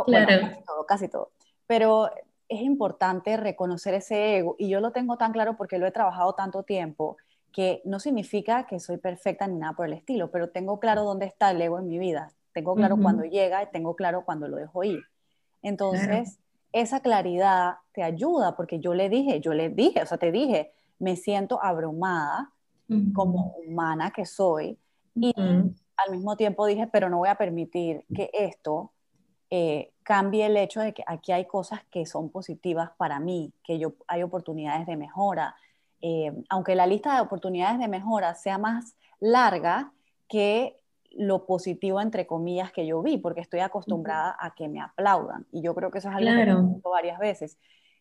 casi 0.07 0.65
todo, 0.65 0.87
casi 0.87 1.09
todo. 1.09 1.31
Pero 1.67 2.11
es 2.49 2.61
importante 2.61 3.37
reconocer 3.37 3.95
ese 3.95 4.37
ego 4.37 4.57
y 4.59 4.69
yo 4.69 4.81
lo 4.81 4.93
tengo 4.93 5.17
tan 5.17 5.33
claro 5.33 5.57
porque 5.57 5.79
lo 5.79 5.87
he 5.87 5.91
trabajado 5.91 6.35
tanto 6.35 6.63
tiempo 6.63 7.17
que 7.51 7.83
no 7.85 7.99
significa 7.99 8.67
que 8.67 8.79
soy 8.79 8.99
perfecta 8.99 9.47
ni 9.47 9.59
nada 9.59 9.75
por 9.75 9.87
el 9.87 9.93
estilo, 9.93 10.31
pero 10.31 10.51
tengo 10.51 10.79
claro 10.79 11.05
dónde 11.05 11.27
está 11.27 11.51
el 11.51 11.61
ego 11.61 11.79
en 11.79 11.89
mi 11.89 11.99
vida. 11.99 12.31
Tengo 12.53 12.75
claro 12.75 12.97
cuando 12.99 13.25
llega 13.25 13.63
y 13.63 13.67
tengo 13.71 13.97
claro 13.97 14.25
cuando 14.25 14.49
lo 14.49 14.57
dejo 14.57 14.85
ir. 14.85 15.03
Entonces, 15.63 16.39
esa 16.73 17.01
claridad 17.01 17.77
te 17.93 18.03
ayuda 18.03 18.57
porque 18.57 18.81
yo 18.81 18.95
le 18.95 19.09
dije, 19.09 19.41
yo 19.41 19.55
le 19.55 19.69
dije, 19.69 20.03
o 20.03 20.07
sea, 20.07 20.19
te 20.19 20.33
dije, 20.33 20.73
me 20.99 21.17
siento 21.17 21.63
abrumada 21.63 22.51
como 23.15 23.55
humana 23.67 24.11
que 24.11 24.27
soy 24.27 24.79
y 25.15 25.33
al 25.97 26.11
mismo 26.11 26.37
tiempo 26.37 26.67
dije, 26.67 26.87
pero 26.87 27.09
no 27.09 27.19
voy 27.19 27.29
a 27.29 27.37
permitir 27.37 28.05
que 28.15 28.31
esto 28.33 28.93
eh, 29.51 29.93
cambie 30.03 30.47
el 30.47 30.57
hecho 30.57 30.81
de 30.81 30.93
que 30.93 31.03
aquí 31.07 31.33
hay 31.33 31.47
cosas 31.47 31.81
que 31.91 32.07
son 32.07 32.31
positivas 32.31 32.91
para 32.97 33.21
mí, 33.21 33.53
que 33.63 33.79
yo, 33.79 33.95
hay 34.09 34.23
oportunidades 34.23 34.87
de 34.87 34.97
mejora. 34.97 35.55
Eh, 36.01 36.33
aunque 36.49 36.75
la 36.75 36.87
lista 36.87 37.15
de 37.15 37.21
oportunidades 37.21 37.79
de 37.79 37.89
mejora 37.89 38.35
sea 38.35 38.59
más 38.59 38.97
larga 39.21 39.93
que 40.29 40.82
lo 41.17 41.47
positivo, 41.47 42.01
entre 42.01 42.27
comillas, 42.27 42.73
que 42.73 42.87
yo 42.87 43.03
vi, 43.03 43.19
porque 43.19 43.41
estoy 43.41 43.61
acostumbrada 43.61 44.37
a 44.39 44.55
que 44.55 44.69
me 44.69 44.81
aplaudan. 44.81 45.47
Y 45.53 45.63
yo 45.63 45.75
creo 45.75 45.91
que 45.91 45.99
eso 45.99 46.09
es 46.09 46.15
algo 46.15 46.31
que 46.31 46.43
he 46.43 46.73
visto 46.75 46.91
varias 46.91 47.19
veces. 47.19 47.59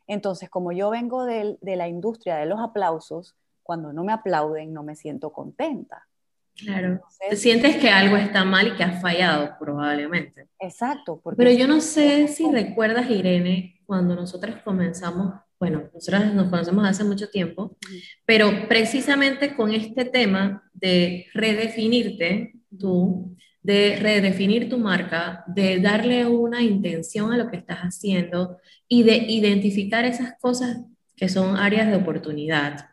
Entonces, 0.08 0.50
como 0.50 0.72
yo 0.72 0.90
vengo 0.90 1.26
de, 1.26 1.58
la 1.62 1.88
industria 1.88 2.36
de 2.36 2.46
los 2.46 2.60
aplausos, 2.60 3.36
cuando 3.64 3.94
no 3.94 4.04
me 4.04 4.12
aplauden, 4.12 4.74
no 4.74 4.84
me 4.84 4.96
siento 4.96 5.32
contenta. 5.32 6.08
Claro. 6.56 7.02
Te 7.30 7.36
sientes 7.38 7.78
que 7.78 7.90
algo 7.90 8.18
está 8.18 8.44
mal 8.44 8.68
y 8.68 8.76
que 8.76 8.84
has 8.84 9.02
fallado, 9.02 9.56
probablemente. 9.58 10.48
Exacto. 10.60 11.22
Pero 11.38 11.52
yo 11.52 11.68
no 11.68 11.80
sé 11.80 12.28
si 12.28 12.52
recuerdas, 12.52 13.10
Irene, 13.10 13.82
cuando 13.86 14.16
nosotros 14.16 14.58
comenzamos, 14.64 15.34
bueno, 15.60 15.84
nosotros 15.94 16.34
nos 16.34 16.50
conocemos 16.50 16.86
hace 16.86 17.04
mucho 17.04 17.30
tiempo, 17.30 17.78
pero 18.26 18.68
precisamente 18.68 19.56
con 19.56 19.74
este 19.74 20.06
tema 20.06 20.70
de 20.74 21.28
redefinirte, 21.34 22.61
tú 22.78 23.36
de 23.62 23.98
redefinir 24.00 24.70
tu 24.70 24.78
marca, 24.78 25.44
de 25.48 25.80
darle 25.80 26.26
una 26.26 26.62
intención 26.62 27.32
a 27.32 27.38
lo 27.38 27.50
que 27.50 27.58
estás 27.58 27.80
haciendo 27.80 28.58
y 28.88 29.04
de 29.04 29.18
identificar 29.18 30.04
esas 30.06 30.34
cosas 30.40 30.80
que 31.16 31.30
son 31.30 31.58
áreas 31.58 31.88
de 31.88 31.96
oportunidad. 31.96 32.90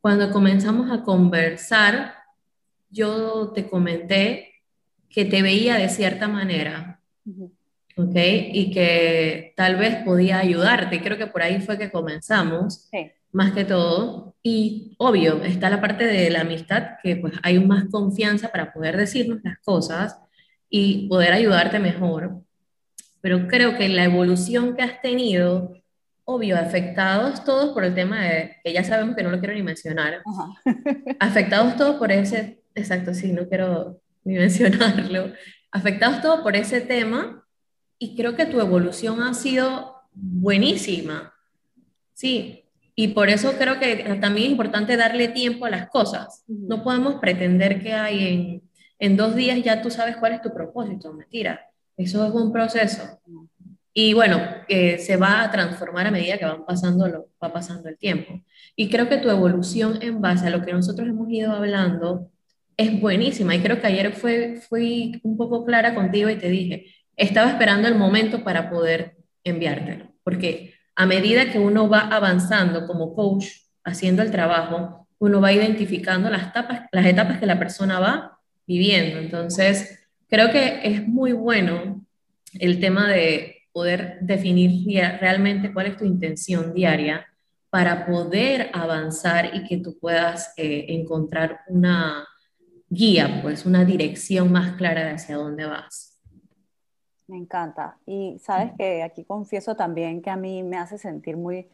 Cuando 0.00 0.30
comenzamos 0.30 0.90
a 0.90 1.02
conversar, 1.02 2.14
yo 2.90 3.52
te 3.54 3.68
comenté 3.68 4.54
que 5.08 5.24
te 5.24 5.42
veía 5.42 5.76
de 5.76 5.88
cierta 5.88 6.26
manera, 6.26 7.00
¿ok? 7.96 8.16
Y 8.52 8.70
que 8.72 9.52
tal 9.56 9.76
vez 9.76 10.02
podía 10.04 10.38
ayudarte. 10.38 11.00
Creo 11.00 11.16
que 11.16 11.26
por 11.26 11.42
ahí 11.42 11.60
fue 11.60 11.78
que 11.78 11.90
comenzamos. 11.90 12.88
Sí 12.90 13.12
más 13.32 13.52
que 13.52 13.64
todo. 13.64 14.34
Y 14.42 14.94
obvio, 14.98 15.42
está 15.42 15.70
la 15.70 15.80
parte 15.80 16.04
de 16.04 16.30
la 16.30 16.40
amistad, 16.40 16.96
que 17.02 17.16
pues 17.16 17.34
hay 17.42 17.58
más 17.60 17.86
confianza 17.90 18.50
para 18.50 18.72
poder 18.72 18.96
decirnos 18.96 19.40
las 19.42 19.58
cosas 19.60 20.18
y 20.70 21.08
poder 21.08 21.32
ayudarte 21.32 21.78
mejor. 21.78 22.42
Pero 23.20 23.48
creo 23.48 23.76
que 23.76 23.88
la 23.88 24.04
evolución 24.04 24.76
que 24.76 24.82
has 24.82 25.00
tenido, 25.02 25.74
obvio, 26.24 26.56
afectados 26.56 27.44
todos 27.44 27.74
por 27.74 27.84
el 27.84 27.94
tema 27.94 28.24
de, 28.24 28.56
que 28.62 28.72
ya 28.72 28.84
sabemos 28.84 29.16
que 29.16 29.22
no 29.22 29.30
lo 29.30 29.38
quiero 29.38 29.54
ni 29.54 29.62
mencionar, 29.62 30.22
afectados 31.20 31.76
todos 31.76 31.96
por 31.96 32.12
ese, 32.12 32.62
exacto, 32.74 33.14
sí, 33.14 33.32
no 33.32 33.48
quiero 33.48 34.00
ni 34.24 34.34
mencionarlo, 34.34 35.32
afectados 35.72 36.22
todos 36.22 36.40
por 36.40 36.54
ese 36.54 36.80
tema 36.80 37.44
y 37.98 38.16
creo 38.16 38.36
que 38.36 38.46
tu 38.46 38.60
evolución 38.60 39.20
ha 39.20 39.34
sido 39.34 39.94
buenísima. 40.12 41.34
Sí, 42.14 42.67
y 43.00 43.06
por 43.06 43.30
eso 43.30 43.52
creo 43.56 43.78
que 43.78 44.18
también 44.20 44.46
es 44.46 44.50
importante 44.50 44.96
darle 44.96 45.28
tiempo 45.28 45.66
a 45.66 45.70
las 45.70 45.88
cosas. 45.88 46.42
No 46.48 46.82
podemos 46.82 47.20
pretender 47.20 47.80
que 47.80 47.92
hay 47.92 48.26
en, 48.26 48.62
en 48.98 49.16
dos 49.16 49.36
días 49.36 49.62
ya 49.62 49.80
tú 49.80 49.88
sabes 49.88 50.16
cuál 50.16 50.32
es 50.32 50.42
tu 50.42 50.52
propósito. 50.52 51.12
Mentira. 51.12 51.60
Eso 51.96 52.26
es 52.26 52.32
un 52.32 52.52
proceso. 52.52 53.20
Y 53.94 54.14
bueno, 54.14 54.40
que 54.66 54.98
se 54.98 55.16
va 55.16 55.44
a 55.44 55.50
transformar 55.52 56.08
a 56.08 56.10
medida 56.10 56.38
que 56.38 56.44
van 56.44 56.66
pasando 56.66 57.06
lo, 57.06 57.28
va 57.40 57.52
pasando 57.52 57.88
el 57.88 57.96
tiempo. 57.96 58.42
Y 58.74 58.90
creo 58.90 59.08
que 59.08 59.18
tu 59.18 59.30
evolución 59.30 60.02
en 60.02 60.20
base 60.20 60.48
a 60.48 60.50
lo 60.50 60.64
que 60.64 60.72
nosotros 60.72 61.06
hemos 61.06 61.30
ido 61.30 61.52
hablando 61.52 62.32
es 62.76 63.00
buenísima. 63.00 63.54
Y 63.54 63.60
creo 63.60 63.80
que 63.80 63.86
ayer 63.86 64.12
fue, 64.12 64.60
fui 64.68 65.20
un 65.22 65.36
poco 65.36 65.64
clara 65.64 65.94
contigo 65.94 66.30
y 66.30 66.36
te 66.36 66.48
dije, 66.48 66.86
estaba 67.14 67.48
esperando 67.48 67.86
el 67.86 67.94
momento 67.94 68.42
para 68.42 68.68
poder 68.68 69.18
enviártelo. 69.44 70.12
Porque 70.24 70.77
a 70.98 71.06
medida 71.06 71.52
que 71.52 71.60
uno 71.60 71.88
va 71.88 72.00
avanzando 72.08 72.84
como 72.88 73.14
coach, 73.14 73.46
haciendo 73.84 74.20
el 74.20 74.32
trabajo, 74.32 75.06
uno 75.20 75.40
va 75.40 75.52
identificando 75.52 76.28
las 76.28 76.48
etapas, 76.48 76.88
etapas 76.90 77.38
que 77.38 77.46
la 77.46 77.56
persona 77.56 78.00
va 78.00 78.40
viviendo. 78.66 79.20
Entonces, 79.20 80.08
creo 80.28 80.50
que 80.50 80.80
es 80.82 81.06
muy 81.06 81.30
bueno 81.30 82.04
el 82.54 82.80
tema 82.80 83.08
de 83.08 83.68
poder 83.70 84.18
definir 84.22 84.72
realmente 85.20 85.72
cuál 85.72 85.86
es 85.86 85.96
tu 85.96 86.04
intención 86.04 86.74
diaria 86.74 87.28
para 87.70 88.04
poder 88.04 88.68
avanzar 88.72 89.54
y 89.54 89.68
que 89.68 89.76
tú 89.76 89.96
puedas 90.00 90.52
eh, 90.56 90.86
encontrar 90.88 91.60
una 91.68 92.26
guía, 92.90 93.38
pues 93.40 93.64
una 93.66 93.84
dirección 93.84 94.50
más 94.50 94.72
clara 94.72 95.04
de 95.04 95.10
hacia 95.12 95.36
dónde 95.36 95.64
vas. 95.64 96.07
Me 97.28 97.36
encanta. 97.36 97.98
Y 98.06 98.38
sabes 98.40 98.72
que 98.78 99.02
aquí 99.02 99.24
confieso 99.24 99.76
también 99.76 100.22
que 100.22 100.30
a 100.30 100.36
mí 100.36 100.62
me 100.62 100.78
hace 100.78 100.96
sentir 100.96 101.36
muy 101.36 101.68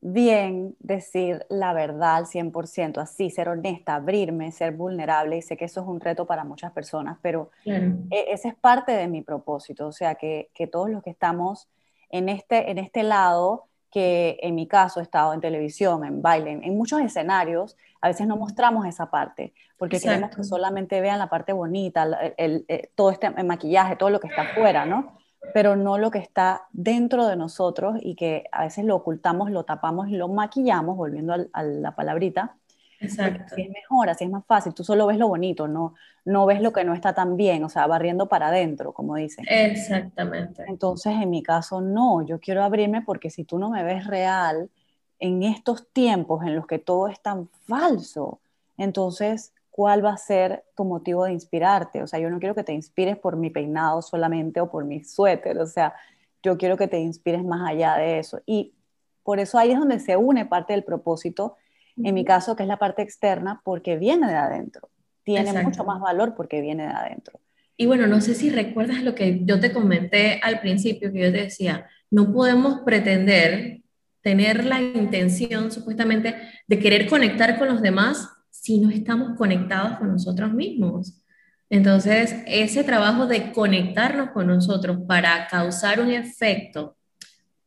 bien 0.00 0.76
decir 0.80 1.44
la 1.50 1.72
verdad 1.74 2.16
al 2.16 2.26
100%, 2.26 2.98
así, 2.98 3.30
ser 3.30 3.50
honesta, 3.50 3.96
abrirme, 3.96 4.50
ser 4.50 4.72
vulnerable. 4.72 5.36
Y 5.36 5.42
sé 5.42 5.58
que 5.58 5.66
eso 5.66 5.82
es 5.82 5.86
un 5.86 6.00
reto 6.00 6.26
para 6.26 6.44
muchas 6.44 6.72
personas, 6.72 7.18
pero 7.20 7.50
e, 7.66 8.02
ese 8.10 8.48
es 8.48 8.54
parte 8.54 8.92
de 8.92 9.06
mi 9.06 9.20
propósito. 9.20 9.86
O 9.86 9.92
sea, 9.92 10.14
que, 10.14 10.48
que, 10.54 10.66
todos 10.66 10.88
los 10.88 11.02
que 11.02 11.10
estamos 11.10 11.68
en 12.08 12.30
este, 12.30 12.70
en 12.70 12.78
este 12.78 13.02
lado, 13.02 13.66
que 13.90 14.38
en 14.40 14.54
mi 14.54 14.66
caso 14.66 15.00
he 15.00 15.02
estado 15.02 15.34
en 15.34 15.40
televisión, 15.42 16.04
en 16.04 16.22
baile, 16.22 16.60
en 16.62 16.76
muchos 16.76 17.00
escenarios, 17.00 17.76
a 18.04 18.08
veces 18.08 18.26
no 18.26 18.36
mostramos 18.36 18.84
esa 18.84 19.10
parte, 19.10 19.54
porque 19.78 19.98
queremos 19.98 20.36
que 20.36 20.44
solamente 20.44 21.00
vean 21.00 21.18
la 21.18 21.30
parte 21.30 21.54
bonita, 21.54 22.06
el, 22.36 22.66
eh, 22.68 22.90
todo 22.94 23.10
este 23.10 23.30
maquillaje, 23.30 23.96
todo 23.96 24.10
lo 24.10 24.20
que 24.20 24.26
está 24.26 24.42
afuera, 24.42 24.84
¿no? 24.84 25.16
Pero 25.54 25.74
no 25.74 25.96
lo 25.96 26.10
que 26.10 26.18
está 26.18 26.64
dentro 26.70 27.26
de 27.26 27.36
nosotros 27.36 27.96
y 28.02 28.14
que 28.14 28.44
a 28.52 28.64
veces 28.64 28.84
lo 28.84 28.94
ocultamos, 28.94 29.50
lo 29.50 29.64
tapamos 29.64 30.08
y 30.08 30.18
lo 30.18 30.28
maquillamos, 30.28 30.98
volviendo 30.98 31.34
a, 31.50 31.62
la 31.62 31.96
palabrita, 31.96 32.56
Exacto. 33.00 33.42
Así 33.46 33.62
es 33.62 33.70
mejor, 33.70 34.08
así 34.08 34.24
es 34.24 34.30
más 34.30 34.44
fácil. 34.46 34.72
Tú 34.72 34.84
solo 34.84 35.06
ves 35.06 35.18
lo 35.18 35.28
bonito, 35.28 35.66
no, 35.66 35.94
no 36.24 36.46
ves 36.46 36.60
lo 36.60 36.72
que 36.72 36.84
no 36.84 36.94
está 36.94 37.14
tan 37.14 37.36
bien, 37.36 37.64
o 37.64 37.68
sea, 37.68 37.86
barriendo 37.86 38.28
para 38.28 38.48
adentro, 38.48 38.92
como 38.92 39.16
dicen. 39.16 39.44
Exactamente. 39.48 40.64
Entonces, 40.68 41.14
en 41.14 41.28
mi 41.28 41.42
caso, 41.42 41.80
no, 41.80 42.24
yo 42.24 42.38
quiero 42.38 42.62
abrirme 42.62 43.00
porque 43.00 43.30
si 43.30 43.44
tú 43.44 43.58
no 43.58 43.70
me 43.70 43.82
ves 43.82 44.06
real 44.06 44.70
en 45.18 45.42
estos 45.42 45.88
tiempos 45.88 46.44
en 46.44 46.54
los 46.54 46.66
que 46.66 46.78
todo 46.78 47.08
es 47.08 47.20
tan 47.20 47.48
falso, 47.66 48.40
entonces, 48.76 49.52
¿cuál 49.70 50.04
va 50.04 50.12
a 50.12 50.16
ser 50.16 50.64
tu 50.76 50.84
motivo 50.84 51.24
de 51.24 51.32
inspirarte? 51.32 52.02
O 52.02 52.06
sea, 52.06 52.18
yo 52.18 52.30
no 52.30 52.38
quiero 52.38 52.54
que 52.54 52.64
te 52.64 52.72
inspires 52.72 53.16
por 53.16 53.36
mi 53.36 53.50
peinado 53.50 54.02
solamente 54.02 54.60
o 54.60 54.70
por 54.70 54.84
mi 54.84 55.04
suéter, 55.04 55.58
o 55.58 55.66
sea, 55.66 55.94
yo 56.42 56.58
quiero 56.58 56.76
que 56.76 56.88
te 56.88 56.98
inspires 56.98 57.44
más 57.44 57.68
allá 57.68 57.96
de 57.96 58.18
eso. 58.18 58.40
Y 58.44 58.74
por 59.22 59.40
eso 59.40 59.58
ahí 59.58 59.70
es 59.70 59.78
donde 59.78 60.00
se 60.00 60.16
une 60.16 60.44
parte 60.44 60.74
del 60.74 60.84
propósito, 60.84 61.56
en 61.96 62.12
mi 62.14 62.24
caso, 62.24 62.56
que 62.56 62.64
es 62.64 62.68
la 62.68 62.78
parte 62.78 63.02
externa, 63.02 63.60
porque 63.64 63.96
viene 63.96 64.26
de 64.26 64.34
adentro 64.34 64.90
tiene 65.24 65.62
mucho 65.62 65.84
más 65.84 66.00
valor 66.00 66.34
porque 66.36 66.60
viene 66.60 66.84
de 66.84 66.92
adentro. 66.92 67.40
Y 67.76 67.86
bueno, 67.86 68.06
no 68.06 68.20
sé 68.20 68.34
si 68.34 68.50
recuerdas 68.50 69.02
lo 69.02 69.14
que 69.14 69.40
yo 69.44 69.58
te 69.58 69.72
comenté 69.72 70.38
al 70.42 70.60
principio, 70.60 71.10
que 71.10 71.20
yo 71.20 71.32
te 71.32 71.42
decía, 71.44 71.88
no 72.10 72.32
podemos 72.32 72.82
pretender 72.82 73.80
tener 74.24 74.64
la 74.64 74.80
intención 74.80 75.70
supuestamente 75.70 76.34
de 76.66 76.78
querer 76.78 77.08
conectar 77.08 77.58
con 77.58 77.68
los 77.68 77.82
demás 77.82 78.26
si 78.50 78.80
no 78.80 78.90
estamos 78.90 79.36
conectados 79.36 79.98
con 79.98 80.08
nosotros 80.08 80.52
mismos. 80.54 81.22
Entonces, 81.68 82.34
ese 82.46 82.84
trabajo 82.84 83.26
de 83.26 83.52
conectarnos 83.52 84.30
con 84.30 84.46
nosotros 84.46 84.98
para 85.06 85.46
causar 85.48 86.00
un 86.00 86.10
efecto, 86.10 86.96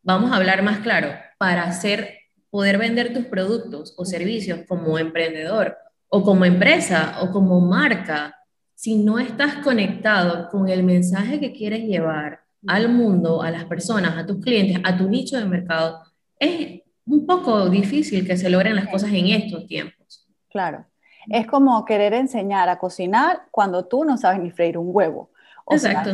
vamos 0.02 0.32
a 0.32 0.38
hablar 0.38 0.64
más 0.64 0.80
claro, 0.80 1.10
para 1.38 1.64
hacer, 1.64 2.16
poder 2.50 2.80
vender 2.80 3.14
tus 3.14 3.26
productos 3.26 3.94
o 3.96 4.04
servicios 4.04 4.62
como 4.68 4.98
emprendedor 4.98 5.78
o 6.10 6.24
como 6.24 6.44
empresa 6.44 7.18
o 7.22 7.32
como 7.32 7.62
marca, 7.62 8.34
si 8.74 8.96
no 8.96 9.20
estás 9.20 9.58
conectado 9.64 10.50
con 10.50 10.70
el 10.70 10.82
mensaje 10.82 11.40
que 11.40 11.54
quieres 11.54 11.84
llevar 11.84 12.42
al 12.66 12.90
mundo, 12.90 13.44
a 13.44 13.52
las 13.52 13.66
personas, 13.66 14.18
a 14.18 14.26
tus 14.26 14.44
clientes, 14.44 14.82
a 14.84 14.98
tu 14.98 15.08
nicho 15.08 15.38
de 15.38 15.46
mercado, 15.46 16.02
es 16.40 16.82
un 17.06 17.26
poco 17.26 17.70
difícil 17.70 18.26
que 18.28 18.38
se 18.38 18.50
logren 18.50 18.76
las 18.76 18.88
cosas 18.88 19.12
en 19.12 19.28
estos 19.28 19.66
tiempos. 19.68 20.28
Claro. 20.50 20.86
Es 21.30 21.46
como 21.48 21.84
querer 21.86 22.14
enseñar 22.14 22.70
a 22.70 22.80
cocinar 22.80 23.44
cuando 23.52 23.86
tú 23.86 24.06
no 24.06 24.18
sabes 24.18 24.40
ni 24.40 24.52
freír 24.52 24.78
un 24.78 24.90
huevo. 24.90 25.30
Exacto. 25.70 26.12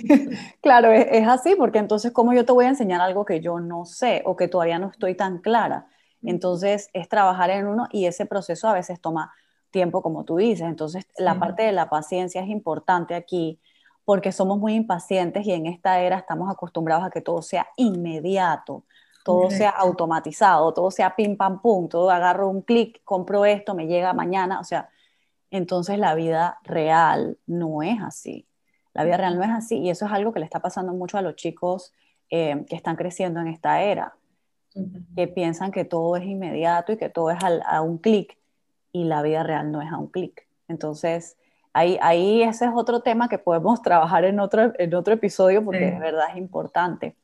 claro, 0.62 0.90
es, 0.90 1.06
es, 1.10 1.28
así, 1.28 1.54
porque 1.56 1.78
entonces, 1.78 2.12
¿cómo 2.12 2.32
yo 2.32 2.46
te 2.46 2.52
voy 2.52 2.64
a 2.64 2.70
enseñar 2.70 3.00
algo 3.00 3.26
que 3.26 3.40
yo 3.40 3.60
no 3.60 3.84
sé 3.84 4.22
o 4.24 4.36
que 4.36 4.48
todavía 4.48 4.78
no 4.78 4.90
estoy 4.90 5.14
tan 5.14 5.38
clara? 5.38 5.86
Entonces, 6.22 6.88
es 6.94 7.08
trabajar 7.08 7.50
en 7.50 7.66
uno 7.66 7.86
y 7.92 8.06
ese 8.06 8.24
proceso 8.24 8.68
a 8.68 8.72
veces 8.72 9.00
toma 9.00 9.32
tiempo, 9.70 10.02
como 10.02 10.24
tú 10.24 10.36
dices. 10.36 10.66
Entonces, 10.66 11.06
la 11.18 11.38
parte 11.38 11.62
de 11.64 11.72
la 11.72 11.90
paciencia 11.90 12.42
es 12.42 12.48
importante 12.48 13.14
aquí 13.14 13.60
porque 14.04 14.32
somos 14.32 14.58
muy 14.58 14.74
impacientes 14.74 15.46
y 15.46 15.52
en 15.52 15.66
esta 15.66 16.00
era 16.00 16.16
estamos 16.16 16.50
acostumbrados 16.50 17.04
a 17.04 17.10
que 17.10 17.20
todo 17.20 17.42
sea 17.42 17.66
inmediato, 17.76 18.84
todo 19.26 19.50
sea 19.50 19.70
automatizado, 19.70 20.72
todo 20.72 20.92
sea 20.92 21.16
pim 21.16 21.36
pam 21.36 21.60
pum, 21.60 21.88
todo 21.88 22.10
agarro 22.10 22.48
un 22.48 22.62
clic, 22.62 23.02
compro 23.02 23.44
esto, 23.44 23.74
me 23.74 23.88
llega 23.88 24.12
mañana, 24.12 24.60
o 24.60 24.64
sea, 24.64 24.88
entonces 25.50 25.98
la 25.98 26.14
vida 26.14 26.60
real 26.62 27.36
no 27.44 27.82
es 27.82 28.00
así. 28.00 28.46
La 28.94 29.02
vida 29.02 29.16
real 29.16 29.36
no 29.36 29.42
es 29.42 29.50
así 29.50 29.78
y 29.78 29.90
eso 29.90 30.06
es 30.06 30.12
algo 30.12 30.32
que 30.32 30.38
le 30.38 30.44
está 30.44 30.60
pasando 30.60 30.92
mucho 30.92 31.18
a 31.18 31.22
los 31.22 31.34
chicos 31.34 31.92
eh, 32.30 32.64
que 32.68 32.76
están 32.76 32.94
creciendo 32.94 33.40
en 33.40 33.48
esta 33.48 33.82
era 33.82 34.14
que 35.16 35.26
piensan 35.26 35.72
que 35.72 35.84
todo 35.84 36.14
es 36.16 36.24
inmediato 36.24 36.92
y 36.92 36.96
que 36.96 37.08
todo 37.08 37.30
es 37.32 37.38
a 37.42 37.80
un 37.80 37.98
clic 37.98 38.38
y 38.92 39.04
la 39.04 39.22
vida 39.22 39.42
real 39.42 39.72
no 39.72 39.82
es 39.82 39.90
a 39.90 39.98
un 39.98 40.06
clic. 40.06 40.46
Entonces, 40.68 41.36
ahí, 41.72 41.98
ahí 42.00 42.42
ese 42.42 42.66
es 42.66 42.70
otro 42.74 43.00
tema 43.00 43.28
que 43.28 43.38
podemos 43.38 43.82
trabajar 43.82 44.24
en 44.24 44.38
otro, 44.38 44.72
en 44.78 44.94
otro 44.94 45.14
episodio 45.14 45.64
porque 45.64 45.90
de 45.90 45.98
verdad 45.98 46.26
es 46.30 46.36
importante. 46.36 47.16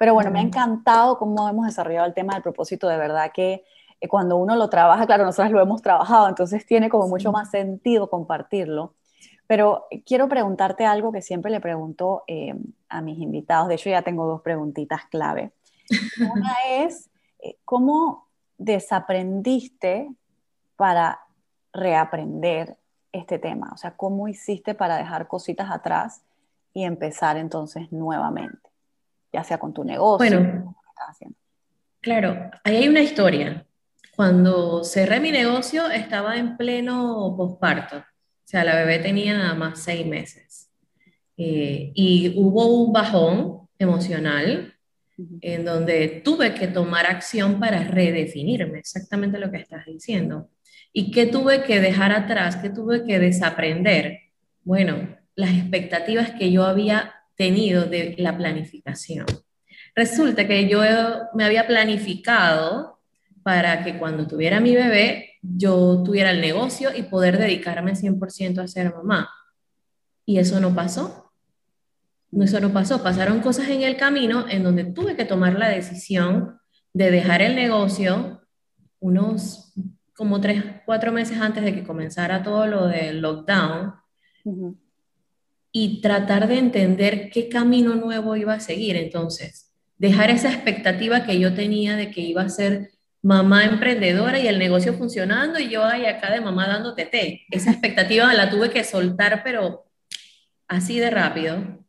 Pero 0.00 0.14
bueno, 0.14 0.30
me 0.30 0.38
ha 0.38 0.42
encantado 0.42 1.18
cómo 1.18 1.46
hemos 1.46 1.66
desarrollado 1.66 2.06
el 2.06 2.14
tema 2.14 2.32
del 2.32 2.42
propósito, 2.42 2.88
de 2.88 2.96
verdad 2.96 3.32
que 3.34 3.66
eh, 4.00 4.08
cuando 4.08 4.38
uno 4.38 4.56
lo 4.56 4.70
trabaja, 4.70 5.04
claro, 5.04 5.26
nosotros 5.26 5.52
lo 5.52 5.60
hemos 5.60 5.82
trabajado, 5.82 6.26
entonces 6.26 6.64
tiene 6.64 6.88
como 6.88 7.06
mucho 7.06 7.30
más 7.32 7.50
sentido 7.50 8.08
compartirlo. 8.08 8.94
Pero 9.46 9.88
quiero 10.06 10.26
preguntarte 10.26 10.86
algo 10.86 11.12
que 11.12 11.20
siempre 11.20 11.50
le 11.50 11.60
pregunto 11.60 12.24
eh, 12.28 12.54
a 12.88 13.02
mis 13.02 13.18
invitados, 13.18 13.68
de 13.68 13.74
hecho 13.74 13.90
ya 13.90 14.00
tengo 14.00 14.24
dos 14.24 14.40
preguntitas 14.40 15.02
clave. 15.10 15.52
Una 16.18 16.54
es, 16.70 17.10
eh, 17.38 17.58
¿cómo 17.66 18.26
desaprendiste 18.56 20.10
para 20.76 21.20
reaprender 21.74 22.78
este 23.12 23.38
tema? 23.38 23.70
O 23.74 23.76
sea, 23.76 23.98
¿cómo 23.98 24.28
hiciste 24.28 24.74
para 24.74 24.96
dejar 24.96 25.28
cositas 25.28 25.70
atrás 25.70 26.22
y 26.72 26.84
empezar 26.84 27.36
entonces 27.36 27.92
nuevamente? 27.92 28.69
Ya 29.32 29.44
sea 29.44 29.58
con 29.58 29.72
tu 29.72 29.84
negocio. 29.84 30.38
Bueno, 30.38 30.76
claro, 32.00 32.50
ahí 32.64 32.76
hay 32.76 32.88
una 32.88 33.00
historia. 33.00 33.66
Cuando 34.16 34.84
cerré 34.84 35.20
mi 35.20 35.30
negocio 35.30 35.88
estaba 35.88 36.36
en 36.36 36.56
pleno 36.56 37.34
posparto. 37.36 37.98
O 37.98 38.02
sea, 38.44 38.64
la 38.64 38.74
bebé 38.74 38.98
tenía 38.98 39.38
nada 39.38 39.54
más 39.54 39.80
seis 39.80 40.04
meses. 40.06 40.70
Eh, 41.36 41.92
y 41.94 42.34
hubo 42.36 42.66
un 42.66 42.92
bajón 42.92 43.68
emocional 43.78 44.74
en 45.40 45.64
donde 45.64 46.20
tuve 46.24 46.54
que 46.54 46.66
tomar 46.66 47.06
acción 47.06 47.60
para 47.60 47.84
redefinirme, 47.84 48.78
exactamente 48.78 49.38
lo 49.38 49.50
que 49.50 49.58
estás 49.58 49.86
diciendo. 49.86 50.48
¿Y 50.92 51.10
qué 51.10 51.26
tuve 51.26 51.62
que 51.62 51.80
dejar 51.80 52.12
atrás? 52.12 52.56
¿Qué 52.56 52.70
tuve 52.70 53.04
que 53.04 53.18
desaprender? 53.18 54.18
Bueno, 54.64 55.16
las 55.34 55.50
expectativas 55.50 56.32
que 56.32 56.50
yo 56.50 56.64
había 56.64 57.14
tenido 57.40 57.86
de 57.86 58.16
la 58.18 58.36
planificación. 58.36 59.24
Resulta 59.94 60.46
que 60.46 60.68
yo 60.68 60.82
me 61.34 61.44
había 61.44 61.66
planificado 61.66 63.00
para 63.42 63.82
que 63.82 63.98
cuando 63.98 64.26
tuviera 64.26 64.60
mi 64.60 64.74
bebé, 64.74 65.38
yo 65.40 66.02
tuviera 66.04 66.32
el 66.32 66.42
negocio 66.42 66.90
y 66.94 67.04
poder 67.04 67.38
dedicarme 67.38 67.92
100% 67.92 68.58
a 68.58 68.68
ser 68.68 68.92
mamá. 68.94 69.30
Y 70.26 70.38
eso 70.38 70.60
no 70.60 70.74
pasó 70.74 71.30
eso 72.38 72.60
no 72.60 72.72
pasó. 72.72 73.02
Pasaron 73.02 73.40
cosas 73.40 73.68
en 73.68 73.82
el 73.82 73.96
camino 73.96 74.46
en 74.48 74.62
donde 74.62 74.84
tuve 74.84 75.16
que 75.16 75.24
tomar 75.24 75.58
la 75.58 75.68
decisión 75.68 76.60
de 76.92 77.10
dejar 77.10 77.42
el 77.42 77.56
negocio 77.56 78.42
unos 79.00 79.72
como 80.14 80.40
tres, 80.40 80.62
cuatro 80.84 81.12
meses 81.12 81.40
antes 81.40 81.64
de 81.64 81.74
que 81.74 81.82
comenzara 81.82 82.42
todo 82.42 82.66
lo 82.66 82.86
del 82.86 83.20
lockdown 83.20 83.94
y 85.72 86.00
tratar 86.00 86.48
de 86.48 86.58
entender 86.58 87.30
qué 87.30 87.48
camino 87.48 87.94
nuevo 87.94 88.36
iba 88.36 88.54
a 88.54 88.60
seguir. 88.60 88.96
Entonces, 88.96 89.72
dejar 89.98 90.30
esa 90.30 90.52
expectativa 90.52 91.24
que 91.24 91.38
yo 91.38 91.54
tenía 91.54 91.96
de 91.96 92.10
que 92.10 92.20
iba 92.20 92.42
a 92.42 92.48
ser 92.48 92.90
mamá 93.22 93.64
emprendedora 93.64 94.38
y 94.38 94.48
el 94.48 94.58
negocio 94.58 94.94
funcionando 94.94 95.58
y 95.58 95.68
yo 95.68 95.84
ahí 95.84 96.06
acá 96.06 96.32
de 96.32 96.40
mamá 96.40 96.66
dándote 96.66 97.06
té. 97.06 97.42
Esa 97.50 97.70
expectativa 97.72 98.32
la 98.34 98.50
tuve 98.50 98.70
que 98.70 98.84
soltar, 98.84 99.42
pero 99.44 99.84
así 100.68 100.98
de 100.98 101.10
rápido 101.10 101.84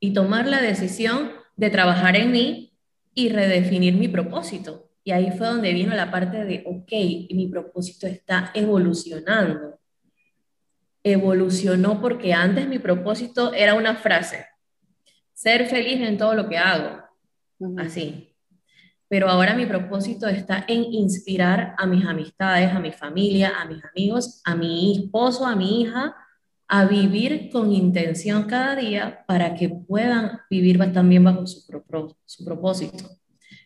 y 0.00 0.12
tomar 0.12 0.46
la 0.46 0.60
decisión 0.60 1.32
de 1.56 1.70
trabajar 1.70 2.16
en 2.16 2.30
mí 2.30 2.72
y 3.14 3.30
redefinir 3.30 3.94
mi 3.94 4.08
propósito. 4.08 4.90
Y 5.02 5.10
ahí 5.10 5.30
fue 5.36 5.46
donde 5.46 5.72
vino 5.72 5.94
la 5.94 6.10
parte 6.10 6.44
de, 6.44 6.62
ok, 6.66 6.92
mi 7.34 7.48
propósito 7.50 8.06
está 8.06 8.50
evolucionando. 8.54 9.78
Evolucionó 11.02 12.00
porque 12.00 12.32
antes 12.32 12.66
mi 12.68 12.78
propósito 12.78 13.52
era 13.52 13.74
una 13.74 13.96
frase, 13.96 14.46
ser 15.32 15.66
feliz 15.66 16.00
en 16.00 16.18
todo 16.18 16.34
lo 16.34 16.48
que 16.48 16.58
hago, 16.58 17.02
así. 17.78 18.34
Pero 19.08 19.28
ahora 19.28 19.54
mi 19.54 19.64
propósito 19.64 20.28
está 20.28 20.64
en 20.68 20.84
inspirar 20.92 21.74
a 21.78 21.86
mis 21.86 22.04
amistades, 22.04 22.70
a 22.72 22.80
mi 22.80 22.92
familia, 22.92 23.52
a 23.58 23.64
mis 23.64 23.82
amigos, 23.84 24.42
a 24.44 24.54
mi 24.54 24.98
esposo, 24.98 25.46
a 25.46 25.56
mi 25.56 25.80
hija, 25.80 26.14
a 26.68 26.84
vivir 26.84 27.48
con 27.50 27.72
intención 27.72 28.44
cada 28.44 28.76
día 28.76 29.24
para 29.26 29.54
que 29.54 29.70
puedan 29.70 30.40
vivir 30.50 30.78
también 30.92 31.24
bajo 31.24 31.46
su, 31.46 31.64
su 32.26 32.44
propósito. 32.44 33.08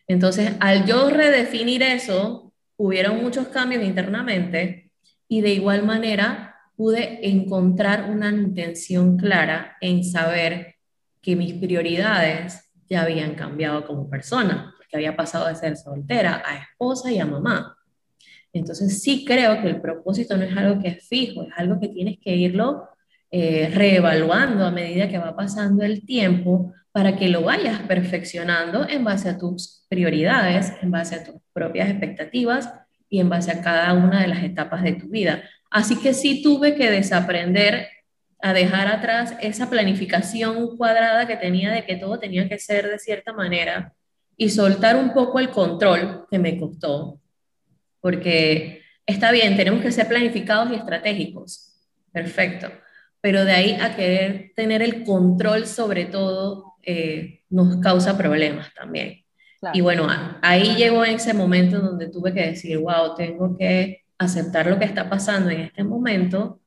Entonces, 0.07 0.53
al 0.61 0.85
yo 0.85 1.09
redefinir 1.09 1.83
eso, 1.83 2.53
hubieron 2.77 3.21
muchos 3.21 3.47
cambios 3.47 3.83
internamente 3.83 4.91
y 5.27 5.41
de 5.41 5.53
igual 5.53 5.83
manera 5.83 6.52
pude 6.83 7.25
encontrar 7.29 8.11
una 8.11 8.29
intención 8.29 9.15
clara 9.15 9.77
en 9.79 10.03
saber 10.03 10.75
que 11.21 11.33
mis 11.33 11.53
prioridades 11.53 12.73
ya 12.89 13.03
habían 13.03 13.35
cambiado 13.35 13.87
como 13.87 14.09
persona, 14.09 14.73
porque 14.75 14.97
había 14.97 15.15
pasado 15.15 15.47
de 15.47 15.55
ser 15.55 15.77
soltera 15.77 16.43
a 16.45 16.57
esposa 16.57 17.09
y 17.09 17.19
a 17.19 17.25
mamá. 17.25 17.77
Entonces 18.51 19.01
sí 19.01 19.23
creo 19.23 19.61
que 19.61 19.69
el 19.69 19.79
propósito 19.79 20.35
no 20.35 20.43
es 20.43 20.57
algo 20.57 20.81
que 20.81 20.89
es 20.89 21.07
fijo, 21.07 21.43
es 21.43 21.53
algo 21.55 21.79
que 21.79 21.87
tienes 21.87 22.17
que 22.19 22.35
irlo 22.35 22.89
eh, 23.31 23.71
reevaluando 23.73 24.65
a 24.65 24.71
medida 24.71 25.07
que 25.07 25.17
va 25.17 25.37
pasando 25.37 25.85
el 25.85 26.05
tiempo 26.05 26.73
para 26.91 27.15
que 27.15 27.29
lo 27.29 27.43
vayas 27.43 27.79
perfeccionando 27.83 28.89
en 28.89 29.05
base 29.05 29.29
a 29.29 29.37
tus 29.37 29.85
prioridades, 29.87 30.73
en 30.81 30.91
base 30.91 31.15
a 31.15 31.23
tus 31.23 31.35
propias 31.53 31.89
expectativas 31.89 32.73
y 33.07 33.21
en 33.21 33.29
base 33.29 33.51
a 33.51 33.61
cada 33.61 33.93
una 33.93 34.19
de 34.19 34.27
las 34.27 34.43
etapas 34.43 34.83
de 34.83 34.95
tu 34.95 35.07
vida. 35.07 35.43
Así 35.73 35.95
que 35.95 36.13
sí 36.13 36.43
tuve 36.43 36.75
que 36.75 36.91
desaprender 36.91 37.87
a 38.39 38.53
dejar 38.53 38.87
atrás 38.87 39.35
esa 39.41 39.71
planificación 39.71 40.77
cuadrada 40.77 41.25
que 41.25 41.35
tenía 41.35 41.71
de 41.71 41.83
que 41.83 41.95
todo 41.95 42.19
tenía 42.19 42.47
que 42.47 42.59
ser 42.59 42.87
de 42.87 42.99
cierta 42.99 43.33
manera 43.33 43.91
y 44.37 44.49
soltar 44.49 44.95
un 44.95 45.13
poco 45.13 45.39
el 45.39 45.49
control 45.49 46.27
que 46.29 46.37
me 46.37 46.59
costó, 46.59 47.19
porque 48.01 48.83
está 49.07 49.31
bien, 49.31 49.57
tenemos 49.57 49.81
que 49.81 49.91
ser 49.91 50.07
planificados 50.07 50.71
y 50.71 50.75
estratégicos, 50.75 51.73
perfecto, 52.11 52.71
pero 53.19 53.43
de 53.43 53.53
ahí 53.53 53.77
a 53.81 53.95
querer 53.95 54.51
tener 54.55 54.83
el 54.83 55.03
control 55.03 55.65
sobre 55.65 56.05
todo 56.05 56.75
eh, 56.83 57.41
nos 57.49 57.77
causa 57.77 58.15
problemas 58.15 58.71
también. 58.75 59.25
Y 59.73 59.81
bueno, 59.81 60.07
ahí 60.43 60.75
llegó 60.75 61.03
ese 61.03 61.33
momento 61.33 61.79
donde 61.79 62.09
tuve 62.09 62.31
que 62.31 62.45
decir, 62.47 62.77
wow, 62.77 63.15
tengo 63.15 63.57
que 63.57 64.02
aceptar 64.23 64.67
lo 64.67 64.79
que 64.79 64.85
está 64.85 65.09
pasando 65.09 65.49
en 65.49 65.61
este 65.61 65.83
momento 65.83 66.59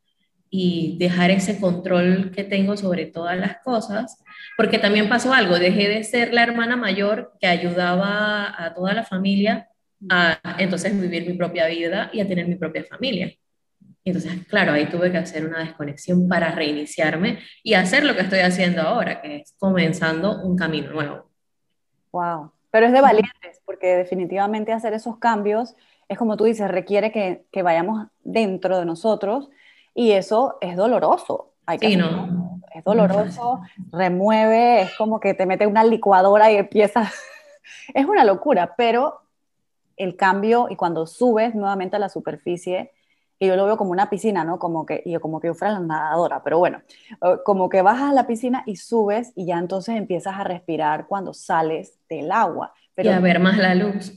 y 0.50 0.96
dejar 0.98 1.30
ese 1.30 1.58
control 1.58 2.30
que 2.30 2.44
tengo 2.44 2.76
sobre 2.76 3.06
todas 3.06 3.36
las 3.36 3.58
cosas, 3.58 4.22
porque 4.56 4.78
también 4.78 5.08
pasó 5.08 5.32
algo, 5.32 5.58
dejé 5.58 5.88
de 5.88 6.04
ser 6.04 6.32
la 6.32 6.42
hermana 6.42 6.76
mayor 6.76 7.32
que 7.40 7.46
ayudaba 7.46 8.54
a 8.64 8.74
toda 8.74 8.94
la 8.94 9.04
familia 9.04 9.68
a 10.08 10.38
entonces 10.58 10.98
vivir 10.98 11.26
mi 11.26 11.34
propia 11.34 11.66
vida 11.66 12.10
y 12.12 12.20
a 12.20 12.28
tener 12.28 12.46
mi 12.46 12.56
propia 12.56 12.84
familia. 12.84 13.32
Entonces, 14.04 14.46
claro, 14.46 14.72
ahí 14.72 14.86
tuve 14.86 15.10
que 15.10 15.18
hacer 15.18 15.44
una 15.44 15.58
desconexión 15.58 16.28
para 16.28 16.52
reiniciarme 16.52 17.40
y 17.64 17.74
hacer 17.74 18.04
lo 18.04 18.14
que 18.14 18.22
estoy 18.22 18.38
haciendo 18.38 18.82
ahora, 18.82 19.20
que 19.20 19.38
es 19.38 19.54
comenzando 19.58 20.42
un 20.42 20.56
camino 20.56 20.92
nuevo. 20.92 21.28
Wow, 22.12 22.52
pero 22.70 22.86
es 22.86 22.92
de 22.92 23.00
valientes, 23.00 23.60
porque 23.64 23.96
definitivamente 23.96 24.72
hacer 24.72 24.92
esos 24.92 25.18
cambios 25.18 25.74
es 26.08 26.18
como 26.18 26.36
tú 26.36 26.44
dices, 26.44 26.68
requiere 26.68 27.12
que, 27.12 27.46
que 27.50 27.62
vayamos 27.62 28.06
dentro 28.22 28.78
de 28.78 28.84
nosotros 28.84 29.50
y 29.94 30.12
eso 30.12 30.58
es 30.60 30.76
doloroso. 30.76 31.52
Hay 31.66 31.78
que 31.78 31.88
sí, 31.88 31.96
no. 31.96 32.60
Es 32.72 32.84
doloroso, 32.84 33.60
remueve, 33.90 34.82
es 34.82 34.94
como 34.96 35.18
que 35.18 35.34
te 35.34 35.46
mete 35.46 35.66
una 35.66 35.82
licuadora 35.82 36.52
y 36.52 36.56
empieza. 36.56 37.10
es 37.94 38.06
una 38.06 38.24
locura, 38.24 38.74
pero 38.76 39.22
el 39.96 40.16
cambio 40.16 40.68
y 40.70 40.76
cuando 40.76 41.06
subes 41.06 41.54
nuevamente 41.54 41.96
a 41.96 41.98
la 41.98 42.08
superficie, 42.08 42.92
y 43.38 43.46
yo 43.46 43.56
lo 43.56 43.66
veo 43.66 43.76
como 43.76 43.90
una 43.90 44.08
piscina, 44.08 44.44
¿no? 44.44 44.58
Como 44.58 44.86
que, 44.86 45.02
yo 45.04 45.20
como 45.20 45.40
que 45.40 45.48
yo 45.48 45.54
fuera 45.54 45.74
la 45.74 45.80
nadadora, 45.80 46.42
pero 46.42 46.58
bueno, 46.58 46.82
eh, 47.10 47.36
como 47.44 47.68
que 47.68 47.82
bajas 47.82 48.10
a 48.10 48.14
la 48.14 48.26
piscina 48.26 48.62
y 48.66 48.76
subes 48.76 49.32
y 49.34 49.46
ya 49.46 49.58
entonces 49.58 49.96
empiezas 49.96 50.38
a 50.38 50.44
respirar 50.44 51.06
cuando 51.06 51.34
sales 51.34 51.98
del 52.08 52.32
agua. 52.32 52.72
Pero 52.96 53.10
y 53.10 53.12
a 53.12 53.20
ver 53.20 53.38
más 53.38 53.56
la 53.58 53.76
luz. 53.76 54.12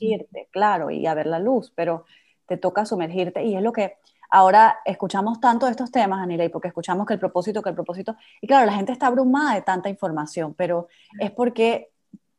Claro, 0.51 0.89
y 0.89 1.05
a 1.05 1.13
ver 1.13 1.27
la 1.27 1.38
luz, 1.38 1.71
pero 1.75 2.05
te 2.47 2.57
toca 2.57 2.86
sumergirte 2.86 3.43
y 3.43 3.55
es 3.55 3.61
lo 3.61 3.71
que 3.71 3.97
Ahora 4.32 4.80
escuchamos 4.86 5.39
tanto 5.39 5.65
de 5.65 5.71
estos 5.71 5.91
temas, 5.91 6.21
Anilei, 6.21 6.49
porque 6.49 6.67
escuchamos 6.67 7.07
que 7.07 7.13
el 7.13 7.19
propósito, 7.19 7.63
que 7.63 7.69
el 7.69 7.75
propósito, 7.75 8.15
y 8.41 8.47
claro, 8.47 8.67
la 8.67 8.73
gente 8.73 8.91
está 8.91 9.07
abrumada 9.07 9.55
de 9.55 9.63
tanta 9.63 9.89
información, 9.89 10.53
pero 10.53 10.88
es 11.19 11.32
porque 11.32 11.89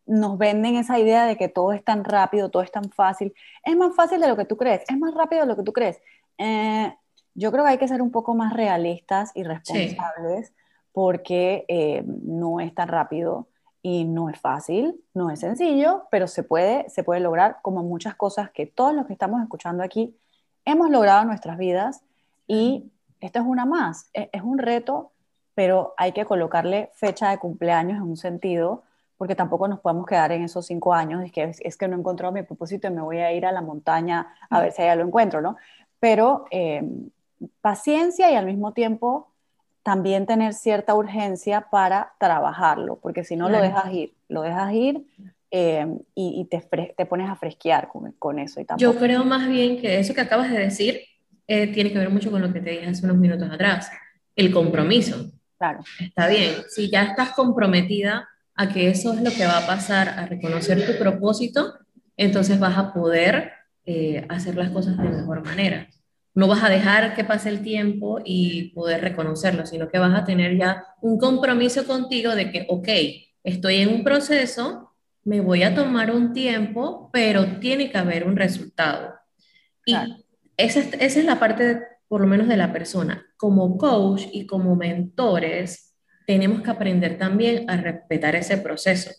nos 0.06 0.38
venden 0.38 0.76
esa 0.76 0.98
idea 1.00 1.24
de 1.24 1.36
que 1.36 1.48
todo 1.48 1.72
es 1.72 1.84
tan 1.84 2.04
rápido, 2.04 2.48
todo 2.48 2.62
es 2.62 2.70
tan 2.70 2.90
fácil. 2.90 3.34
Es 3.64 3.76
más 3.76 3.94
fácil 3.94 4.20
de 4.20 4.28
lo 4.28 4.36
que 4.36 4.44
tú 4.44 4.56
crees, 4.56 4.82
es 4.88 4.96
más 4.98 5.14
rápido 5.14 5.42
de 5.42 5.48
lo 5.48 5.56
que 5.56 5.64
tú 5.64 5.72
crees. 5.72 6.00
Eh, 6.38 6.94
yo 7.34 7.50
creo 7.50 7.64
que 7.64 7.70
hay 7.70 7.78
que 7.78 7.88
ser 7.88 8.02
un 8.02 8.12
poco 8.12 8.34
más 8.34 8.52
realistas 8.52 9.32
y 9.34 9.42
responsables 9.42 10.52
porque 10.92 11.64
eh, 11.66 12.04
no 12.06 12.60
es 12.60 12.72
tan 12.74 12.88
rápido 12.88 13.48
y 13.82 14.04
no 14.04 14.28
es 14.28 14.38
fácil, 14.38 15.02
no 15.14 15.30
es 15.30 15.40
sencillo, 15.40 16.04
pero 16.10 16.26
se 16.26 16.42
puede, 16.42 16.88
se 16.90 17.02
puede 17.02 17.20
lograr 17.20 17.58
como 17.62 17.82
muchas 17.82 18.14
cosas 18.14 18.50
que 18.50 18.66
todos 18.66 18.94
los 18.94 19.06
que 19.06 19.12
estamos 19.12 19.42
escuchando 19.42 19.82
aquí 19.82 20.14
hemos 20.64 20.90
logrado 20.90 21.22
en 21.22 21.28
nuestras 21.28 21.56
vidas 21.56 22.02
y 22.46 22.90
esto 23.20 23.38
es 23.38 23.44
una 23.46 23.64
más, 23.64 24.10
e-, 24.12 24.28
es, 24.32 24.42
un 24.42 24.58
reto, 24.58 25.12
pero 25.54 25.94
hay 25.96 26.12
que 26.12 26.24
colocarle 26.24 26.90
fecha 26.94 27.30
de 27.30 27.38
cumpleaños 27.38 27.98
en 27.98 28.02
un 28.02 28.16
sentido, 28.16 28.82
porque 29.16 29.34
tampoco 29.34 29.68
nos 29.68 29.80
podemos 29.80 30.06
quedar 30.06 30.32
en 30.32 30.42
esos 30.42 30.66
cinco 30.66 30.94
años, 30.94 31.22
es 31.24 31.32
que, 31.32 31.52
que 31.78 31.88
no 31.88 31.96
he 31.96 31.98
encontrado 31.98 32.32
mi 32.32 32.42
propósito 32.42 32.88
y 32.88 32.90
me 32.90 33.02
voy 33.02 33.18
a 33.18 33.32
ir 33.32 33.44
a 33.44 33.52
la 33.52 33.60
montaña 33.60 34.34
a 34.48 34.60
ver 34.60 34.72
si 34.72 34.82
allá 34.82 34.96
lo 34.96 35.04
encuentro, 35.04 35.42
¿no? 35.42 35.56
Pero 35.98 36.46
em, 36.50 37.10
paciencia 37.60 38.30
y 38.30 38.34
al 38.34 38.46
mismo 38.46 38.72
tiempo 38.72 39.29
también 39.90 40.26
tener 40.26 40.54
cierta 40.54 40.94
urgencia 40.94 41.66
para 41.70 42.12
trabajarlo, 42.18 42.96
porque 42.96 43.24
si 43.24 43.36
no 43.36 43.48
lo 43.48 43.60
dejas 43.60 43.92
ir, 43.92 44.14
lo 44.28 44.42
dejas 44.42 44.72
ir 44.72 45.04
Em, 45.52 45.98
y, 46.14 46.46
te, 46.48 46.60
te, 46.96 47.06
pones 47.06 47.28
a 47.28 47.34
fresquear 47.34 47.88
con, 47.88 48.12
con 48.12 48.38
eso. 48.38 48.60
Y 48.60 48.66
Yo 48.78 48.96
creo 48.96 49.24
más 49.24 49.48
bien 49.48 49.80
que 49.80 49.98
eso 49.98 50.14
que 50.14 50.20
acabas 50.20 50.48
de 50.48 50.58
decir 50.58 51.00
eh, 51.48 51.66
tiene 51.66 51.90
que 51.90 51.98
ver 51.98 52.08
mucho 52.08 52.30
con 52.30 52.40
lo 52.40 52.52
que 52.52 52.60
te 52.60 52.70
dije 52.70 52.86
hace 52.86 53.04
unos 53.04 53.16
minutos 53.16 53.50
atrás, 53.50 53.90
el 54.36 54.52
compromiso. 54.52 55.32
Claro. 55.58 55.80
Está 55.98 56.28
bien, 56.28 56.54
si 56.68 56.88
ya 56.88 57.02
estás 57.02 57.32
comprometida 57.32 58.28
a 58.54 58.68
que 58.68 58.90
eso 58.90 59.12
es 59.12 59.22
lo 59.22 59.32
que 59.32 59.44
va 59.44 59.58
a 59.58 59.66
pasar, 59.66 60.08
a 60.10 60.26
reconocer 60.26 60.86
tu 60.86 60.96
propósito, 61.02 61.74
entonces 62.16 62.60
vas 62.60 62.78
a 62.78 62.92
poder 62.92 63.50
eh, 63.86 64.24
hacer 64.28 64.54
las 64.54 64.70
cosas 64.70 64.96
de 64.98 65.08
mejor 65.08 65.44
manera. 65.44 65.88
No 66.34 66.46
vas 66.46 66.62
a 66.62 66.68
dejar 66.68 67.14
que 67.14 67.24
pase 67.24 67.48
el 67.48 67.62
tiempo 67.62 68.20
y 68.24 68.70
poder 68.70 69.00
reconocerlo, 69.00 69.66
sino 69.66 69.88
que 69.88 69.98
vas 69.98 70.14
a 70.14 70.24
tener 70.24 70.56
ya 70.56 70.84
un 71.00 71.18
compromiso 71.18 71.86
contigo 71.86 72.34
de 72.34 72.50
que, 72.52 72.66
ok, 72.68 72.88
estoy 73.42 73.76
en 73.76 73.88
un 73.88 74.04
proceso, 74.04 74.92
me 75.24 75.40
voy 75.40 75.62
a 75.62 75.74
tomar 75.74 76.10
un 76.10 76.32
tiempo, 76.32 77.10
pero 77.12 77.58
tiene 77.58 77.90
que 77.90 77.98
haber 77.98 78.26
un 78.26 78.36
resultado. 78.36 79.14
Y 79.84 79.94
esa, 80.56 80.80
esa, 80.80 81.20
es 81.20 81.24
la 81.24 81.38
parte, 81.38 81.82
por 82.08 82.20
lo 82.20 82.26
menos, 82.26 82.48
de 82.48 82.56
la 82.56 82.72
persona. 82.72 83.26
Como 83.36 83.76
coach 83.76 84.24
y 84.32 84.46
como 84.46 84.76
mentores, 84.76 85.90
tenemos 86.26 86.62
que 86.62 86.70
aprender 86.70 87.18
también 87.18 87.68
a 87.68 87.76
respetar 87.76 88.36
ese 88.36 88.56
proceso, 88.58 89.10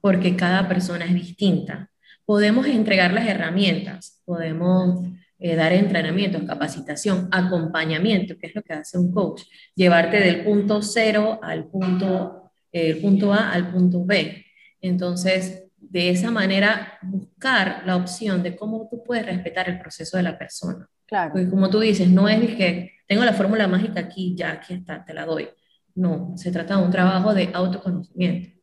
porque 0.00 0.34
cada 0.34 0.66
persona 0.66 1.04
es 1.04 1.12
distinta. 1.12 1.90
Podemos 2.24 2.66
entregar 2.66 3.12
las 3.12 3.26
herramientas, 3.26 4.22
podemos 4.24 5.06
eh, 5.38 5.54
dar 5.54 5.72
entrenamientos, 5.72 6.42
capacitación, 6.44 7.28
acompañamiento, 7.30 8.36
que 8.38 8.48
es 8.48 8.54
lo 8.54 8.62
que 8.62 8.74
hace 8.74 8.98
un 8.98 9.12
coach, 9.12 9.42
llevarte 9.74 10.20
del 10.20 10.44
punto 10.44 10.82
cero 10.82 11.38
al 11.42 11.66
punto, 11.66 12.50
eh, 12.72 12.90
el 12.90 12.98
punto 12.98 13.32
A 13.32 13.52
al 13.52 13.70
punto 13.70 14.04
B 14.04 14.44
entonces, 14.80 15.64
de 15.76 16.10
esa 16.10 16.30
manera, 16.30 16.98
buscar 17.02 17.82
la 17.86 17.96
opción 17.96 18.42
de 18.42 18.56
cómo 18.56 18.88
tú 18.90 19.02
puedes 19.04 19.26
respetar 19.26 19.68
el 19.68 19.78
proceso 19.78 20.16
de 20.16 20.22
la 20.22 20.38
persona. 20.38 20.88
Claro. 21.06 21.32
Porque 21.32 21.48
como 21.48 21.70
tú 21.70 21.80
dices, 21.80 22.08
no 22.08 22.28
es 22.28 22.54
que 22.54 22.92
tengo 23.06 23.24
la 23.24 23.32
fórmula 23.32 23.66
mágica 23.66 24.00
aquí, 24.00 24.34
ya 24.36 24.52
aquí 24.52 24.74
está, 24.74 25.04
te 25.04 25.14
la 25.14 25.24
doy. 25.24 25.48
No, 25.94 26.34
se 26.36 26.52
trata 26.52 26.76
de 26.76 26.84
un 26.84 26.90
trabajo 26.90 27.34
de 27.34 27.50
autoconocimiento. 27.52 28.57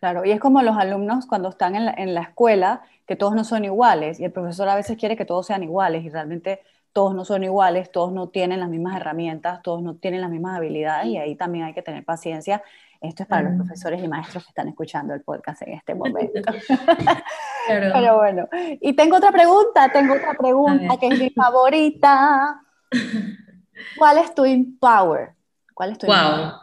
Claro, 0.00 0.24
y 0.24 0.32
es 0.32 0.40
como 0.40 0.62
los 0.62 0.76
alumnos 0.76 1.26
cuando 1.26 1.50
están 1.50 1.76
en 1.76 1.86
la, 1.86 1.94
en 1.96 2.14
la 2.14 2.22
escuela, 2.22 2.82
que 3.06 3.16
todos 3.16 3.34
no 3.34 3.44
son 3.44 3.64
iguales, 3.64 4.18
y 4.18 4.24
el 4.24 4.32
profesor 4.32 4.68
a 4.68 4.74
veces 4.74 4.96
quiere 4.96 5.16
que 5.16 5.24
todos 5.24 5.46
sean 5.46 5.62
iguales, 5.62 6.04
y 6.04 6.08
realmente 6.08 6.60
todos 6.92 7.14
no 7.14 7.24
son 7.24 7.44
iguales, 7.44 7.92
todos 7.92 8.12
no 8.12 8.28
tienen 8.28 8.60
las 8.60 8.68
mismas 8.68 8.96
herramientas, 8.96 9.62
todos 9.62 9.82
no 9.82 9.96
tienen 9.96 10.20
las 10.20 10.30
mismas 10.30 10.56
habilidades, 10.56 11.06
y 11.06 11.18
ahí 11.18 11.36
también 11.36 11.66
hay 11.66 11.74
que 11.74 11.82
tener 11.82 12.04
paciencia 12.04 12.62
esto 13.00 13.22
es 13.22 13.28
para 13.30 13.48
los 13.48 13.56
profesores 13.56 14.02
y 14.02 14.08
maestros 14.08 14.44
que 14.44 14.50
están 14.50 14.68
escuchando 14.68 15.14
el 15.14 15.22
podcast 15.22 15.62
en 15.62 15.72
este 15.72 15.94
momento. 15.94 16.52
Pero 17.66 18.16
bueno, 18.16 18.48
y 18.52 18.92
tengo 18.92 19.16
otra 19.16 19.32
pregunta, 19.32 19.90
tengo 19.90 20.14
otra 20.14 20.34
pregunta 20.34 20.96
que 20.98 21.06
es 21.08 21.18
mi 21.18 21.30
favorita. 21.30 22.60
¿Cuál 23.98 24.18
es 24.18 24.34
tu 24.34 24.44
empower? 24.44 25.30
¿Cuál 25.72 25.92
es 25.92 25.98
tu 25.98 26.06
wow. 26.06 26.60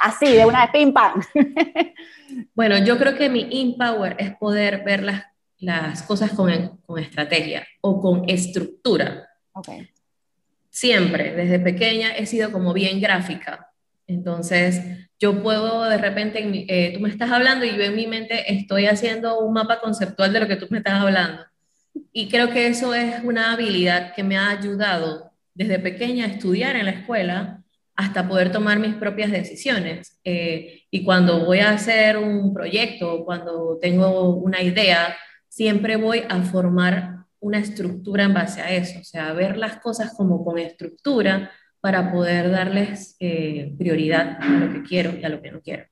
Así, 0.00 0.26
de 0.26 0.44
una 0.44 0.66
de 0.66 0.72
pim 0.72 0.92
pam. 0.92 1.20
bueno, 2.54 2.78
yo 2.78 2.98
creo 2.98 3.16
que 3.16 3.28
mi 3.28 3.48
empower 3.50 4.16
es 4.18 4.34
poder 4.36 4.84
ver 4.84 5.02
las, 5.02 5.24
las 5.58 6.02
cosas 6.02 6.32
con, 6.32 6.78
con 6.86 6.98
estrategia 6.98 7.66
o 7.80 8.00
con 8.00 8.28
estructura. 8.28 9.28
Okay. 9.52 9.88
Siempre, 10.70 11.34
desde 11.34 11.58
pequeña, 11.60 12.16
he 12.16 12.26
sido 12.26 12.50
como 12.50 12.72
bien 12.72 13.00
gráfica 13.00 13.70
entonces, 14.06 14.80
yo 15.18 15.42
puedo 15.42 15.84
de 15.84 15.98
repente, 15.98 16.66
eh, 16.68 16.92
tú 16.94 17.00
me 17.00 17.08
estás 17.08 17.30
hablando 17.30 17.64
y 17.64 17.76
yo 17.76 17.82
en 17.82 17.96
mi 17.96 18.06
mente 18.06 18.52
estoy 18.52 18.86
haciendo 18.86 19.38
un 19.40 19.54
mapa 19.54 19.80
conceptual 19.80 20.32
de 20.32 20.40
lo 20.40 20.48
que 20.48 20.56
tú 20.56 20.66
me 20.70 20.78
estás 20.78 20.94
hablando. 20.94 21.42
Y 22.12 22.28
creo 22.28 22.50
que 22.50 22.66
eso 22.66 22.94
es 22.94 23.22
una 23.22 23.52
habilidad 23.52 24.14
que 24.14 24.24
me 24.24 24.36
ha 24.36 24.50
ayudado 24.50 25.32
desde 25.54 25.78
pequeña 25.78 26.26
a 26.26 26.28
estudiar 26.28 26.76
en 26.76 26.86
la 26.86 26.90
escuela 26.90 27.62
hasta 27.96 28.28
poder 28.28 28.50
tomar 28.50 28.78
mis 28.78 28.94
propias 28.94 29.30
decisiones. 29.30 30.18
Eh, 30.24 30.82
y 30.90 31.04
cuando 31.04 31.44
voy 31.44 31.60
a 31.60 31.70
hacer 31.70 32.16
un 32.16 32.52
proyecto, 32.52 33.24
cuando 33.24 33.78
tengo 33.80 34.34
una 34.34 34.62
idea, 34.62 35.16
siempre 35.48 35.96
voy 35.96 36.22
a 36.28 36.42
formar 36.42 37.24
una 37.40 37.58
estructura 37.58 38.24
en 38.24 38.34
base 38.34 38.62
a 38.62 38.70
eso, 38.72 39.00
o 39.00 39.04
sea, 39.04 39.32
ver 39.32 39.56
las 39.58 39.76
cosas 39.76 40.14
como 40.16 40.44
con 40.44 40.58
estructura 40.58 41.52
para 41.80 42.10
poder 42.10 42.50
darles 42.50 43.16
eh, 43.20 43.74
prioridad 43.78 44.38
a 44.40 44.48
lo 44.48 44.72
que 44.72 44.82
quiero 44.82 45.14
y 45.16 45.24
a 45.24 45.28
lo 45.28 45.42
que 45.42 45.52
no 45.52 45.60
quiero. 45.60 45.84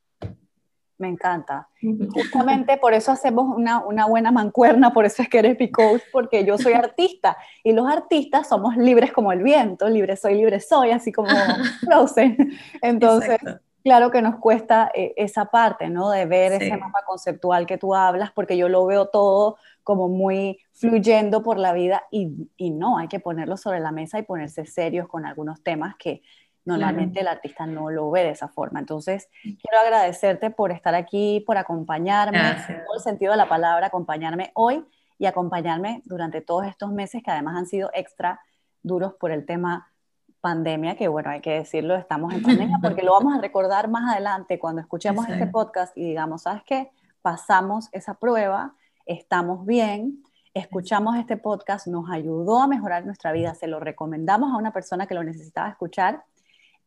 Me 1.03 1.09
encanta. 1.09 1.69
Justamente 2.15 2.77
por 2.77 2.95
eso 2.95 3.11
hacemos 3.11 3.57
una, 3.57 3.85
una, 3.85 4.07
buena 4.07 4.31
mancuerna, 4.31 4.93
por 4.93 5.05
eso 5.05 5.21
es 5.21 5.29
que 5.29 5.41
eres 5.41 5.59
mi 5.59 5.69
coach, 5.69 6.01
porque 6.13 6.45
yo 6.45 6.57
soy 6.59 6.75
artista 6.75 7.37
y 7.65 7.73
los 7.73 7.89
artistas 7.89 8.49
somos 8.49 8.77
libres 8.77 9.11
como 9.13 9.33
el 9.33 9.43
viento, 9.43 9.89
libre 9.89 10.17
soy, 10.17 10.37
libre 10.37 10.61
soy, 10.61 10.93
así 10.93 11.11
como 11.11 11.29
Frozen. 11.85 12.53
Entonces, 12.83 13.41
claro 13.83 14.13
que 14.13 14.23
nos 14.23 14.37
cuesta 14.37 14.93
eh, 14.95 15.13
esa 15.17 15.47
parte, 15.47 15.89
¿no? 15.89 16.09
De 16.09 16.25
ver 16.25 16.53
ese 16.53 16.77
mapa 16.77 17.03
conceptual 17.05 17.67
que 17.67 17.79
tú 17.79 17.97
hablas, 17.97 18.31
porque 18.31 18.57
yo 18.57 18.69
lo 18.69 18.87
veo 18.87 19.09
todo 19.09 19.57
como 19.83 20.09
muy 20.09 20.61
fluyendo 20.73 21.43
por 21.43 21.59
la 21.59 21.73
vida 21.73 22.05
y, 22.13 22.49
y 22.57 22.71
no, 22.71 22.99
hay 22.99 23.09
que 23.09 23.19
ponerlo 23.19 23.57
sobre 23.57 23.81
la 23.81 23.91
mesa 23.91 24.21
y 24.21 24.23
ponerse 24.23 24.67
serios 24.67 25.09
con 25.09 25.27
algunos 25.27 25.65
temas 25.65 25.97
que 25.97 26.23
Normalmente 26.65 27.21
el 27.21 27.29
artista 27.29 27.67
no 27.67 27.91
lo 27.91 28.11
ve 28.11 28.23
de 28.23 28.31
esa 28.31 28.49
forma. 28.49 28.79
Entonces, 28.79 29.29
quiero 29.43 29.81
agradecerte 29.83 30.51
por 30.51 30.71
estar 30.71 30.95
aquí, 30.95 31.43
por 31.47 31.59
acompañarme, 31.59 32.39
en 32.39 32.85
todo 32.85 32.95
el 32.97 33.03
sentido 33.03 33.33
de 33.33 33.39
la 33.39 33.49
palabra, 33.49 33.89
acompañarme 33.89 34.53
hoy 34.55 34.85
y 35.19 35.27
acompañarme 35.27 36.03
durante 36.05 36.41
todos 36.41 36.67
estos 36.67 36.93
meses 36.93 37.23
que 37.23 37.31
además 37.31 37.57
han 37.57 37.67
sido 37.67 37.91
extra 37.95 38.41
duros 38.83 39.15
por 39.15 39.33
el 39.33 39.45
tema 39.45 39.93
pandemia, 40.41 40.97
que 40.97 41.09
bueno, 41.09 41.31
hay 41.31 41.41
que 41.41 41.53
decirlo, 41.53 41.95
estamos 41.95 42.35
en 42.35 42.43
pandemia, 42.43 42.79
porque 42.83 43.03
lo 43.03 43.13
vamos 43.13 43.35
a 43.35 43.41
recordar 43.41 43.89
más 43.89 44.13
adelante 44.13 44.59
cuando 44.59 44.81
escuchemos 44.81 45.29
este 45.29 45.47
podcast 45.47 45.97
y 45.97 46.05
digamos, 46.05 46.43
¿sabes 46.43 46.63
qué? 46.65 46.91
Pasamos 47.23 47.89
esa 47.93 48.15
prueba, 48.15 48.75
estamos 49.07 49.65
bien, 49.65 50.23
escuchamos 50.55 51.17
este 51.17 51.37
podcast, 51.37 51.87
nos 51.87 52.11
ayudó 52.11 52.61
a 52.61 52.67
mejorar 52.67 53.07
nuestra 53.07 53.33
vida, 53.33 53.55
se 53.55 53.69
lo 53.69 53.81
recomendamos 53.81 54.53
a 54.53 54.57
una 54.57 54.73
persona 54.73 55.07
que 55.07 55.15
lo 55.15 55.23
necesitaba 55.25 55.69
escuchar 55.69 56.25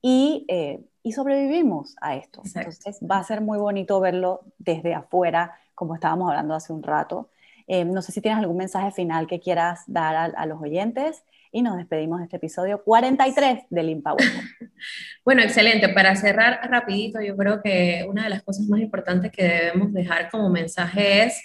eh, 0.08 0.82
y, 1.03 1.12
sobrevivimos 1.14 1.95
a 2.01 2.16
esto. 2.16 2.41
Entonces 2.45 2.99
va 3.10 3.18
a 3.18 3.24
ser 3.24 3.41
muy 3.41 3.58
bonito 3.58 3.99
verlo 3.99 4.41
desde 4.60 4.93
afuera, 4.93 5.58
como 5.74 5.95
estábamos 5.95 6.30
hablando 6.30 6.53
hace 6.53 6.74
un 6.74 6.84
rato. 6.84 7.30
Eh, 7.68 7.86
no 7.86 8.01
sé 8.03 8.12
si 8.12 8.22
tienes 8.22 8.39
algún 8.39 8.58
mensaje 8.58 8.91
final 8.91 9.26
que 9.26 9.39
quieras 9.39 9.84
dar 9.88 10.34
a, 10.36 10.45
los 10.45 10.62
oyentes 10.62 11.24
y 11.51 11.64
nos 11.64 11.78
despedimos 11.78 12.20
de 12.20 12.26
este 12.26 12.38
episodio 12.38 12.84
43 12.84 13.64
del 13.70 13.89
Empower. 13.89 14.24
Bueno, 15.24 15.41
excelente. 15.41 15.89
Para 15.89 16.16
cerrar 16.16 16.60
rapidito, 16.70 17.20
yo 17.20 17.36
creo 17.36 17.64
que 17.64 18.06
una 18.08 18.26
de 18.26 18.30
las 18.30 18.43
cosas 18.43 18.68
más 18.68 18.80
importantes 18.80 19.32
que 19.32 19.43
debemos 19.43 19.91
dejar 19.91 20.30
como 20.30 20.49
mensaje 20.51 21.24
es 21.24 21.41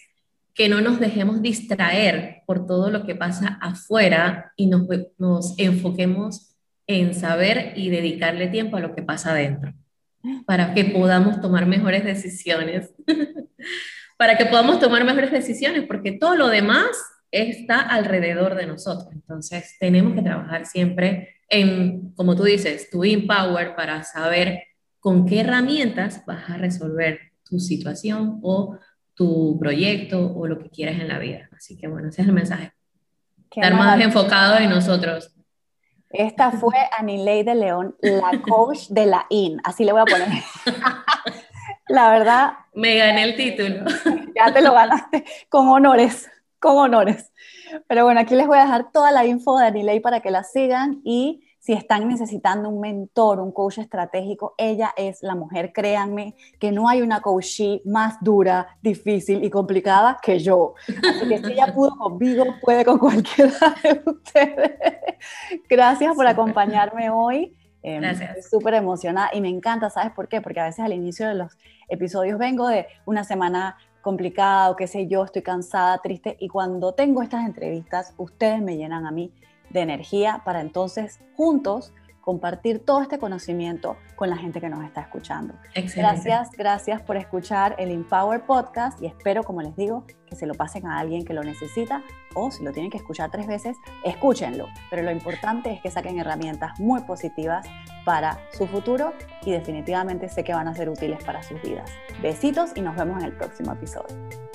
que 0.52 0.68
no 0.68 0.82
nos 0.82 1.00
dejemos 1.00 1.40
distraer 1.40 2.42
por 2.44 2.66
todo 2.66 2.90
lo 2.90 3.06
que 3.06 3.14
pasa 3.14 3.58
afuera 3.62 4.52
y 4.56 4.66
nos, 4.66 4.86
nos 5.16 5.58
enfoquemos 5.58 6.49
en 6.90 7.14
saber 7.14 7.72
y 7.76 7.88
dedicarle 7.88 8.48
tiempo 8.48 8.76
a 8.76 8.80
lo 8.80 8.96
que 8.96 9.02
pasa 9.02 9.30
adentro, 9.30 9.72
para 10.44 10.74
que 10.74 10.86
podamos 10.86 11.40
tomar 11.40 11.64
mejores 11.64 12.04
decisiones, 12.04 12.92
para 14.18 14.36
que 14.36 14.46
podamos 14.46 14.80
tomar 14.80 15.04
mejores 15.04 15.30
decisiones, 15.30 15.84
porque 15.86 16.10
todo 16.10 16.34
lo 16.34 16.48
demás 16.48 16.88
está 17.30 17.78
alrededor 17.78 18.56
de 18.56 18.66
nosotros. 18.66 19.08
Entonces, 19.12 19.76
tenemos 19.78 20.14
que 20.14 20.22
trabajar 20.22 20.66
siempre 20.66 21.36
en, 21.48 22.12
como 22.16 22.34
tú 22.34 22.42
dices, 22.42 22.90
tu 22.90 23.04
empower 23.04 23.76
para 23.76 24.02
saber 24.02 24.64
con 24.98 25.26
qué 25.26 25.40
herramientas 25.40 26.24
vas 26.26 26.50
a 26.50 26.56
resolver 26.56 27.20
tu 27.44 27.60
situación 27.60 28.40
o 28.42 28.78
tu 29.14 29.56
proyecto 29.60 30.34
o 30.34 30.48
lo 30.48 30.58
que 30.58 30.70
quieras 30.70 31.00
en 31.00 31.06
la 31.06 31.20
vida. 31.20 31.48
Así 31.56 31.76
que 31.76 31.86
bueno, 31.86 32.08
ese 32.08 32.22
es 32.22 32.28
el 32.28 32.34
mensaje. 32.34 32.72
Estar 33.48 33.74
más 33.74 34.00
enfocado 34.00 34.58
en 34.58 34.70
nosotros 34.70 35.36
esta 36.10 36.50
fue 36.52 36.76
Anilei 36.96 37.42
de 37.42 37.54
León, 37.54 37.96
la 38.00 38.32
coach 38.42 38.88
de 38.88 39.06
la 39.06 39.26
IN. 39.30 39.60
Así 39.64 39.84
le 39.84 39.92
voy 39.92 40.02
a 40.02 40.04
poner. 40.04 40.28
la 41.88 42.10
verdad. 42.10 42.52
Me 42.74 42.96
gané 42.96 43.24
el 43.24 43.36
título. 43.36 43.84
Ya 44.34 44.50
te 44.54 44.62
lo 44.62 44.72
ganaste. 44.72 45.24
Con 45.50 45.68
honores, 45.68 46.30
con 46.60 46.78
honores. 46.78 47.30
Pero 47.88 48.04
bueno, 48.04 48.20
aquí 48.20 48.34
les 48.34 48.46
voy 48.46 48.56
a 48.56 48.62
dejar 48.62 48.90
toda 48.90 49.10
la 49.10 49.26
info 49.26 49.58
de 49.58 49.66
Anilei 49.66 50.00
para 50.00 50.20
que 50.20 50.30
la 50.30 50.44
sigan 50.44 51.02
y 51.04 51.44
si 51.60 51.74
están 51.74 52.08
necesitando 52.08 52.70
un 52.70 52.80
mentor, 52.80 53.38
un 53.38 53.52
coach 53.52 53.78
estratégico, 53.78 54.54
ella 54.56 54.94
es 54.96 55.22
la 55.22 55.34
mujer, 55.34 55.72
créanme, 55.74 56.34
que 56.58 56.72
no 56.72 56.88
hay 56.88 57.02
una 57.02 57.20
coachee 57.20 57.82
más 57.84 58.16
dura, 58.22 58.78
difícil 58.80 59.44
y 59.44 59.50
complicada 59.50 60.18
que 60.22 60.38
yo. 60.38 60.74
Así 60.88 61.28
que 61.28 61.38
si 61.38 61.52
ella 61.52 61.66
pudo 61.74 61.96
conmigo, 61.98 62.44
puede 62.62 62.82
con 62.82 62.98
cualquiera 62.98 63.74
de 63.82 64.02
ustedes. 64.06 64.72
Gracias 65.68 66.16
por 66.16 66.26
acompañarme 66.26 67.10
hoy. 67.10 67.54
Em, 67.82 68.00
Gracias. 68.00 68.38
Estoy 68.38 68.58
súper 68.58 68.74
emocionada 68.74 69.28
y 69.34 69.42
me 69.42 69.50
encanta, 69.50 69.90
¿sabes 69.90 70.12
por 70.12 70.28
qué? 70.28 70.40
Porque 70.40 70.60
a 70.60 70.64
veces 70.64 70.82
al 70.82 70.94
inicio 70.94 71.28
de 71.28 71.34
los 71.34 71.58
episodios 71.88 72.38
vengo 72.38 72.68
de 72.68 72.86
una 73.04 73.22
semana 73.22 73.76
complicada 74.00 74.70
o 74.70 74.76
qué 74.76 74.86
sé 74.86 75.08
yo, 75.08 75.24
estoy 75.24 75.42
cansada, 75.42 75.98
triste 75.98 76.38
y 76.40 76.48
cuando 76.48 76.94
tengo 76.94 77.20
estas 77.22 77.44
entrevistas, 77.44 78.14
ustedes 78.16 78.62
me 78.62 78.78
llenan 78.78 79.04
a 79.04 79.10
mí 79.10 79.30
de 79.70 79.80
energía 79.80 80.42
para 80.44 80.60
entonces 80.60 81.20
juntos 81.36 81.94
compartir 82.20 82.84
todo 82.84 83.02
este 83.02 83.18
conocimiento 83.18 83.96
con 84.14 84.30
la 84.30 84.36
gente 84.36 84.60
que 84.60 84.68
nos 84.68 84.84
está 84.84 85.00
escuchando. 85.00 85.54
Gracias, 85.96 86.50
gracias 86.52 87.02
por 87.02 87.16
escuchar 87.16 87.74
el 87.78 87.90
Empower 87.90 88.42
Podcast 88.42 89.00
y 89.02 89.06
espero, 89.06 89.42
como 89.42 89.62
les 89.62 89.74
digo, 89.76 90.04
que 90.26 90.36
se 90.36 90.46
lo 90.46 90.54
pasen 90.54 90.86
a 90.86 90.98
alguien 90.98 91.24
que 91.24 91.34
lo 91.34 91.42
necesita 91.42 92.02
o 92.34 92.50
si 92.50 92.62
lo 92.62 92.72
tienen 92.72 92.90
que 92.90 92.98
escuchar 92.98 93.30
tres 93.30 93.46
veces, 93.46 93.76
escúchenlo. 94.04 94.68
Pero 94.90 95.02
lo 95.02 95.10
importante 95.10 95.72
es 95.72 95.80
que 95.80 95.90
saquen 95.90 96.18
herramientas 96.18 96.78
muy 96.78 97.00
positivas 97.02 97.66
para 98.04 98.38
su 98.52 98.66
futuro 98.66 99.12
y 99.44 99.52
definitivamente 99.52 100.28
sé 100.28 100.44
que 100.44 100.54
van 100.54 100.68
a 100.68 100.74
ser 100.74 100.88
útiles 100.88 101.24
para 101.24 101.42
sus 101.42 101.60
vidas. 101.62 101.90
Besitos 102.22 102.72
y 102.76 102.82
nos 102.82 102.96
vemos 102.96 103.18
en 103.18 103.24
el 103.24 103.32
próximo 103.32 103.72
episodio. 103.72 104.49